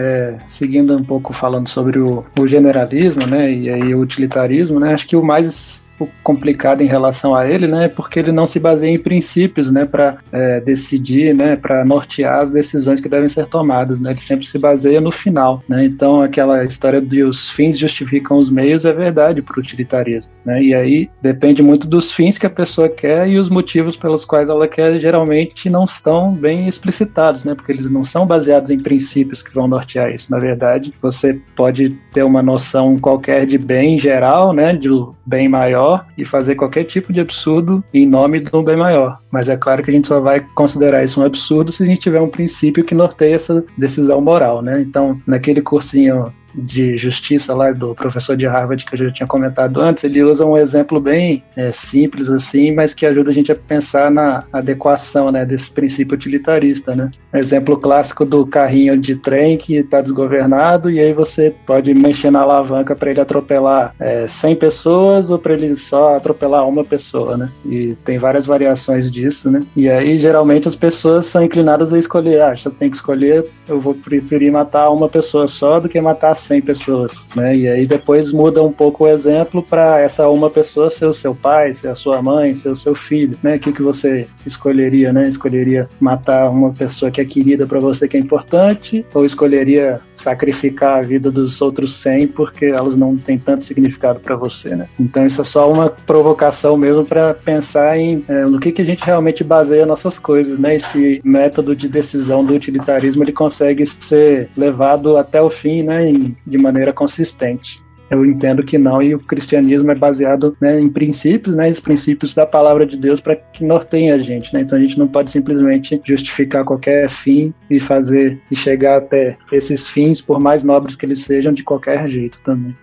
É, 0.00 0.38
seguindo 0.46 0.96
um 0.96 1.02
pouco 1.02 1.32
falando 1.32 1.68
sobre 1.68 1.98
o, 1.98 2.24
o, 2.38 2.46
generalismo, 2.46 3.26
né, 3.26 3.52
e 3.52 3.68
aí 3.68 3.92
o 3.92 3.98
utilitarismo, 3.98 4.78
né, 4.78 4.94
acho 4.94 5.08
que 5.08 5.16
o 5.16 5.24
mais 5.24 5.84
complicado 6.22 6.80
em 6.80 6.86
relação 6.86 7.34
a 7.34 7.48
ele, 7.48 7.66
né, 7.66 7.88
porque 7.88 8.18
ele 8.18 8.32
não 8.32 8.46
se 8.46 8.60
baseia 8.60 8.90
em 8.90 8.98
princípios, 8.98 9.70
né, 9.70 9.84
para 9.84 10.18
é, 10.32 10.60
decidir, 10.60 11.34
né, 11.34 11.56
para 11.56 11.84
nortear 11.84 12.40
as 12.40 12.50
decisões 12.50 13.00
que 13.00 13.08
devem 13.08 13.28
ser 13.28 13.46
tomadas, 13.46 14.00
né, 14.00 14.10
ele 14.10 14.20
sempre 14.20 14.46
se 14.46 14.58
baseia 14.58 15.00
no 15.00 15.10
final, 15.10 15.62
né, 15.68 15.84
então 15.84 16.20
aquela 16.20 16.64
história 16.64 17.00
de 17.00 17.22
os 17.22 17.50
fins 17.50 17.78
justificam 17.78 18.38
os 18.38 18.50
meios 18.50 18.84
é 18.84 18.92
verdade 18.92 19.42
para 19.42 19.58
o 19.58 19.60
utilitarismo, 19.60 20.32
né, 20.44 20.62
e 20.62 20.74
aí 20.74 21.10
depende 21.20 21.62
muito 21.62 21.86
dos 21.86 22.12
fins 22.12 22.38
que 22.38 22.46
a 22.46 22.50
pessoa 22.50 22.88
quer 22.88 23.28
e 23.28 23.38
os 23.38 23.48
motivos 23.48 23.96
pelos 23.96 24.24
quais 24.24 24.48
ela 24.48 24.68
quer 24.68 24.98
geralmente 24.98 25.70
não 25.70 25.84
estão 25.84 26.32
bem 26.32 26.68
explicitados, 26.68 27.44
né, 27.44 27.54
porque 27.54 27.72
eles 27.72 27.90
não 27.90 28.04
são 28.04 28.26
baseados 28.26 28.70
em 28.70 28.78
princípios 28.78 29.42
que 29.42 29.54
vão 29.54 29.66
nortear 29.66 30.12
isso, 30.12 30.30
na 30.30 30.38
verdade 30.38 30.92
você 31.00 31.38
pode 31.54 31.90
ter 32.12 32.22
uma 32.22 32.42
noção 32.42 32.98
qualquer 32.98 33.46
de 33.46 33.58
bem 33.58 33.98
geral, 33.98 34.52
né, 34.52 34.72
de 34.72 34.88
bem 35.28 35.48
maior 35.48 36.06
e 36.16 36.24
fazer 36.24 36.54
qualquer 36.54 36.84
tipo 36.84 37.12
de 37.12 37.20
absurdo 37.20 37.84
em 37.92 38.06
nome 38.06 38.40
do 38.40 38.62
bem 38.62 38.76
maior. 38.76 39.18
Mas 39.30 39.48
é 39.48 39.56
claro 39.56 39.82
que 39.82 39.90
a 39.90 39.94
gente 39.94 40.08
só 40.08 40.20
vai 40.20 40.40
considerar 40.54 41.04
isso 41.04 41.20
um 41.20 41.24
absurdo 41.24 41.70
se 41.70 41.82
a 41.82 41.86
gente 41.86 42.00
tiver 42.00 42.20
um 42.20 42.30
princípio 42.30 42.82
que 42.82 42.94
norteia 42.94 43.34
essa 43.34 43.64
decisão 43.76 44.20
moral, 44.22 44.62
né? 44.62 44.80
Então, 44.80 45.20
naquele 45.26 45.60
cursinho 45.60 46.32
de 46.54 46.96
justiça 46.96 47.54
lá 47.54 47.70
do 47.72 47.94
professor 47.94 48.36
de 48.36 48.46
Harvard 48.46 48.84
que 48.84 48.94
eu 48.94 48.98
já 48.98 49.12
tinha 49.12 49.26
comentado 49.26 49.80
antes, 49.80 50.04
ele 50.04 50.22
usa 50.22 50.44
um 50.44 50.56
exemplo 50.56 51.00
bem 51.00 51.42
é, 51.56 51.70
simples 51.70 52.28
assim, 52.28 52.72
mas 52.72 52.94
que 52.94 53.06
ajuda 53.06 53.30
a 53.30 53.32
gente 53.32 53.52
a 53.52 53.54
pensar 53.54 54.10
na 54.10 54.44
adequação 54.52 55.30
né, 55.30 55.44
desse 55.44 55.70
princípio 55.70 56.14
utilitarista. 56.14 56.94
Né? 56.94 57.10
Exemplo 57.32 57.76
clássico 57.76 58.24
do 58.24 58.46
carrinho 58.46 58.96
de 58.96 59.16
trem 59.16 59.56
que 59.56 59.76
está 59.76 60.00
desgovernado 60.00 60.90
e 60.90 60.98
aí 60.98 61.12
você 61.12 61.54
pode 61.66 61.92
mexer 61.94 62.30
na 62.30 62.40
alavanca 62.40 62.96
para 62.96 63.10
ele 63.10 63.20
atropelar 63.20 63.94
é, 63.98 64.26
100 64.26 64.56
pessoas 64.56 65.30
ou 65.30 65.38
para 65.38 65.54
ele 65.54 65.74
só 65.76 66.16
atropelar 66.16 66.66
uma 66.68 66.84
pessoa, 66.84 67.36
né? 67.36 67.50
E 67.64 67.96
tem 68.04 68.18
várias 68.18 68.46
variações 68.46 69.10
disso, 69.10 69.50
né? 69.50 69.62
E 69.76 69.88
aí 69.88 70.16
geralmente 70.16 70.68
as 70.68 70.74
pessoas 70.74 71.26
são 71.26 71.42
inclinadas 71.42 71.92
a 71.92 71.98
escolher, 71.98 72.40
ah, 72.42 72.54
eu 72.64 72.70
tenho 72.70 72.90
que 72.90 72.96
escolher, 72.96 73.46
eu 73.68 73.78
vou 73.78 73.94
preferir 73.94 74.50
matar 74.50 74.90
uma 74.90 75.08
pessoa 75.08 75.46
só 75.48 75.78
do 75.78 75.88
que 75.88 76.00
matar 76.00 76.34
100 76.48 76.62
pessoas, 76.62 77.26
né? 77.36 77.56
E 77.56 77.68
aí 77.68 77.86
depois 77.86 78.32
muda 78.32 78.62
um 78.62 78.72
pouco 78.72 79.04
o 79.04 79.08
exemplo 79.08 79.62
para 79.62 80.00
essa 80.00 80.28
uma 80.28 80.50
pessoa 80.50 80.90
ser 80.90 81.06
o 81.06 81.14
seu 81.14 81.34
pai, 81.34 81.74
ser 81.74 81.88
a 81.88 81.94
sua 81.94 82.22
mãe, 82.22 82.54
ser 82.54 82.70
o 82.70 82.76
seu 82.76 82.94
filho, 82.94 83.38
né? 83.42 83.56
O 83.56 83.58
que, 83.58 83.72
que 83.72 83.82
você 83.82 84.26
escolheria, 84.46 85.12
né? 85.12 85.28
Escolheria 85.28 85.88
matar 86.00 86.50
uma 86.50 86.72
pessoa 86.72 87.10
que 87.10 87.20
é 87.20 87.24
querida 87.24 87.66
para 87.66 87.78
você, 87.78 88.08
que 88.08 88.16
é 88.16 88.20
importante, 88.20 89.04
ou 89.12 89.24
escolheria 89.24 90.00
sacrificar 90.16 90.98
a 90.98 91.02
vida 91.02 91.30
dos 91.30 91.60
outros 91.60 91.94
100 91.94 92.28
porque 92.28 92.66
elas 92.66 92.96
não 92.96 93.16
têm 93.16 93.38
tanto 93.38 93.64
significado 93.64 94.20
para 94.20 94.34
você, 94.34 94.74
né? 94.74 94.88
Então 94.98 95.26
isso 95.26 95.40
é 95.40 95.44
só 95.44 95.70
uma 95.70 95.90
provocação 95.90 96.76
mesmo 96.76 97.04
para 97.04 97.34
pensar 97.34 97.96
em 97.98 98.24
é, 98.28 98.44
no 98.44 98.58
que, 98.58 98.72
que 98.72 98.82
a 98.82 98.84
gente 98.84 99.04
realmente 99.04 99.44
baseia 99.44 99.84
nossas 99.84 100.18
coisas, 100.18 100.58
né? 100.58 100.76
Esse 100.76 101.20
método 101.22 101.76
de 101.76 101.88
decisão 101.88 102.44
do 102.44 102.54
utilitarismo 102.54 103.22
ele 103.22 103.32
consegue 103.32 103.84
ser 103.86 104.48
levado 104.56 105.16
até 105.16 105.40
o 105.42 105.50
fim, 105.50 105.82
né? 105.82 106.08
Em 106.08 106.27
de 106.46 106.58
maneira 106.58 106.92
consistente. 106.92 107.82
Eu 108.10 108.24
entendo 108.24 108.62
que 108.62 108.78
não, 108.78 109.02
e 109.02 109.14
o 109.14 109.18
cristianismo 109.18 109.90
é 109.90 109.94
baseado 109.94 110.56
né, 110.60 110.80
em 110.80 110.88
princípios, 110.88 111.54
né, 111.54 111.68
os 111.68 111.78
princípios 111.78 112.34
da 112.34 112.46
palavra 112.46 112.86
de 112.86 112.96
Deus 112.96 113.20
para 113.20 113.36
que 113.36 113.62
norteiem 113.62 114.12
a 114.12 114.18
gente. 114.18 114.52
Né? 114.54 114.62
Então 114.62 114.78
a 114.78 114.80
gente 114.80 114.98
não 114.98 115.06
pode 115.06 115.30
simplesmente 115.30 116.00
justificar 116.02 116.64
qualquer 116.64 117.10
fim 117.10 117.52
e 117.68 117.78
fazer 117.78 118.40
e 118.50 118.56
chegar 118.56 118.96
até 118.96 119.36
esses 119.52 119.86
fins, 119.88 120.22
por 120.22 120.40
mais 120.40 120.64
nobres 120.64 120.96
que 120.96 121.04
eles 121.04 121.20
sejam, 121.20 121.52
de 121.52 121.62
qualquer 121.62 122.08
jeito 122.08 122.40
também. 122.40 122.74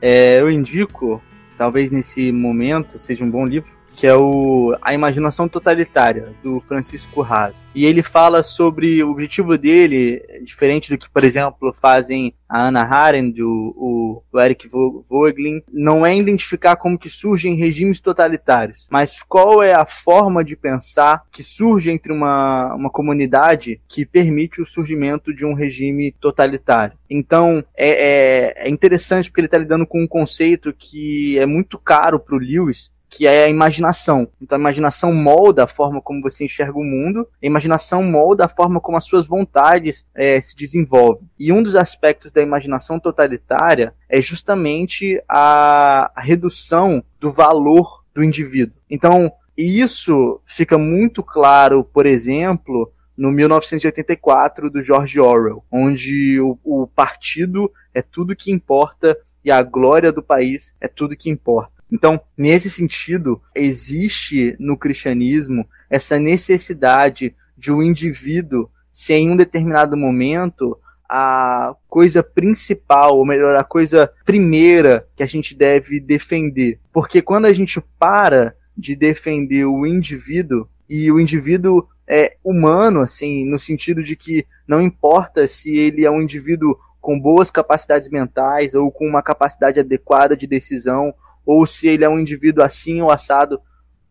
É, 0.00 0.40
eu 0.40 0.50
indico, 0.50 1.22
talvez 1.56 1.90
nesse 1.90 2.30
momento 2.30 2.98
seja 2.98 3.24
um 3.24 3.30
bom 3.30 3.46
livro, 3.46 3.77
que 3.98 4.06
é 4.06 4.14
o 4.14 4.76
A 4.80 4.94
Imaginação 4.94 5.48
Totalitária, 5.48 6.32
do 6.40 6.60
Francisco 6.60 7.20
Haas. 7.20 7.56
E 7.74 7.84
ele 7.84 8.00
fala 8.00 8.44
sobre 8.44 9.02
o 9.02 9.10
objetivo 9.10 9.58
dele, 9.58 10.22
diferente 10.44 10.88
do 10.88 10.96
que, 10.96 11.10
por 11.10 11.24
exemplo, 11.24 11.72
fazem 11.72 12.32
a 12.48 12.68
Anna 12.68 12.82
Arendt, 12.82 13.42
o, 13.42 14.22
o 14.32 14.40
Eric 14.40 14.68
Voegelin, 14.68 15.62
não 15.72 16.06
é 16.06 16.16
identificar 16.16 16.76
como 16.76 16.98
que 16.98 17.10
surgem 17.10 17.56
regimes 17.56 18.00
totalitários, 18.00 18.86
mas 18.88 19.20
qual 19.22 19.62
é 19.64 19.74
a 19.74 19.84
forma 19.84 20.44
de 20.44 20.54
pensar 20.54 21.24
que 21.30 21.42
surge 21.42 21.90
entre 21.90 22.12
uma, 22.12 22.74
uma 22.74 22.90
comunidade 22.90 23.80
que 23.88 24.06
permite 24.06 24.62
o 24.62 24.66
surgimento 24.66 25.34
de 25.34 25.44
um 25.44 25.54
regime 25.54 26.12
totalitário. 26.20 26.96
Então, 27.10 27.64
é, 27.76 27.90
é, 27.90 28.66
é 28.66 28.68
interessante 28.68 29.28
porque 29.28 29.40
ele 29.40 29.46
está 29.46 29.58
lidando 29.58 29.86
com 29.86 30.02
um 30.02 30.08
conceito 30.08 30.72
que 30.76 31.36
é 31.38 31.46
muito 31.46 31.78
caro 31.78 32.18
para 32.18 32.36
o 32.36 32.38
Lewis, 32.38 32.92
que 33.08 33.26
é 33.26 33.44
a 33.44 33.48
imaginação. 33.48 34.28
Então 34.40 34.56
a 34.56 34.60
imaginação 34.60 35.12
molda 35.12 35.64
a 35.64 35.66
forma 35.66 36.00
como 36.00 36.20
você 36.20 36.44
enxerga 36.44 36.78
o 36.78 36.84
mundo, 36.84 37.26
a 37.42 37.46
imaginação 37.46 38.02
molda 38.02 38.44
a 38.44 38.48
forma 38.48 38.80
como 38.80 38.96
as 38.96 39.04
suas 39.04 39.26
vontades 39.26 40.06
é, 40.14 40.40
se 40.40 40.54
desenvolvem. 40.54 41.28
E 41.38 41.52
um 41.52 41.62
dos 41.62 41.74
aspectos 41.74 42.30
da 42.30 42.42
imaginação 42.42 43.00
totalitária 43.00 43.94
é 44.08 44.20
justamente 44.20 45.22
a, 45.28 46.10
a 46.14 46.20
redução 46.20 47.02
do 47.18 47.30
valor 47.30 48.04
do 48.14 48.22
indivíduo. 48.22 48.76
Então, 48.90 49.32
isso 49.56 50.40
fica 50.44 50.78
muito 50.78 51.22
claro, 51.22 51.82
por 51.82 52.06
exemplo, 52.06 52.92
no 53.16 53.32
1984 53.32 54.70
do 54.70 54.80
George 54.80 55.18
Orwell, 55.18 55.64
onde 55.70 56.40
o, 56.40 56.58
o 56.62 56.86
partido 56.86 57.72
é 57.92 58.00
tudo 58.00 58.36
que 58.36 58.52
importa 58.52 59.18
e 59.44 59.50
a 59.50 59.62
glória 59.62 60.12
do 60.12 60.22
país 60.22 60.74
é 60.80 60.86
tudo 60.86 61.16
que 61.16 61.28
importa. 61.28 61.77
Então, 61.90 62.20
nesse 62.36 62.68
sentido, 62.68 63.40
existe 63.54 64.56
no 64.58 64.76
cristianismo 64.76 65.66
essa 65.88 66.18
necessidade 66.18 67.34
de 67.56 67.72
um 67.72 67.82
indivíduo 67.82 68.70
ser 68.92 69.14
em 69.14 69.30
um 69.30 69.36
determinado 69.36 69.96
momento 69.96 70.78
a 71.08 71.74
coisa 71.88 72.22
principal, 72.22 73.16
ou 73.16 73.24
melhor, 73.24 73.56
a 73.56 73.64
coisa 73.64 74.12
primeira 74.24 75.08
que 75.16 75.22
a 75.22 75.26
gente 75.26 75.56
deve 75.56 75.98
defender. 75.98 76.78
Porque 76.92 77.22
quando 77.22 77.46
a 77.46 77.52
gente 77.52 77.82
para 77.98 78.54
de 78.76 78.94
defender 78.94 79.64
o 79.64 79.86
indivíduo, 79.86 80.68
e 80.88 81.10
o 81.10 81.18
indivíduo 81.18 81.86
é 82.06 82.36
humano, 82.42 83.00
assim, 83.00 83.44
no 83.44 83.58
sentido 83.58 84.02
de 84.02 84.16
que 84.16 84.46
não 84.66 84.80
importa 84.80 85.46
se 85.46 85.76
ele 85.76 86.04
é 86.04 86.10
um 86.10 86.22
indivíduo 86.22 86.78
com 87.00 87.18
boas 87.18 87.50
capacidades 87.50 88.08
mentais 88.10 88.74
ou 88.74 88.90
com 88.90 89.06
uma 89.06 89.22
capacidade 89.22 89.80
adequada 89.80 90.36
de 90.36 90.46
decisão 90.46 91.14
ou 91.48 91.64
se 91.64 91.88
ele 91.88 92.04
é 92.04 92.08
um 92.10 92.18
indivíduo 92.18 92.62
assim 92.62 93.00
ou 93.00 93.10
assado. 93.10 93.58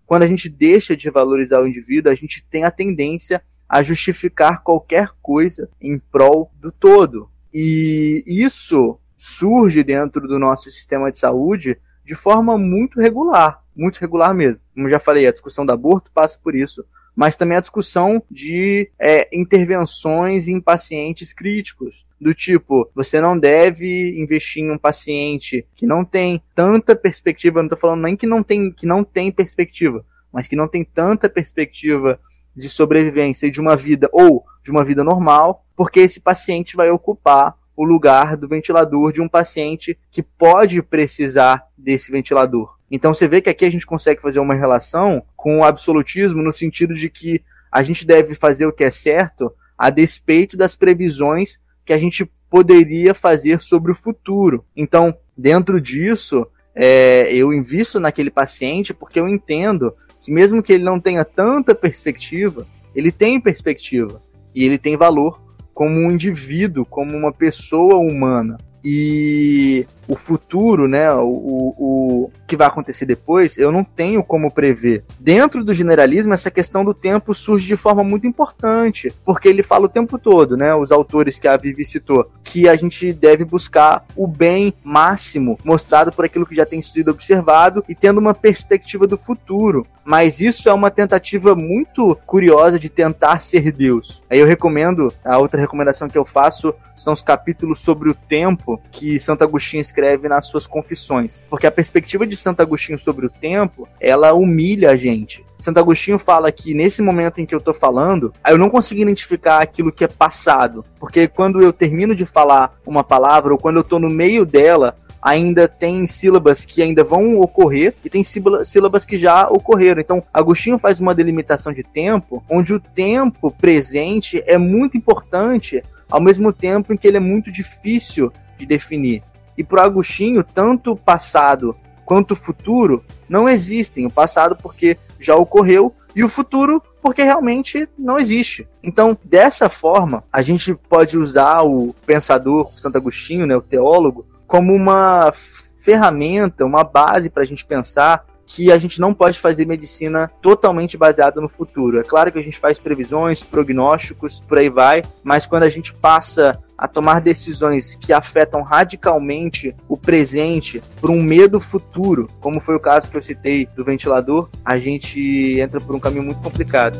Quando 0.07 0.23
a 0.23 0.27
gente 0.27 0.49
deixa 0.49 0.97
de 0.97 1.07
valorizar 1.11 1.61
o 1.61 1.67
indivíduo, 1.67 2.11
a 2.11 2.15
gente 2.15 2.43
tem 2.49 2.63
a 2.63 2.71
tendência 2.71 3.43
a 3.69 3.83
justificar 3.83 4.63
qualquer 4.63 5.11
coisa 5.21 5.69
em 5.79 5.99
prol 5.99 6.51
do 6.55 6.71
todo. 6.71 7.29
E 7.53 8.23
isso 8.25 8.99
surge 9.15 9.83
dentro 9.83 10.27
do 10.27 10.39
nosso 10.39 10.71
sistema 10.71 11.11
de 11.11 11.19
saúde 11.19 11.77
de 12.03 12.15
forma 12.15 12.57
muito 12.57 12.99
regular, 12.99 13.63
muito 13.75 13.99
regular 13.99 14.33
mesmo. 14.33 14.59
Como 14.73 14.89
já 14.89 14.99
falei, 14.99 15.27
a 15.27 15.31
discussão 15.31 15.63
do 15.63 15.71
aborto 15.71 16.11
passa 16.11 16.39
por 16.41 16.55
isso, 16.55 16.83
mas 17.15 17.35
também 17.35 17.57
a 17.57 17.61
discussão 17.61 18.23
de 18.31 18.89
é, 18.97 19.29
intervenções 19.31 20.47
em 20.47 20.59
pacientes 20.59 21.35
críticos 21.35 22.03
do 22.19 22.33
tipo, 22.33 22.89
você 22.95 23.21
não 23.21 23.37
deve 23.37 24.19
investir 24.19 24.63
em 24.63 24.71
um 24.71 24.77
paciente 24.77 25.65
que 25.75 25.85
não 25.85 26.03
tem 26.03 26.41
tanta 26.55 26.95
perspectiva, 26.95 27.61
não 27.61 27.69
tô 27.69 27.77
falando 27.77 28.01
nem 28.01 28.15
que 28.15 28.25
não 28.25 28.41
tem, 28.41 28.71
que 28.71 28.87
não 28.87 29.03
tem 29.03 29.31
perspectiva, 29.31 30.03
mas 30.31 30.47
que 30.47 30.55
não 30.55 30.67
tem 30.67 30.83
tanta 30.83 31.29
perspectiva 31.29 32.19
de 32.55 32.69
sobrevivência 32.69 33.51
de 33.51 33.61
uma 33.61 33.75
vida 33.75 34.09
ou 34.11 34.43
de 34.63 34.71
uma 34.71 34.83
vida 34.83 35.03
normal, 35.03 35.63
porque 35.75 35.99
esse 35.99 36.19
paciente 36.19 36.75
vai 36.75 36.89
ocupar 36.89 37.55
o 37.75 37.83
lugar 37.83 38.35
do 38.35 38.47
ventilador 38.47 39.13
de 39.13 39.21
um 39.21 39.29
paciente 39.29 39.97
que 40.09 40.23
pode 40.23 40.81
precisar 40.81 41.67
desse 41.77 42.11
ventilador. 42.11 42.75
Então 42.89 43.13
você 43.13 43.27
vê 43.27 43.41
que 43.41 43.49
aqui 43.49 43.63
a 43.63 43.69
gente 43.69 43.85
consegue 43.85 44.21
fazer 44.21 44.39
uma 44.39 44.55
relação 44.55 45.23
com 45.35 45.59
o 45.59 45.63
absolutismo 45.63 46.41
no 46.41 46.51
sentido 46.51 46.95
de 46.95 47.09
que 47.09 47.43
a 47.71 47.83
gente 47.83 48.07
deve 48.07 48.33
fazer 48.33 48.65
o 48.65 48.73
que 48.73 48.83
é 48.83 48.89
certo 48.89 49.53
a 49.77 49.91
despeito 49.91 50.57
das 50.57 50.75
previsões 50.75 51.59
que 51.87 51.93
a 51.93 51.97
gente 51.97 52.29
poderia 52.49 53.13
fazer 53.13 53.61
sobre 53.61 53.93
o 53.93 53.95
futuro. 53.95 54.65
Então, 54.75 55.15
dentro 55.37 55.79
disso, 55.79 56.45
é, 56.75 57.33
eu 57.33 57.53
invisto 57.53 57.97
naquele 57.97 58.29
paciente 58.29 58.93
porque 58.93 59.19
eu 59.19 59.27
entendo 59.27 59.93
que 60.21 60.29
mesmo 60.29 60.61
que 60.61 60.73
ele 60.73 60.83
não 60.83 60.99
tenha 60.99 61.23
tanta 61.23 61.73
perspectiva, 61.73 62.67
ele 62.93 63.09
tem 63.09 63.39
perspectiva 63.39 64.21
e 64.53 64.65
ele 64.65 64.77
tem 64.77 64.97
valor 64.97 65.41
como 65.73 65.97
um 65.97 66.11
indivíduo, 66.11 66.85
como 66.85 67.15
uma 67.15 67.31
pessoa 67.31 67.95
humana. 67.95 68.57
E 68.83 69.87
o 70.07 70.15
futuro, 70.15 70.87
né, 70.87 71.11
o, 71.13 71.73
o, 71.77 72.31
que 72.47 72.55
vai 72.55 72.67
acontecer 72.67 73.05
depois, 73.05 73.57
eu 73.57 73.71
não 73.71 73.83
tenho 73.83 74.23
como 74.23 74.51
prever. 74.51 75.03
Dentro 75.19 75.63
do 75.63 75.73
generalismo, 75.73 76.33
essa 76.33 76.49
questão 76.49 76.83
do 76.83 76.93
tempo 76.93 77.33
surge 77.33 77.67
de 77.67 77.75
forma 77.75 78.03
muito 78.03 78.25
importante, 78.25 79.13
porque 79.25 79.47
ele 79.47 79.63
fala 79.63 79.85
o 79.85 79.89
tempo 79.89 80.17
todo, 80.17 80.55
né, 80.55 80.73
os 80.73 80.91
autores 80.91 81.39
que 81.39 81.47
a 81.47 81.57
Vivi 81.57 81.85
citou, 81.85 82.31
que 82.43 82.69
a 82.69 82.75
gente 82.75 83.11
deve 83.11 83.43
buscar 83.43 84.05
o 84.15 84.25
bem 84.25 84.73
máximo 84.83 85.57
mostrado 85.63 86.11
por 86.11 86.25
aquilo 86.25 86.45
que 86.45 86.55
já 86.55 86.65
tem 86.65 86.81
sido 86.81 87.11
observado 87.11 87.83
e 87.89 87.95
tendo 87.95 88.19
uma 88.19 88.33
perspectiva 88.33 89.05
do 89.05 89.17
futuro. 89.17 89.85
Mas 90.05 90.39
isso 90.39 90.69
é 90.69 90.73
uma 90.73 90.89
tentativa 90.89 91.53
muito 91.53 92.17
curiosa 92.25 92.79
de 92.79 92.87
tentar 92.87 93.41
ser 93.41 93.73
Deus. 93.73 94.23
Aí 94.29 94.39
eu 94.39 94.45
recomendo, 94.45 95.13
a 95.23 95.37
outra 95.37 95.59
recomendação 95.59 96.07
que 96.07 96.17
eu 96.17 96.23
faço 96.23 96.73
são 96.95 97.11
os 97.11 97.21
capítulos 97.21 97.79
sobre 97.79 98.09
o 98.09 98.13
tempo 98.13 98.81
que 98.89 99.19
Santo 99.19 99.43
Agostinho 99.43 99.81
escreve 99.97 100.29
nas 100.29 100.45
suas 100.45 100.67
confissões. 100.67 101.41
Porque 101.49 101.65
a 101.65 101.71
perspectiva 101.71 102.27
de 102.27 102.37
Santo 102.37 102.61
Agostinho 102.61 102.99
sobre 102.99 103.25
o 103.25 103.29
tempo, 103.29 103.87
ela 103.99 104.33
humilha 104.33 104.91
a 104.91 104.95
gente. 104.95 105.43
Santo 105.57 105.79
Agostinho 105.79 106.19
fala 106.19 106.51
que 106.51 106.75
nesse 106.75 107.01
momento 107.01 107.41
em 107.41 107.45
que 107.45 107.55
eu 107.55 107.59
tô 107.59 107.73
falando, 107.73 108.31
eu 108.47 108.59
não 108.59 108.69
consigo 108.69 109.01
identificar 109.01 109.59
aquilo 109.59 109.91
que 109.91 110.03
é 110.03 110.07
passado. 110.07 110.85
Porque 110.99 111.27
quando 111.27 111.61
eu 111.63 111.73
termino 111.73 112.13
de 112.13 112.27
falar 112.27 112.77
uma 112.85 113.03
palavra, 113.03 113.53
ou 113.53 113.59
quando 113.59 113.77
eu 113.77 113.83
tô 113.83 113.97
no 113.97 114.09
meio 114.09 114.45
dela, 114.45 114.95
ainda 115.19 115.67
tem 115.67 116.05
sílabas 116.05 116.63
que 116.63 116.83
ainda 116.83 117.03
vão 117.03 117.41
ocorrer 117.41 117.95
e 118.05 118.09
tem 118.09 118.23
sílabas 118.23 119.03
que 119.03 119.17
já 119.17 119.47
ocorreram. 119.49 119.99
Então, 119.99 120.23
Agostinho 120.31 120.77
faz 120.77 120.99
uma 120.99 121.15
delimitação 121.15 121.73
de 121.73 121.81
tempo, 121.81 122.43
onde 122.47 122.71
o 122.71 122.79
tempo 122.79 123.49
presente 123.49 124.43
é 124.45 124.59
muito 124.59 124.95
importante, 124.95 125.83
ao 126.09 126.21
mesmo 126.21 126.53
tempo 126.53 126.93
em 126.93 126.97
que 126.97 127.07
ele 127.07 127.17
é 127.17 127.21
muito 127.21 127.51
difícil 127.51 128.31
de 128.57 128.65
definir. 128.65 129.21
E 129.57 129.63
para 129.63 129.83
Agostinho, 129.83 130.43
tanto 130.43 130.91
o 130.91 130.97
passado 130.97 131.75
quanto 132.05 132.31
o 132.31 132.35
futuro 132.35 133.03
não 133.27 133.49
existem. 133.49 134.05
O 134.05 134.11
passado 134.11 134.55
porque 134.55 134.97
já 135.19 135.35
ocorreu 135.35 135.93
e 136.15 136.23
o 136.23 136.29
futuro 136.29 136.81
porque 137.01 137.21
realmente 137.21 137.87
não 137.97 138.17
existe. 138.17 138.67
Então, 138.83 139.17
dessa 139.23 139.69
forma, 139.69 140.23
a 140.31 140.41
gente 140.41 140.73
pode 140.73 141.17
usar 141.17 141.61
o 141.63 141.93
pensador 142.05 142.71
Santo 142.75 142.97
Agostinho, 142.97 143.45
né, 143.45 143.55
o 143.55 143.61
teólogo, 143.61 144.25
como 144.47 144.73
uma 144.73 145.31
ferramenta, 145.31 146.65
uma 146.65 146.83
base 146.83 147.29
para 147.29 147.43
a 147.43 147.45
gente 147.45 147.65
pensar 147.65 148.25
que 148.45 148.71
a 148.71 148.77
gente 148.77 148.99
não 148.99 149.13
pode 149.13 149.37
fazer 149.37 149.65
medicina 149.67 150.31
totalmente 150.41 150.97
baseada 150.97 151.39
no 151.41 151.49
futuro. 151.49 151.99
É 151.99 152.03
claro 152.03 152.31
que 152.31 152.39
a 152.39 152.41
gente 152.41 152.57
faz 152.57 152.79
previsões, 152.79 153.43
prognósticos, 153.43 154.39
por 154.39 154.57
aí 154.57 154.69
vai, 154.69 155.03
mas 155.23 155.45
quando 155.45 155.63
a 155.63 155.69
gente 155.69 155.93
passa 155.93 156.57
a 156.77 156.87
tomar 156.87 157.19
decisões 157.19 157.95
que 157.95 158.13
afetam 158.13 158.61
radicalmente 158.61 159.75
o 159.89 159.97
presente 159.97 160.81
por 161.01 161.09
um 161.09 161.21
medo 161.21 161.59
futuro, 161.59 162.29
como 162.39 162.59
foi 162.59 162.75
o 162.75 162.79
caso 162.79 163.09
que 163.09 163.17
eu 163.17 163.21
citei 163.21 163.65
do 163.75 163.83
ventilador, 163.83 164.49
a 164.63 164.77
gente 164.77 165.59
entra 165.59 165.81
por 165.81 165.95
um 165.95 165.99
caminho 165.99 166.23
muito 166.23 166.41
complicado. 166.41 166.99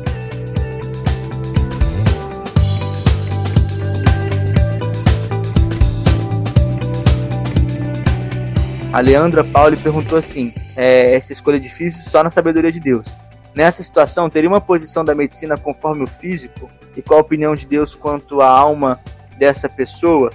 A 8.92 9.00
Leandra 9.00 9.44
Pauli 9.44 9.76
perguntou 9.76 10.18
assim: 10.18 10.52
é, 10.74 11.14
essa 11.14 11.32
escolha 11.32 11.60
difícil 11.60 12.10
só 12.10 12.24
na 12.24 12.30
sabedoria 12.30 12.72
de 12.72 12.80
Deus. 12.80 13.06
Nessa 13.54 13.82
situação, 13.82 14.28
teria 14.28 14.48
uma 14.48 14.60
posição 14.60 15.04
da 15.04 15.14
medicina 15.14 15.56
conforme 15.56 16.02
o 16.02 16.06
físico? 16.06 16.68
E 16.96 17.02
qual 17.02 17.18
a 17.18 17.22
opinião 17.22 17.54
de 17.54 17.66
Deus 17.66 17.94
quanto 17.94 18.40
à 18.40 18.48
alma 18.48 18.98
dessa 19.38 19.68
pessoa. 19.68 20.30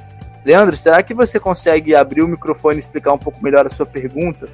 Leandro, 0.45 0.75
será 0.75 1.01
que 1.01 1.13
você 1.13 1.39
consegue 1.39 1.95
abrir 1.95 2.21
o 2.21 2.27
microfone 2.27 2.77
e 2.77 2.79
explicar 2.79 3.13
um 3.13 3.17
pouco 3.17 3.43
melhor 3.43 3.65
a 3.65 3.69
sua 3.69 3.85
pergunta? 3.85 4.47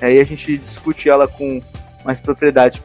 Aí 0.00 0.18
a 0.18 0.24
gente 0.24 0.58
discute 0.58 1.08
ela 1.08 1.26
com 1.28 1.60
mais 2.04 2.20
propriedade. 2.20 2.82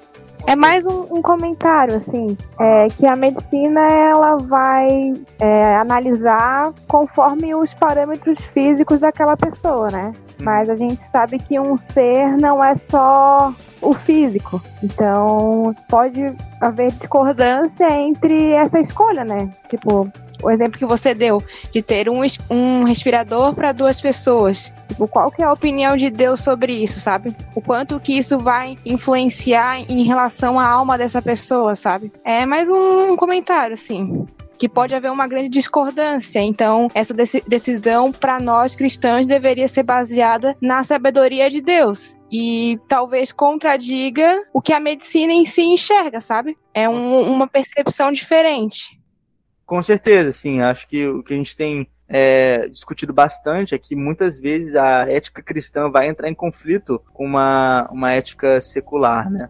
É 0.48 0.56
mais 0.56 0.84
um, 0.86 1.18
um 1.18 1.22
comentário, 1.22 1.98
assim, 1.98 2.36
é, 2.60 2.88
que 2.88 3.06
a 3.06 3.16
medicina 3.16 3.82
ela 3.82 4.38
vai 4.38 5.14
é, 5.40 5.76
analisar 5.76 6.74
conforme 6.88 7.54
os 7.54 7.72
parâmetros 7.76 8.44
físicos 8.54 9.00
daquela 9.00 9.38
pessoa, 9.38 9.90
né? 9.92 10.12
Mas 10.42 10.68
a 10.70 10.76
gente 10.76 11.00
sabe 11.12 11.38
que 11.38 11.60
um 11.60 11.78
ser 11.78 12.36
não 12.38 12.64
é 12.64 12.76
só 12.90 13.54
o 13.82 13.94
físico. 13.94 14.60
Então, 14.84 15.76
pode 15.88 16.36
haver 16.60 16.92
discordância 16.94 17.88
entre 17.92 18.52
essa 18.54 18.80
escolha, 18.80 19.24
né? 19.24 19.50
Tipo, 19.70 20.12
o 20.44 20.50
exemplo 20.50 20.78
que 20.78 20.86
você 20.86 21.14
deu 21.14 21.44
de 21.72 21.82
ter 21.82 22.10
um, 22.10 22.22
um 22.50 22.84
respirador 22.84 23.54
para 23.54 23.72
duas 23.72 24.00
pessoas. 24.00 24.74
Tipo, 24.88 25.08
qual 25.08 25.32
que 25.32 25.42
é 25.42 25.46
a 25.46 25.54
opinião 25.54 25.96
de 25.96 26.10
Deus 26.10 26.42
sobre 26.42 26.74
isso, 26.74 27.00
sabe? 27.00 27.36
O 27.56 27.62
quanto 27.62 28.00
que 28.00 28.18
isso 28.18 28.38
vai 28.38 28.76
influenciar 28.86 29.80
em 29.90 30.04
relação 30.04 30.60
à 30.60 30.66
alma 30.66 30.98
dessa 30.98 31.22
pessoa, 31.22 31.76
sabe? 31.76 32.12
É 32.24 32.46
mais 32.46 32.70
um 32.70 33.16
comentário, 33.16 33.74
assim 33.74 34.26
que 34.62 34.70
pode 34.70 34.94
haver 34.94 35.12
uma 35.12 35.26
grande 35.26 35.50
discordância. 35.50 36.40
Então, 36.40 36.88
essa 36.94 37.16
decisão 37.16 38.12
para 38.12 38.40
nós 38.40 38.76
cristãos 38.76 39.26
deveria 39.26 39.68
ser 39.68 39.82
baseada 39.82 40.56
na 40.62 40.84
sabedoria 40.84 41.50
de 41.50 41.62
Deus 41.62 42.16
e 42.32 42.80
talvez 42.88 43.32
contradiga 43.32 44.42
o 44.54 44.62
que 44.62 44.72
a 44.72 44.80
medicina 44.80 45.34
em 45.34 45.46
si 45.46 45.64
enxerga, 45.64 46.22
sabe? 46.22 46.56
É 46.76 46.88
um, 46.88 47.32
uma 47.32 47.48
percepção 47.48 48.12
diferente. 48.12 49.01
Com 49.72 49.82
certeza, 49.82 50.34
sim. 50.34 50.60
Acho 50.60 50.86
que 50.86 51.08
o 51.08 51.24
que 51.24 51.34
a 51.34 51.38
gente 51.38 51.56
tem 51.56 51.88
é, 52.10 52.68
discutido 52.68 53.14
bastante 53.14 53.74
é 53.74 53.78
que 53.78 53.96
muitas 53.96 54.38
vezes 54.38 54.76
a 54.76 55.10
ética 55.10 55.42
cristã 55.42 55.90
vai 55.90 56.10
entrar 56.10 56.28
em 56.28 56.36
conflito 56.36 57.02
com 57.14 57.24
uma, 57.26 57.88
uma 57.90 58.12
ética 58.12 58.60
secular, 58.60 59.32
né? 59.32 59.50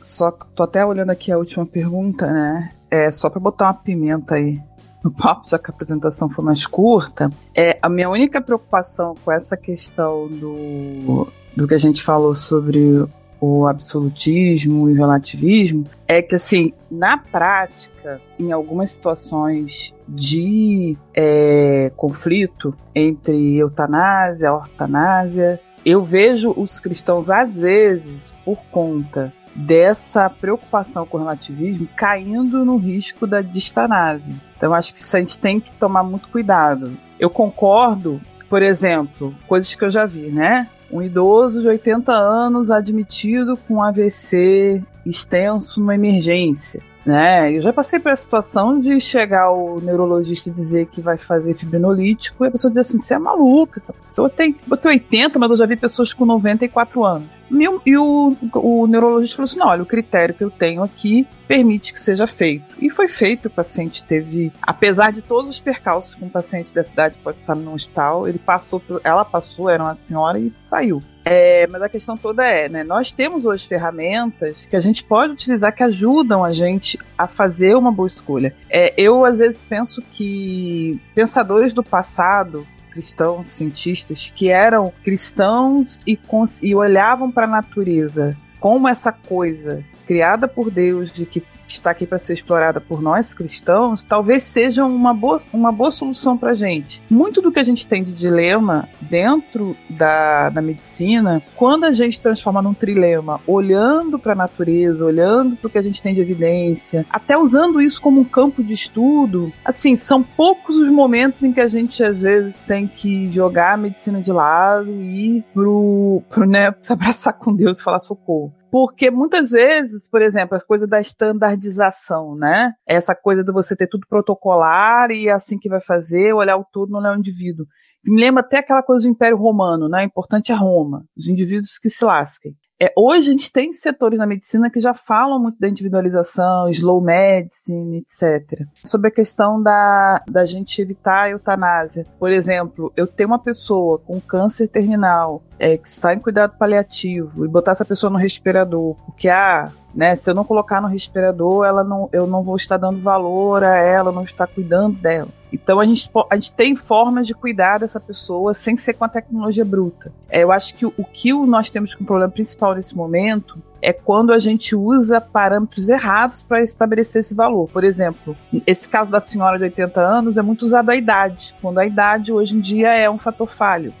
Só 0.00 0.30
tô 0.30 0.62
até 0.62 0.86
olhando 0.86 1.10
aqui 1.10 1.32
a 1.32 1.36
última 1.36 1.66
pergunta, 1.66 2.32
né? 2.32 2.70
É 2.88 3.10
só 3.10 3.28
para 3.28 3.40
botar 3.40 3.64
uma 3.64 3.74
pimenta 3.74 4.36
aí 4.36 4.62
no 5.02 5.10
papo, 5.10 5.48
já 5.48 5.58
que 5.58 5.68
a 5.68 5.74
apresentação 5.74 6.30
foi 6.30 6.44
mais 6.44 6.64
curta. 6.64 7.28
É 7.52 7.76
a 7.82 7.88
minha 7.88 8.08
única 8.08 8.40
preocupação 8.40 9.16
com 9.24 9.32
essa 9.32 9.56
questão 9.56 10.28
do 10.28 11.26
do 11.56 11.66
que 11.66 11.74
a 11.74 11.78
gente 11.78 12.04
falou 12.04 12.34
sobre 12.34 13.04
o 13.44 13.66
absolutismo 13.66 14.88
e 14.88 14.94
o 14.94 14.96
relativismo 14.96 15.86
é 16.08 16.22
que, 16.22 16.34
assim, 16.34 16.72
na 16.90 17.18
prática, 17.18 18.20
em 18.38 18.52
algumas 18.52 18.92
situações 18.92 19.94
de 20.08 20.96
é, 21.14 21.92
conflito 21.96 22.74
entre 22.94 23.56
eutanásia 23.56 24.46
e 24.46 24.50
ortanásia, 24.50 25.60
eu 25.84 26.02
vejo 26.02 26.54
os 26.56 26.80
cristãos, 26.80 27.28
às 27.28 27.60
vezes, 27.60 28.34
por 28.44 28.58
conta 28.70 29.32
dessa 29.54 30.28
preocupação 30.28 31.06
com 31.06 31.16
o 31.16 31.20
relativismo, 31.20 31.86
caindo 31.94 32.64
no 32.64 32.76
risco 32.76 33.26
da 33.26 33.40
distanase. 33.40 34.34
Então, 34.56 34.74
acho 34.74 34.94
que 34.94 35.00
isso 35.00 35.16
a 35.16 35.20
gente 35.20 35.38
tem 35.38 35.60
que 35.60 35.72
tomar 35.74 36.02
muito 36.02 36.28
cuidado. 36.28 36.96
Eu 37.20 37.30
concordo, 37.30 38.20
por 38.48 38.62
exemplo, 38.62 39.34
coisas 39.46 39.74
que 39.74 39.84
eu 39.84 39.90
já 39.90 40.06
vi, 40.06 40.28
né? 40.32 40.68
Um 40.94 41.02
idoso 41.02 41.60
de 41.60 41.66
80 41.66 42.12
anos 42.12 42.70
admitido 42.70 43.58
com 43.66 43.82
AVC 43.82 44.80
extenso 45.04 45.80
numa 45.80 45.96
emergência. 45.96 46.80
Né? 47.04 47.52
Eu 47.52 47.60
já 47.60 47.72
passei 47.72 47.98
por 47.98 48.12
essa 48.12 48.22
situação 48.22 48.80
de 48.80 48.98
chegar 49.00 49.50
o 49.50 49.78
neurologista 49.80 50.48
e 50.48 50.52
dizer 50.52 50.86
que 50.86 51.02
vai 51.02 51.18
fazer 51.18 51.54
fibrinolítico 51.54 52.44
e 52.44 52.48
a 52.48 52.50
pessoa 52.50 52.70
diz 52.70 52.78
assim: 52.80 52.98
você 52.98 53.12
é 53.12 53.18
maluca, 53.18 53.78
essa 53.78 53.92
pessoa 53.92 54.30
tem. 54.30 54.56
Eu 54.70 54.76
tenho 54.76 54.94
80, 54.94 55.38
mas 55.38 55.50
eu 55.50 55.56
já 55.56 55.66
vi 55.66 55.76
pessoas 55.76 56.14
com 56.14 56.24
94 56.24 57.04
anos. 57.04 57.28
E 57.50 57.96
o, 57.96 58.36
o 58.54 58.86
neurologista 58.86 59.36
falou 59.36 59.44
assim: 59.44 59.58
não, 59.58 59.68
olha, 59.68 59.82
o 59.82 59.86
critério 59.86 60.34
que 60.34 60.44
eu 60.44 60.50
tenho 60.50 60.82
aqui 60.82 61.26
permite 61.46 61.92
que 61.92 62.00
seja 62.00 62.26
feito. 62.26 62.64
E 62.80 62.88
foi 62.90 63.08
feito, 63.08 63.46
o 63.46 63.50
paciente 63.50 64.02
teve, 64.02 64.52
apesar 64.62 65.12
de 65.12 65.20
todos 65.20 65.50
os 65.50 65.60
percalços 65.60 66.14
com 66.14 66.26
o 66.26 66.30
paciente 66.30 66.74
dessa 66.74 66.92
idade 66.92 67.16
pode 67.22 67.38
estar 67.38 67.54
no 67.54 67.74
hospital, 67.74 68.26
ele 68.26 68.38
passou, 68.38 68.82
ela 69.02 69.24
passou, 69.24 69.68
era 69.68 69.82
uma 69.82 69.94
senhora 69.94 70.38
e 70.38 70.52
saiu. 70.64 71.02
É, 71.24 71.66
mas 71.68 71.80
a 71.80 71.88
questão 71.88 72.16
toda 72.16 72.44
é, 72.44 72.68
né? 72.68 72.84
Nós 72.84 73.10
temos 73.10 73.46
hoje 73.46 73.66
ferramentas 73.66 74.66
que 74.66 74.76
a 74.76 74.80
gente 74.80 75.02
pode 75.02 75.32
utilizar 75.32 75.74
que 75.74 75.82
ajudam 75.82 76.44
a 76.44 76.52
gente 76.52 76.98
a 77.16 77.26
fazer 77.26 77.74
uma 77.76 77.90
boa 77.90 78.06
escolha. 78.06 78.54
É, 78.68 78.92
eu 78.98 79.24
às 79.24 79.38
vezes 79.38 79.62
penso 79.62 80.02
que 80.02 81.00
pensadores 81.14 81.72
do 81.72 81.82
passado 81.82 82.66
cristãos, 82.94 83.50
cientistas, 83.50 84.32
que 84.34 84.48
eram 84.48 84.92
cristãos 85.02 85.98
e, 86.06 86.18
e 86.62 86.74
olhavam 86.74 87.30
para 87.30 87.44
a 87.44 87.50
natureza 87.50 88.36
como 88.60 88.88
essa 88.88 89.12
coisa 89.12 89.84
criada 90.06 90.46
por 90.46 90.70
Deus 90.70 91.12
de 91.12 91.26
que 91.26 91.42
está 91.66 91.90
aqui 91.90 92.06
para 92.06 92.18
ser 92.18 92.34
explorada 92.34 92.80
por 92.80 93.00
nós 93.00 93.34
cristãos, 93.34 94.04
talvez 94.04 94.42
seja 94.42 94.84
uma 94.84 95.14
boa, 95.14 95.42
uma 95.52 95.72
boa 95.72 95.90
solução 95.90 96.36
para 96.36 96.50
a 96.50 96.54
gente. 96.54 97.02
Muito 97.10 97.40
do 97.40 97.52
que 97.52 97.58
a 97.58 97.64
gente 97.64 97.86
tem 97.86 98.02
de 98.02 98.12
dilema 98.12 98.88
dentro 99.00 99.76
da, 99.88 100.50
da 100.50 100.62
medicina, 100.62 101.42
quando 101.56 101.84
a 101.84 101.92
gente 101.92 102.20
transforma 102.20 102.62
num 102.62 102.74
trilema, 102.74 103.40
olhando 103.46 104.18
para 104.18 104.32
a 104.32 104.36
natureza, 104.36 105.04
olhando 105.04 105.56
para 105.56 105.68
o 105.68 105.70
que 105.70 105.78
a 105.78 105.82
gente 105.82 106.02
tem 106.02 106.14
de 106.14 106.20
evidência, 106.20 107.06
até 107.10 107.36
usando 107.36 107.80
isso 107.80 108.00
como 108.00 108.20
um 108.20 108.24
campo 108.24 108.62
de 108.62 108.72
estudo, 108.72 109.52
assim, 109.64 109.96
são 109.96 110.22
poucos 110.22 110.76
os 110.76 110.88
momentos 110.88 111.42
em 111.42 111.52
que 111.52 111.60
a 111.60 111.68
gente 111.68 112.02
às 112.02 112.20
vezes 112.20 112.62
tem 112.62 112.86
que 112.86 113.28
jogar 113.30 113.74
a 113.74 113.76
medicina 113.76 114.20
de 114.20 114.32
lado 114.32 114.90
e 114.90 115.38
ir 115.38 115.44
pro, 115.52 116.22
pro 116.28 116.46
né, 116.46 116.74
se 116.80 116.92
abraçar 116.92 117.34
com 117.34 117.54
Deus 117.54 117.80
e 117.80 117.82
falar 117.82 118.00
socorro. 118.00 118.52
Porque 118.74 119.08
muitas 119.08 119.52
vezes, 119.52 120.08
por 120.08 120.20
exemplo, 120.20 120.58
a 120.58 120.60
coisa 120.60 120.84
da 120.84 121.00
standardização, 121.00 122.34
né? 122.34 122.72
Essa 122.84 123.14
coisa 123.14 123.44
de 123.44 123.52
você 123.52 123.76
ter 123.76 123.86
tudo 123.86 124.04
protocolar 124.08 125.12
e 125.12 125.28
é 125.28 125.30
assim 125.30 125.56
que 125.56 125.68
vai 125.68 125.80
fazer, 125.80 126.32
olhar 126.32 126.56
o 126.56 126.64
todo 126.64 126.90
não 126.90 127.06
é 127.06 127.14
o 127.14 127.16
indivíduo. 127.16 127.68
Me 128.04 128.20
lembra 128.20 128.40
até 128.40 128.58
aquela 128.58 128.82
coisa 128.82 129.06
do 129.06 129.12
Império 129.12 129.36
Romano, 129.36 129.88
né? 129.88 130.02
Importante 130.02 130.50
é 130.50 130.56
Roma, 130.56 131.06
os 131.16 131.28
indivíduos 131.28 131.78
que 131.78 131.88
se 131.88 132.04
lasquem. 132.04 132.56
É, 132.80 132.92
hoje 132.96 133.30
a 133.30 133.32
gente 133.32 133.52
tem 133.52 133.72
setores 133.72 134.18
na 134.18 134.26
medicina 134.26 134.68
que 134.68 134.80
já 134.80 134.92
falam 134.92 135.40
muito 135.40 135.58
da 135.60 135.68
individualização, 135.68 136.68
slow 136.70 137.00
medicine, 137.00 137.98
etc. 137.98 138.66
Sobre 138.84 139.08
a 139.08 139.12
questão 139.12 139.62
da, 139.62 140.22
da 140.28 140.44
gente 140.44 140.82
evitar 140.82 141.22
a 141.22 141.30
eutanásia. 141.30 142.06
Por 142.18 142.30
exemplo, 142.32 142.92
eu 142.96 143.06
tenho 143.06 143.28
uma 143.28 143.38
pessoa 143.38 143.98
com 143.98 144.20
câncer 144.20 144.68
terminal 144.68 145.42
é, 145.58 145.76
que 145.76 145.86
está 145.86 146.12
em 146.12 146.18
cuidado 146.18 146.58
paliativo 146.58 147.44
e 147.44 147.48
botar 147.48 147.72
essa 147.72 147.84
pessoa 147.84 148.10
no 148.10 148.18
respirador, 148.18 148.96
porque 149.06 149.28
ah, 149.28 149.70
né, 149.94 150.16
se 150.16 150.28
eu 150.28 150.34
não 150.34 150.44
colocar 150.44 150.80
no 150.80 150.88
respirador, 150.88 151.64
ela 151.64 151.84
não, 151.84 152.08
eu 152.12 152.26
não 152.26 152.42
vou 152.42 152.56
estar 152.56 152.76
dando 152.76 153.00
valor 153.00 153.62
a 153.62 153.76
ela, 153.76 154.10
não 154.10 154.24
estar 154.24 154.46
cuidando 154.46 154.96
dela. 154.96 155.28
Então 155.52 155.78
a 155.78 155.84
gente, 155.84 156.10
a 156.28 156.34
gente 156.34 156.52
tem 156.52 156.74
formas 156.74 157.28
de 157.28 157.34
cuidar 157.34 157.78
dessa 157.78 158.00
pessoa 158.00 158.52
sem 158.52 158.76
ser 158.76 158.94
com 158.94 159.04
a 159.04 159.08
tecnologia 159.08 159.64
bruta. 159.64 160.12
É, 160.28 160.42
eu 160.42 160.50
acho 160.50 160.74
que 160.74 160.84
o, 160.84 160.92
o 160.98 161.04
que 161.04 161.32
nós 161.32 161.70
temos 161.70 161.94
como 161.94 162.06
problema 162.06 162.32
principal 162.32 162.74
nesse 162.74 162.96
momento 162.96 163.62
é 163.80 163.92
quando 163.92 164.32
a 164.32 164.38
gente 164.38 164.74
usa 164.74 165.20
parâmetros 165.20 165.88
errados 165.88 166.42
para 166.42 166.62
estabelecer 166.62 167.20
esse 167.20 167.34
valor. 167.34 167.68
Por 167.68 167.84
exemplo, 167.84 168.36
esse 168.66 168.88
caso 168.88 169.12
da 169.12 169.20
senhora 169.20 169.56
de 169.58 169.64
80 169.64 170.00
anos 170.00 170.36
é 170.36 170.42
muito 170.42 170.62
usado 170.62 170.90
a 170.90 170.96
idade, 170.96 171.54
quando 171.62 171.78
a 171.78 171.86
idade 171.86 172.32
hoje 172.32 172.56
em 172.56 172.60
dia 172.60 172.92
é 172.92 173.08
um 173.08 173.18
fator 173.18 173.48
falho 173.48 173.92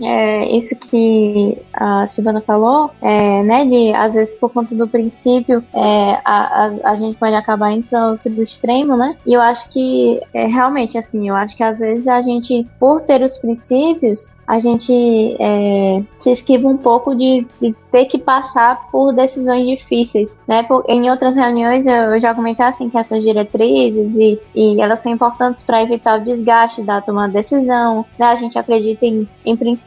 é, 0.00 0.56
isso 0.56 0.78
que 0.78 1.58
a 1.72 2.06
Silvana 2.06 2.40
falou, 2.40 2.90
é, 3.00 3.42
né, 3.42 3.64
de 3.64 3.92
às 3.94 4.14
vezes 4.14 4.34
por 4.34 4.50
conta 4.50 4.74
do 4.74 4.86
princípio 4.88 5.62
é, 5.74 6.20
a, 6.24 6.64
a, 6.84 6.90
a, 6.92 6.94
gente 6.94 7.18
pode 7.18 7.34
acabar 7.34 7.72
indo 7.72 7.86
para 7.86 8.10
outro 8.10 8.42
extremo, 8.42 8.96
né? 8.96 9.16
E 9.26 9.32
eu 9.32 9.40
acho 9.40 9.70
que 9.70 10.20
é, 10.32 10.46
realmente 10.46 10.98
assim, 10.98 11.28
eu 11.28 11.34
acho 11.34 11.56
que 11.56 11.62
às 11.62 11.80
vezes 11.80 12.08
a 12.08 12.20
gente, 12.20 12.66
por 12.78 13.00
ter 13.02 13.22
os 13.22 13.36
princípios, 13.36 14.36
a 14.46 14.60
gente 14.60 15.36
é, 15.40 16.02
se 16.18 16.30
esquiva 16.30 16.68
um 16.68 16.76
pouco 16.76 17.14
de, 17.14 17.46
de, 17.60 17.74
ter 17.90 18.04
que 18.06 18.18
passar 18.18 18.90
por 18.90 19.12
decisões 19.12 19.66
difíceis, 19.66 20.40
né? 20.46 20.62
Por, 20.62 20.84
em 20.88 21.10
outras 21.10 21.36
reuniões 21.36 21.86
eu, 21.86 21.94
eu, 21.94 22.20
já 22.20 22.34
comentei 22.34 22.64
assim 22.64 22.90
que 22.90 22.98
essas 22.98 23.22
diretrizes 23.22 24.16
e, 24.18 24.38
e 24.54 24.80
elas 24.80 25.00
são 25.00 25.10
importantes 25.10 25.62
para 25.62 25.82
evitar 25.82 26.20
o 26.20 26.24
desgaste 26.24 26.82
da 26.82 27.00
tomada 27.00 27.28
de 27.28 27.34
decisão, 27.34 28.04
né? 28.18 28.26
A 28.26 28.34
gente 28.34 28.58
acredita 28.58 29.06
em, 29.06 29.26
em 29.44 29.56
princípios, 29.56 29.81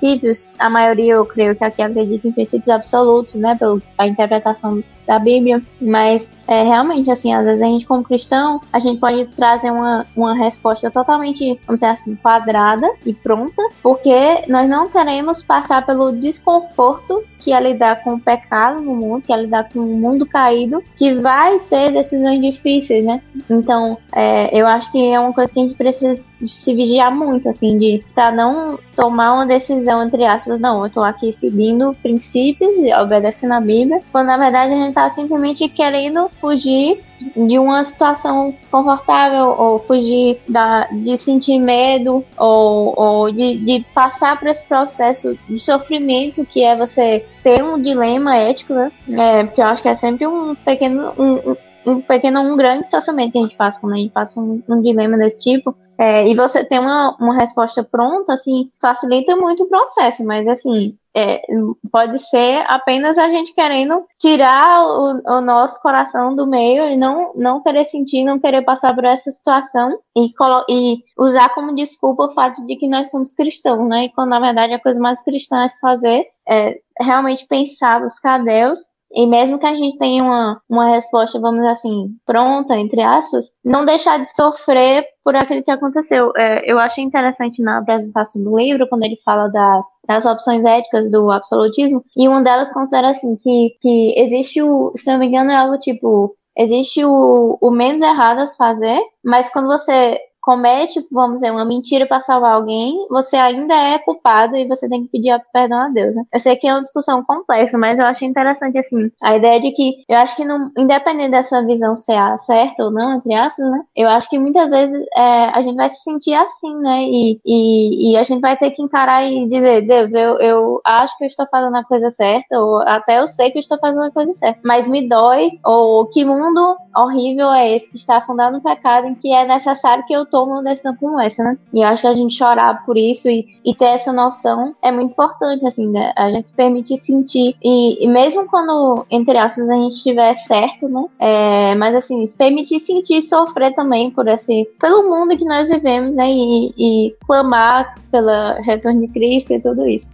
a 0.60 0.70
maioria 0.70 1.14
eu 1.14 1.26
creio 1.26 1.56
que 1.56 1.64
aqui 1.64 1.82
acredita 1.82 2.28
em 2.28 2.32
princípios 2.32 2.70
absolutos, 2.70 3.36
né? 3.36 3.58
Pela 3.58 4.08
interpretação 4.08 4.84
da 5.06 5.20
Bíblia, 5.20 5.62
mas 5.80 6.36
é, 6.48 6.64
realmente, 6.64 7.10
assim, 7.10 7.34
às 7.34 7.46
vezes 7.46 7.62
a 7.62 7.66
gente, 7.66 7.86
como 7.86 8.04
cristão, 8.04 8.62
a 8.72 8.80
gente 8.80 9.00
pode 9.00 9.26
trazer 9.28 9.72
uma, 9.72 10.06
uma 10.16 10.36
resposta 10.36 10.92
totalmente, 10.92 11.60
vamos 11.66 11.80
dizer 11.80 11.88
assim, 11.88 12.16
quadrada 12.16 12.90
e 13.06 13.14
pronta, 13.14 13.62
porque 13.82 14.44
nós 14.48 14.70
não 14.70 14.90
queremos 14.90 15.42
passar 15.42 15.86
pelo 15.86 16.12
desconforto 16.12 17.24
que 17.46 17.54
é 17.54 17.62
lidar 17.62 18.04
com 18.04 18.16
o 18.16 18.20
pecado 18.20 18.82
no 18.82 18.96
mundo, 18.96 19.22
que 19.24 19.32
é 19.32 19.38
lidar 19.38 19.70
com 19.70 19.80
o 19.80 19.96
mundo 19.96 20.26
caído, 20.26 20.84
que 20.98 21.14
vai 21.14 21.60
ter 21.70 21.94
decisões 21.94 22.42
difíceis, 22.42 23.06
né? 23.06 23.22
Então, 23.48 24.00
é, 24.12 24.50
eu 24.60 24.66
acho 24.66 24.92
que 24.92 25.14
é 25.14 25.20
uma 25.20 25.32
coisa 25.32 25.54
que 25.54 25.60
a 25.60 25.64
gente 25.64 25.76
precisa 25.76 26.26
se 26.44 26.74
vigiar 26.74 27.16
muito, 27.16 27.48
assim, 27.48 27.78
de 27.78 28.04
para 28.16 28.32
não 28.32 28.80
tomar 28.96 29.34
uma 29.34 29.46
decisão, 29.46 30.04
entre 30.04 30.26
aspas, 30.26 30.60
não, 30.60 30.84
eu 30.84 30.90
tô 30.90 31.04
aqui 31.04 31.32
seguindo 31.32 31.96
princípios 32.02 32.80
e 32.80 32.92
obedecendo 32.92 33.54
a 33.54 33.62
Bíblia, 33.62 34.00
quando 34.12 34.26
na 34.26 34.38
verdade 34.38 34.74
a 34.74 34.78
gente 34.78 34.95
está 34.96 35.10
simplesmente 35.10 35.68
querendo 35.68 36.30
fugir 36.40 37.04
de 37.36 37.60
uma 37.60 37.84
situação 37.84 38.56
desconfortável 38.62 39.48
ou 39.58 39.78
fugir 39.78 40.40
da, 40.48 40.88
de 40.88 41.18
sentir 41.18 41.60
medo 41.60 42.24
ou, 42.38 42.94
ou 42.98 43.32
de, 43.32 43.58
de 43.58 43.86
passar 43.94 44.40
por 44.40 44.48
esse 44.48 44.66
processo 44.66 45.38
de 45.50 45.60
sofrimento 45.60 46.46
que 46.46 46.64
é 46.64 46.78
você 46.78 47.26
ter 47.44 47.62
um 47.62 47.80
dilema 47.82 48.38
ético, 48.38 48.74
né? 48.74 48.92
É, 49.10 49.44
porque 49.44 49.62
eu 49.62 49.66
acho 49.66 49.82
que 49.82 49.90
é 49.90 49.96
sempre 49.96 50.26
um 50.26 50.56
pequeno, 50.56 51.14
um, 51.18 51.56
um 51.86 52.02
pequeno, 52.02 52.40
um 52.42 52.56
grande 52.56 52.88
sofrimento 52.88 53.34
que 53.34 53.38
a 53.38 53.42
gente 53.42 53.56
passa 53.56 53.82
quando 53.82 53.94
a 53.94 53.98
gente 53.98 54.12
passa 54.12 54.40
um, 54.40 54.64
um 54.68 54.82
dilema 54.82 55.18
desse 55.18 55.40
tipo. 55.40 55.76
É, 55.98 56.28
e 56.28 56.36
você 56.36 56.64
ter 56.64 56.80
uma, 56.80 57.16
uma 57.20 57.36
resposta 57.36 57.84
pronta, 57.84 58.34
assim, 58.34 58.70
facilita 58.82 59.36
muito 59.36 59.64
o 59.64 59.68
processo, 59.68 60.26
mas 60.26 60.48
assim, 60.48 60.98
é, 61.16 61.42
pode 61.90 62.20
ser 62.20 62.66
apenas 62.68 63.18
a 63.18 63.30
gente 63.30 63.54
querendo 63.54 64.06
tirar 64.20 64.84
o, 64.84 65.22
o, 65.26 65.42
nosso 65.42 65.82
coração 65.82 66.36
do 66.36 66.46
meio 66.46 66.90
e 66.90 66.98
não, 66.98 67.32
não 67.36 67.62
querer 67.62 67.86
sentir, 67.86 68.26
não 68.26 68.38
querer 68.38 68.64
passar 68.64 68.94
por 68.94 69.06
essa 69.06 69.32
situação 69.32 69.98
e, 70.16 70.32
e 70.70 71.04
usar 71.18 71.50
como 71.54 71.74
desculpa 71.74 72.26
o 72.26 72.32
fato 72.32 72.66
de 72.66 72.76
que 72.76 72.90
nós 72.90 73.10
somos 73.10 73.34
cristãos, 73.34 73.88
né? 73.88 74.06
E 74.06 74.12
quando 74.12 74.30
na 74.30 74.40
verdade 74.42 74.74
a 74.74 74.82
coisa 74.82 75.00
mais 75.00 75.24
cristã 75.24 75.64
é 75.64 75.68
se 75.70 75.80
fazer 75.80 76.28
é 76.48 76.78
realmente 77.00 77.48
pensar, 77.48 78.02
buscar 78.02 78.44
Deus 78.44 78.80
e 79.12 79.26
mesmo 79.26 79.60
que 79.60 79.66
a 79.66 79.74
gente 79.74 79.98
tenha 79.98 80.24
uma, 80.24 80.62
uma 80.70 80.90
resposta, 80.90 81.40
vamos 81.40 81.64
assim, 81.66 82.10
pronta, 82.26 82.78
entre 82.78 83.02
aspas, 83.02 83.46
não 83.64 83.86
deixar 83.86 84.20
de 84.20 84.36
sofrer 84.36 85.06
por 85.24 85.36
aquilo 85.36 85.64
que 85.64 85.72
aconteceu. 85.72 86.32
É, 86.38 86.70
eu 86.72 86.78
achei 86.80 87.04
interessante 87.04 87.62
na 87.62 87.80
apresentação 87.80 88.44
do 88.44 88.58
livro, 88.58 88.88
quando 88.90 89.04
ele 89.04 89.18
fala 89.24 89.48
da, 89.48 89.82
das 90.08 90.26
opções 90.26 90.66
éticas 90.66 91.10
do 91.10 91.32
absolutismo, 91.32 92.04
e 92.16 92.28
uma 92.28 92.44
delas 92.44 92.72
considera 92.74 93.10
assim, 93.10 93.36
que, 93.38 93.78
que 93.82 94.14
existe 94.18 94.62
o, 94.62 94.92
se 94.96 95.12
não 95.12 95.20
me 95.20 95.28
engano, 95.28 95.52
é 95.52 95.56
algo 95.56 95.78
tipo, 95.80 96.36
existe 96.58 97.04
o, 97.04 97.58
o 97.62 97.72
menos 97.72 98.02
errado 98.02 98.40
a 98.40 98.46
se 98.46 98.58
fazer, 98.58 99.00
mas 99.24 99.50
quando 99.50 99.68
você 99.68 100.20
comete, 100.46 101.06
vamos 101.12 101.40
dizer, 101.40 101.52
uma 101.52 101.66
mentira 101.66 102.06
para 102.06 102.22
salvar 102.22 102.54
alguém, 102.54 103.08
você 103.10 103.36
ainda 103.36 103.74
é 103.74 103.98
culpado 103.98 104.56
e 104.56 104.68
você 104.68 104.88
tem 104.88 105.04
que 105.04 105.10
pedir 105.10 105.36
perdão 105.52 105.80
a 105.80 105.90
Deus, 105.90 106.16
né? 106.16 106.24
Eu 106.32 106.40
sei 106.40 106.56
que 106.56 106.68
é 106.68 106.72
uma 106.72 106.84
discussão 106.84 107.24
complexa, 107.24 107.80
mas 107.80 107.98
eu 107.98 108.06
achei 108.06 108.28
interessante, 108.28 108.78
assim, 108.78 109.10
a 109.22 109.36
ideia 109.36 109.60
de 109.60 109.72
que, 109.72 110.06
eu 110.08 110.18
acho 110.18 110.36
que, 110.36 110.46
não, 110.46 110.72
independente 110.78 111.32
dessa 111.32 111.66
visão 111.66 111.96
ser 111.96 112.16
certa 112.38 112.84
ou 112.84 112.92
não, 112.92 113.16
entre 113.16 113.34
aspas, 113.34 113.66
né? 113.72 113.82
Eu 113.96 114.08
acho 114.08 114.30
que 114.30 114.38
muitas 114.38 114.70
vezes 114.70 115.04
é, 115.16 115.50
a 115.50 115.62
gente 115.62 115.76
vai 115.76 115.90
se 115.90 116.04
sentir 116.04 116.36
assim, 116.36 116.76
né? 116.76 117.04
E, 117.06 117.40
e, 117.44 118.12
e, 118.12 118.18
a 118.18 118.24
gente 118.24 118.42
vai 118.42 118.56
ter 118.56 118.70
que 118.70 118.84
encarar 118.84 119.26
e 119.26 119.50
dizer, 119.50 119.88
Deus, 119.88 120.14
eu, 120.14 120.38
eu 120.40 120.80
acho 120.86 121.18
que 121.18 121.24
eu 121.24 121.28
estou 121.28 121.48
fazendo 121.50 121.76
a 121.76 121.84
coisa 121.84 122.12
certa, 122.12 122.60
ou 122.60 122.82
até 122.82 123.20
eu 123.20 123.28
sei 123.28 123.50
que 123.50 123.58
eu 123.58 123.62
estou 123.62 123.80
fazendo 123.80 124.04
a 124.04 124.12
coisa 124.12 124.32
certa, 124.34 124.60
mas 124.64 124.88
me 124.88 125.10
dói, 125.10 125.60
ou 125.66 126.06
que 126.06 126.24
mundo 126.24 126.78
horrível 126.96 127.52
é 127.52 127.76
esse 127.76 127.90
que 127.90 127.98
está 127.98 128.18
afundado 128.18 128.56
no 128.56 128.62
pecado 128.62 129.08
em 129.08 129.16
que 129.16 129.34
é 129.34 129.46
necessário 129.46 130.06
que 130.06 130.14
eu 130.14 130.26
toma 130.36 130.56
uma 130.56 130.64
decisão 130.64 130.94
como 130.98 131.18
essa, 131.18 131.42
né? 131.42 131.58
E 131.74 131.80
eu 131.80 131.88
acho 131.88 132.02
que 132.02 132.08
a 132.10 132.14
gente 132.14 132.36
chorar 132.36 132.86
por 132.86 132.98
isso 132.98 133.30
e, 133.30 133.48
e 133.64 133.74
ter 133.74 133.86
essa 133.86 134.12
noção 134.12 134.76
é 134.84 134.92
muito 134.92 135.12
importante, 135.12 135.66
assim, 135.66 135.90
né? 135.90 136.12
A 136.14 136.30
gente 136.30 136.48
se 136.48 136.54
permitir 136.54 136.98
sentir. 136.98 137.56
E, 137.64 138.04
e 138.04 138.08
mesmo 138.10 138.46
quando, 138.46 139.06
entre 139.10 139.38
aspas, 139.38 139.70
a 139.70 139.76
gente 139.76 139.96
estiver 139.96 140.34
certo, 140.34 140.90
né? 140.90 141.06
É, 141.20 141.76
mas 141.76 141.96
assim, 141.96 142.28
se 142.28 142.38
permitir 142.38 142.80
sentir 142.80 143.20
e 143.20 143.22
sofrer 143.22 143.74
também 143.74 144.12
por 144.12 144.28
esse. 144.28 144.70
pelo 144.78 145.10
mundo 145.10 145.38
que 145.38 145.46
nós 145.46 145.70
vivemos, 145.70 146.18
né? 146.18 146.30
E, 146.30 146.74
e 146.78 147.16
clamar 147.26 147.96
pela 148.12 148.60
retorno 148.60 149.08
de 149.08 149.14
Cristo 149.14 149.54
e 149.54 149.62
tudo 149.62 149.88
isso. 149.88 150.14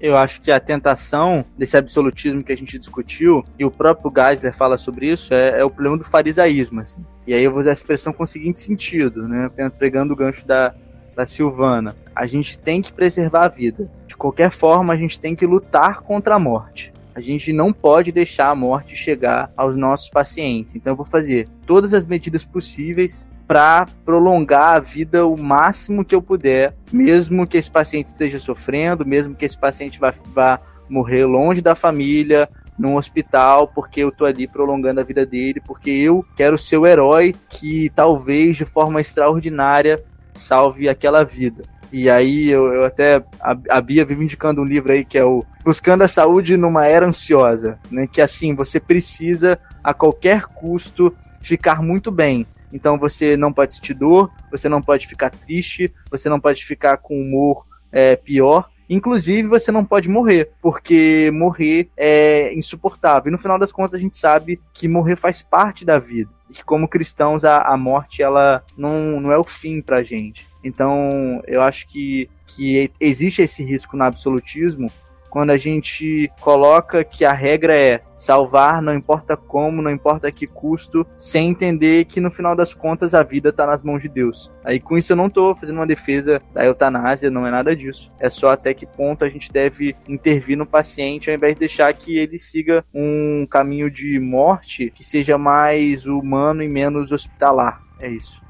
Eu 0.00 0.16
acho 0.16 0.40
que 0.40 0.50
a 0.50 0.60
tentação 0.60 1.44
desse 1.56 1.76
absolutismo 1.76 2.42
que 2.42 2.52
a 2.52 2.56
gente 2.56 2.78
discutiu, 2.78 3.44
e 3.58 3.64
o 3.64 3.70
próprio 3.70 4.12
Geisler 4.14 4.54
fala 4.54 4.76
sobre 4.76 5.10
isso, 5.10 5.32
é, 5.32 5.60
é 5.60 5.64
o 5.64 5.70
problema 5.70 5.96
do 5.96 6.04
farisaísmo. 6.04 6.80
Assim. 6.80 7.04
E 7.26 7.32
aí 7.32 7.42
eu 7.42 7.50
vou 7.50 7.60
usar 7.60 7.70
a 7.70 7.72
expressão 7.72 8.12
com 8.12 8.22
o 8.22 8.26
seguinte 8.26 8.60
sentido, 8.60 9.26
né? 9.26 9.50
pegando 9.78 10.12
o 10.12 10.16
gancho 10.16 10.46
da, 10.46 10.74
da 11.14 11.24
Silvana. 11.24 11.96
A 12.14 12.26
gente 12.26 12.58
tem 12.58 12.82
que 12.82 12.92
preservar 12.92 13.44
a 13.44 13.48
vida. 13.48 13.90
De 14.06 14.16
qualquer 14.16 14.50
forma, 14.50 14.92
a 14.92 14.96
gente 14.96 15.18
tem 15.18 15.34
que 15.34 15.46
lutar 15.46 16.00
contra 16.00 16.34
a 16.34 16.38
morte. 16.38 16.92
A 17.14 17.20
gente 17.20 17.50
não 17.50 17.72
pode 17.72 18.12
deixar 18.12 18.50
a 18.50 18.54
morte 18.54 18.94
chegar 18.94 19.50
aos 19.56 19.74
nossos 19.74 20.10
pacientes. 20.10 20.74
Então 20.74 20.92
eu 20.92 20.96
vou 20.96 21.06
fazer 21.06 21.48
todas 21.66 21.94
as 21.94 22.06
medidas 22.06 22.44
possíveis 22.44 23.26
para 23.46 23.86
prolongar 24.04 24.76
a 24.76 24.80
vida 24.80 25.26
o 25.26 25.36
máximo 25.36 26.04
que 26.04 26.14
eu 26.14 26.20
puder, 26.20 26.74
mesmo 26.92 27.46
que 27.46 27.56
esse 27.56 27.70
paciente 27.70 28.08
esteja 28.08 28.38
sofrendo, 28.38 29.06
mesmo 29.06 29.34
que 29.34 29.44
esse 29.44 29.56
paciente 29.56 30.00
vá, 30.00 30.12
vá 30.34 30.60
morrer 30.88 31.24
longe 31.24 31.60
da 31.60 31.74
família, 31.74 32.48
num 32.78 32.96
hospital, 32.96 33.68
porque 33.68 34.00
eu 34.00 34.12
tô 34.12 34.24
ali 34.24 34.46
prolongando 34.46 35.00
a 35.00 35.04
vida 35.04 35.24
dele, 35.24 35.60
porque 35.64 35.90
eu 35.90 36.24
quero 36.36 36.58
ser 36.58 36.76
o 36.76 36.86
herói 36.86 37.34
que 37.48 37.90
talvez 37.94 38.56
de 38.56 38.64
forma 38.64 39.00
extraordinária 39.00 40.02
salve 40.34 40.88
aquela 40.88 41.24
vida. 41.24 41.62
E 41.92 42.10
aí 42.10 42.50
eu, 42.50 42.72
eu 42.72 42.84
até 42.84 43.24
a, 43.40 43.56
a, 43.70 43.80
Bia 43.80 44.04
vive 44.04 44.24
indicando 44.24 44.60
um 44.60 44.64
livro 44.64 44.92
aí 44.92 45.04
que 45.04 45.16
é 45.16 45.24
o 45.24 45.44
Buscando 45.64 46.02
a 46.02 46.08
Saúde 46.08 46.56
numa 46.56 46.86
Era 46.86 47.06
Ansiosa, 47.06 47.78
né? 47.90 48.06
Que 48.06 48.20
assim, 48.20 48.54
você 48.54 48.80
precisa 48.80 49.58
a 49.82 49.94
qualquer 49.94 50.44
custo 50.46 51.14
ficar 51.40 51.80
muito 51.80 52.10
bem. 52.10 52.46
Então 52.76 52.98
você 52.98 53.38
não 53.38 53.52
pode 53.54 53.74
sentir 53.74 53.94
dor, 53.94 54.30
você 54.50 54.68
não 54.68 54.82
pode 54.82 55.06
ficar 55.06 55.30
triste, 55.30 55.90
você 56.10 56.28
não 56.28 56.38
pode 56.38 56.62
ficar 56.62 56.98
com 56.98 57.18
humor 57.18 57.66
é, 57.90 58.14
pior. 58.14 58.68
Inclusive, 58.88 59.48
você 59.48 59.72
não 59.72 59.84
pode 59.84 60.08
morrer, 60.08 60.52
porque 60.60 61.30
morrer 61.32 61.88
é 61.96 62.54
insuportável. 62.54 63.28
E 63.28 63.32
no 63.32 63.38
final 63.38 63.58
das 63.58 63.72
contas, 63.72 63.94
a 63.94 63.98
gente 63.98 64.16
sabe 64.16 64.60
que 64.74 64.86
morrer 64.86 65.16
faz 65.16 65.42
parte 65.42 65.84
da 65.84 65.98
vida. 65.98 66.30
E 66.50 66.62
como 66.62 66.86
cristãos, 66.86 67.44
a, 67.44 67.62
a 67.62 67.76
morte 67.76 68.22
ela 68.22 68.62
não, 68.76 69.20
não 69.20 69.32
é 69.32 69.38
o 69.38 69.42
fim 69.42 69.80
pra 69.80 70.04
gente. 70.04 70.46
Então, 70.62 71.42
eu 71.46 71.62
acho 71.62 71.88
que, 71.88 72.28
que 72.46 72.90
existe 73.00 73.40
esse 73.42 73.64
risco 73.64 73.96
no 73.96 74.04
absolutismo, 74.04 74.92
quando 75.30 75.50
a 75.50 75.56
gente 75.56 76.30
coloca 76.40 77.04
que 77.04 77.24
a 77.24 77.32
regra 77.32 77.76
é 77.76 78.00
salvar, 78.16 78.80
não 78.80 78.94
importa 78.94 79.36
como, 79.36 79.82
não 79.82 79.90
importa 79.90 80.28
a 80.28 80.32
que 80.32 80.46
custo, 80.46 81.06
sem 81.20 81.50
entender 81.50 82.06
que 82.06 82.20
no 82.20 82.30
final 82.30 82.56
das 82.56 82.72
contas 82.72 83.14
a 83.14 83.22
vida 83.22 83.50
está 83.50 83.66
nas 83.66 83.82
mãos 83.82 84.02
de 84.02 84.08
Deus. 84.08 84.50
Aí 84.64 84.80
com 84.80 84.96
isso 84.96 85.12
eu 85.12 85.16
não 85.16 85.26
estou 85.26 85.54
fazendo 85.54 85.76
uma 85.76 85.86
defesa 85.86 86.40
da 86.52 86.64
eutanásia, 86.64 87.30
não 87.30 87.46
é 87.46 87.50
nada 87.50 87.76
disso. 87.76 88.10
É 88.18 88.30
só 88.30 88.50
até 88.50 88.72
que 88.72 88.86
ponto 88.86 89.24
a 89.24 89.28
gente 89.28 89.52
deve 89.52 89.94
intervir 90.08 90.56
no 90.56 90.66
paciente 90.66 91.30
ao 91.30 91.36
invés 91.36 91.54
de 91.54 91.60
deixar 91.60 91.92
que 91.92 92.16
ele 92.16 92.38
siga 92.38 92.84
um 92.94 93.46
caminho 93.50 93.90
de 93.90 94.18
morte 94.18 94.90
que 94.94 95.04
seja 95.04 95.36
mais 95.36 96.06
humano 96.06 96.62
e 96.62 96.68
menos 96.68 97.12
hospitalar. 97.12 97.82
É 98.00 98.08
isso. 98.08 98.45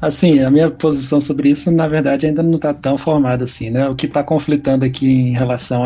Assim, 0.00 0.40
a 0.40 0.50
minha 0.50 0.70
posição 0.70 1.20
sobre 1.20 1.50
isso, 1.50 1.70
na 1.70 1.88
verdade, 1.88 2.26
ainda 2.26 2.42
não 2.42 2.56
está 2.56 2.74
tão 2.74 2.98
formada 2.98 3.44
assim, 3.44 3.70
né? 3.70 3.88
O 3.88 3.96
que 3.96 4.06
está 4.06 4.22
conflitando 4.22 4.84
aqui 4.84 5.06
em 5.08 5.32
relação 5.32 5.84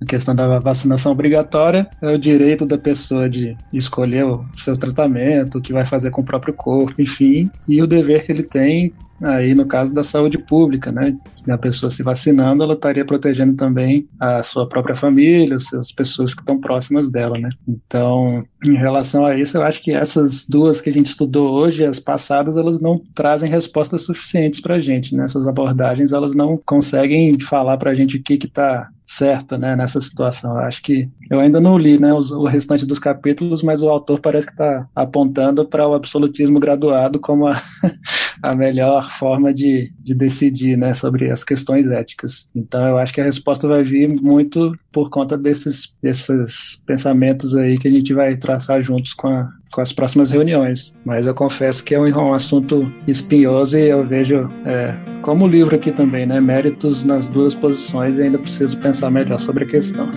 à 0.00 0.04
questão 0.06 0.34
da 0.34 0.58
vacinação 0.58 1.12
obrigatória 1.12 1.88
é 2.00 2.12
o 2.12 2.18
direito 2.18 2.64
da 2.66 2.78
pessoa 2.78 3.28
de 3.28 3.56
escolher 3.72 4.24
o 4.24 4.44
seu 4.56 4.76
tratamento, 4.76 5.58
o 5.58 5.62
que 5.62 5.72
vai 5.72 5.84
fazer 5.84 6.10
com 6.10 6.22
o 6.22 6.24
próprio 6.24 6.54
corpo, 6.54 7.00
enfim, 7.00 7.50
e 7.68 7.82
o 7.82 7.86
dever 7.86 8.24
que 8.24 8.32
ele 8.32 8.42
tem 8.42 8.92
aí 9.22 9.54
no 9.54 9.66
caso 9.66 9.92
da 9.92 10.02
saúde 10.02 10.38
pública, 10.38 10.90
né? 10.90 11.16
Se 11.32 11.50
a 11.50 11.58
pessoa 11.58 11.90
se 11.90 12.02
vacinando, 12.02 12.62
ela 12.62 12.74
estaria 12.74 13.04
protegendo 13.04 13.54
também 13.54 14.08
a 14.18 14.42
sua 14.42 14.66
própria 14.66 14.94
família, 14.94 15.56
as 15.56 15.92
pessoas 15.92 16.34
que 16.34 16.40
estão 16.40 16.58
próximas 16.58 17.08
dela, 17.08 17.38
né? 17.38 17.48
Então, 17.68 18.42
em 18.64 18.76
relação 18.76 19.26
a 19.26 19.36
isso, 19.36 19.56
eu 19.56 19.62
acho 19.62 19.82
que 19.82 19.92
essas 19.92 20.46
duas 20.48 20.80
que 20.80 20.88
a 20.88 20.92
gente 20.92 21.06
estudou 21.06 21.52
hoje, 21.52 21.84
as 21.84 21.98
passadas, 21.98 22.56
elas 22.56 22.80
não 22.80 22.98
trazem 23.14 23.50
respostas 23.50 24.02
suficientes 24.02 24.60
para 24.60 24.76
a 24.76 24.80
gente, 24.80 25.14
né? 25.14 25.24
Essas 25.24 25.46
abordagens, 25.46 26.12
elas 26.12 26.34
não 26.34 26.56
conseguem 26.56 27.38
falar 27.40 27.76
para 27.76 27.90
a 27.90 27.94
gente 27.94 28.16
o 28.16 28.22
que 28.22 28.34
está 28.34 28.88
certo, 29.10 29.58
né, 29.58 29.74
nessa 29.74 30.00
situação. 30.00 30.52
Eu 30.52 30.60
acho 30.60 30.80
que 30.82 31.10
eu 31.28 31.40
ainda 31.40 31.60
não 31.60 31.76
li, 31.76 31.98
né, 31.98 32.12
o 32.14 32.46
restante 32.46 32.86
dos 32.86 33.00
capítulos, 33.00 33.60
mas 33.60 33.82
o 33.82 33.88
autor 33.88 34.20
parece 34.20 34.46
que 34.46 34.52
está 34.52 34.88
apontando 34.94 35.66
para 35.66 35.86
o 35.86 35.94
absolutismo 35.94 36.60
graduado 36.60 37.18
como 37.18 37.48
a, 37.48 37.60
a 38.40 38.54
melhor 38.54 39.10
forma 39.10 39.52
de, 39.52 39.92
de 39.98 40.14
decidir, 40.14 40.76
né, 40.78 40.94
sobre 40.94 41.28
as 41.28 41.42
questões 41.42 41.88
éticas. 41.88 42.50
Então, 42.54 42.86
eu 42.86 42.98
acho 42.98 43.12
que 43.12 43.20
a 43.20 43.24
resposta 43.24 43.66
vai 43.66 43.82
vir 43.82 44.08
muito 44.08 44.72
por 44.92 45.10
conta 45.10 45.36
desses, 45.36 45.92
desses 46.00 46.80
pensamentos 46.86 47.56
aí 47.56 47.76
que 47.78 47.88
a 47.88 47.92
gente 47.92 48.14
vai 48.14 48.36
traçar 48.36 48.80
juntos 48.80 49.12
com 49.12 49.26
a, 49.26 49.52
com 49.70 49.80
as 49.80 49.92
próximas 49.92 50.30
reuniões. 50.30 50.94
Mas 51.04 51.26
eu 51.26 51.34
confesso 51.34 51.84
que 51.84 51.94
é 51.94 52.00
um, 52.00 52.06
um 52.06 52.34
assunto 52.34 52.92
espinhoso 53.06 53.78
e 53.78 53.88
eu 53.88 54.04
vejo, 54.04 54.50
é, 54.64 54.94
como 55.22 55.46
livro 55.46 55.76
aqui 55.76 55.92
também, 55.92 56.26
né, 56.26 56.40
méritos 56.40 57.04
nas 57.04 57.28
duas 57.28 57.54
posições 57.54 58.18
e 58.18 58.22
ainda 58.24 58.38
preciso 58.38 58.78
pensar 58.78 59.10
melhor 59.10 59.38
sobre 59.38 59.64
a 59.64 59.66
questão. 59.66 60.10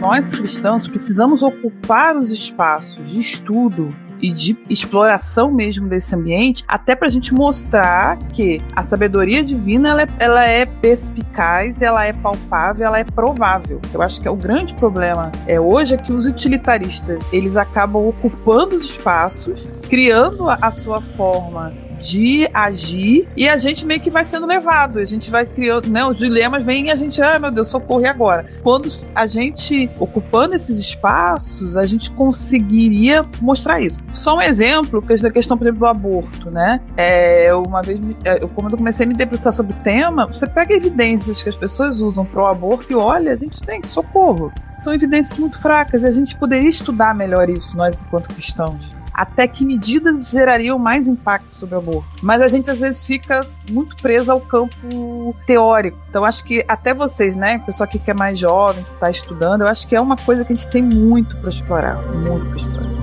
Nós 0.00 0.32
cristãos 0.32 0.88
precisamos 0.88 1.42
ocupar 1.42 2.16
os 2.16 2.30
espaços 2.30 3.06
de 3.06 3.20
estudo 3.20 3.94
e 4.22 4.30
de 4.30 4.56
exploração 4.68 5.50
mesmo 5.50 5.88
desse 5.88 6.14
ambiente, 6.14 6.64
até 6.66 6.94
para 6.94 7.08
a 7.08 7.10
gente 7.10 7.32
mostrar 7.32 8.18
que 8.28 8.60
a 8.74 8.82
sabedoria 8.82 9.42
divina 9.42 9.90
ela 9.90 10.02
é, 10.02 10.08
ela 10.18 10.44
é 10.44 10.66
perspicaz, 10.66 11.80
ela 11.82 12.04
é 12.04 12.12
palpável, 12.12 12.86
ela 12.86 12.98
é 12.98 13.04
provável. 13.04 13.80
Eu 13.92 14.02
acho 14.02 14.20
que 14.20 14.28
é 14.28 14.30
o 14.30 14.36
grande 14.36 14.74
problema 14.74 15.30
é 15.46 15.60
hoje 15.60 15.94
é 15.94 15.96
que 15.96 16.12
os 16.12 16.26
utilitaristas 16.26 17.22
eles 17.32 17.56
acabam 17.56 18.08
ocupando 18.08 18.76
os 18.76 18.84
espaços, 18.84 19.68
criando 19.88 20.48
a, 20.48 20.58
a 20.60 20.72
sua 20.72 21.00
forma 21.00 21.72
de 22.00 22.48
agir 22.54 23.28
e 23.36 23.48
a 23.48 23.56
gente 23.56 23.84
meio 23.84 24.00
que 24.00 24.10
vai 24.10 24.24
sendo 24.24 24.46
levado. 24.46 24.98
A 24.98 25.04
gente 25.04 25.30
vai 25.30 25.44
criando, 25.44 25.88
né? 25.88 26.04
Os 26.04 26.16
dilemas 26.16 26.64
vêm 26.64 26.86
e 26.86 26.90
a 26.90 26.96
gente, 26.96 27.20
ah, 27.20 27.38
meu 27.38 27.50
Deus, 27.50 27.68
socorre 27.68 28.06
agora. 28.06 28.44
Quando 28.62 28.88
a 29.14 29.26
gente 29.26 29.90
ocupando 29.98 30.54
esses 30.54 30.78
espaços, 30.78 31.76
a 31.76 31.84
gente 31.86 32.10
conseguiria 32.12 33.22
mostrar 33.40 33.80
isso. 33.80 34.00
Só 34.12 34.36
um 34.36 34.40
exemplo, 34.40 35.02
que 35.02 35.12
é 35.12 35.16
a 35.26 35.30
questão, 35.30 35.58
por 35.58 35.64
exemplo, 35.64 35.80
do 35.80 35.86
aborto, 35.86 36.50
né? 36.50 36.80
É, 36.96 37.52
uma 37.54 37.82
vez, 37.82 38.00
é, 38.24 38.42
eu, 38.42 38.48
quando 38.48 38.72
eu 38.72 38.78
comecei 38.78 39.04
a 39.04 39.08
me 39.08 39.14
debruçar 39.14 39.52
sobre 39.52 39.72
o 39.72 39.76
tema, 39.82 40.26
você 40.26 40.46
pega 40.46 40.74
evidências 40.74 41.42
que 41.42 41.48
as 41.48 41.56
pessoas 41.56 42.00
usam 42.00 42.24
para 42.24 42.42
o 42.42 42.46
aborto 42.46 42.90
e 42.90 42.96
olha, 42.96 43.32
a 43.32 43.36
gente 43.36 43.62
tem 43.62 43.82
socorro. 43.84 44.50
São 44.82 44.94
evidências 44.94 45.38
muito 45.38 45.60
fracas 45.60 46.02
e 46.02 46.06
a 46.06 46.12
gente 46.12 46.36
poderia 46.36 46.68
estudar 46.68 47.14
melhor 47.14 47.50
isso, 47.50 47.76
nós 47.76 48.00
enquanto 48.00 48.28
cristãos 48.28 48.94
até 49.12 49.46
que 49.46 49.64
medidas 49.64 50.30
gerariam 50.30 50.78
mais 50.78 51.06
impacto 51.06 51.54
sobre 51.54 51.74
o 51.74 51.78
aborto. 51.78 52.08
Mas 52.22 52.40
a 52.42 52.48
gente 52.48 52.70
às 52.70 52.78
vezes 52.78 53.06
fica 53.06 53.46
muito 53.68 53.96
preso 53.96 54.30
ao 54.30 54.40
campo 54.40 55.34
teórico. 55.46 55.98
Então 56.08 56.24
acho 56.24 56.44
que 56.44 56.64
até 56.66 56.94
vocês, 56.94 57.36
né, 57.36 57.58
pessoa 57.58 57.86
que 57.86 58.10
é 58.10 58.14
mais 58.14 58.38
jovem, 58.38 58.84
que 58.84 58.92
está 58.92 59.10
estudando, 59.10 59.62
eu 59.62 59.68
acho 59.68 59.86
que 59.86 59.94
é 59.94 60.00
uma 60.00 60.16
coisa 60.16 60.44
que 60.44 60.52
a 60.52 60.56
gente 60.56 60.68
tem 60.68 60.82
muito 60.82 61.36
para 61.38 61.48
explorar, 61.48 62.02
muito 62.12 62.46
para 62.46 62.56
explorar. 62.56 63.00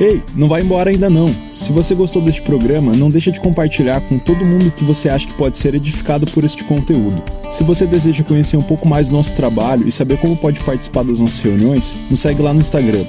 Ei, 0.00 0.22
não 0.36 0.46
vai 0.46 0.62
embora 0.62 0.90
ainda 0.90 1.10
não. 1.10 1.28
Se 1.56 1.72
você 1.72 1.92
gostou 1.92 2.22
deste 2.22 2.40
programa, 2.42 2.92
não 2.94 3.10
deixa 3.10 3.32
de 3.32 3.40
compartilhar 3.40 4.00
com 4.02 4.16
todo 4.16 4.44
mundo 4.44 4.70
que 4.70 4.84
você 4.84 5.08
acha 5.08 5.26
que 5.26 5.32
pode 5.32 5.58
ser 5.58 5.74
edificado 5.74 6.24
por 6.26 6.44
este 6.44 6.62
conteúdo. 6.62 7.20
Se 7.50 7.64
você 7.64 7.84
deseja 7.84 8.22
conhecer 8.22 8.56
um 8.56 8.62
pouco 8.62 8.86
mais 8.86 9.08
do 9.08 9.16
nosso 9.16 9.34
trabalho 9.34 9.88
e 9.88 9.92
saber 9.92 10.18
como 10.18 10.36
pode 10.36 10.60
participar 10.60 11.02
das 11.02 11.18
nossas 11.18 11.40
reuniões, 11.40 11.96
nos 12.08 12.20
segue 12.20 12.40
lá 12.40 12.54
no 12.54 12.60
Instagram, 12.60 13.04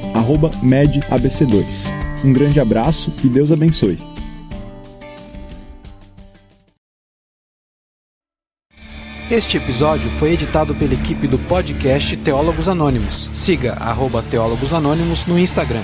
medabc2. 0.63 1.93
Um 2.25 2.33
grande 2.33 2.59
abraço 2.59 3.13
e 3.23 3.29
Deus 3.29 3.51
abençoe. 3.51 4.18
Este 9.29 9.57
episódio 9.57 10.09
foi 10.09 10.31
editado 10.31 10.73
pela 10.73 10.95
equipe 10.95 11.27
do 11.27 11.37
podcast 11.37 12.17
Teólogos 12.17 12.67
Anônimos. 12.67 13.29
Siga 13.31 13.73
arroba 13.73 14.23
Teólogos 14.23 14.73
Anônimos 14.73 15.23
no 15.27 15.37
Instagram. 15.37 15.83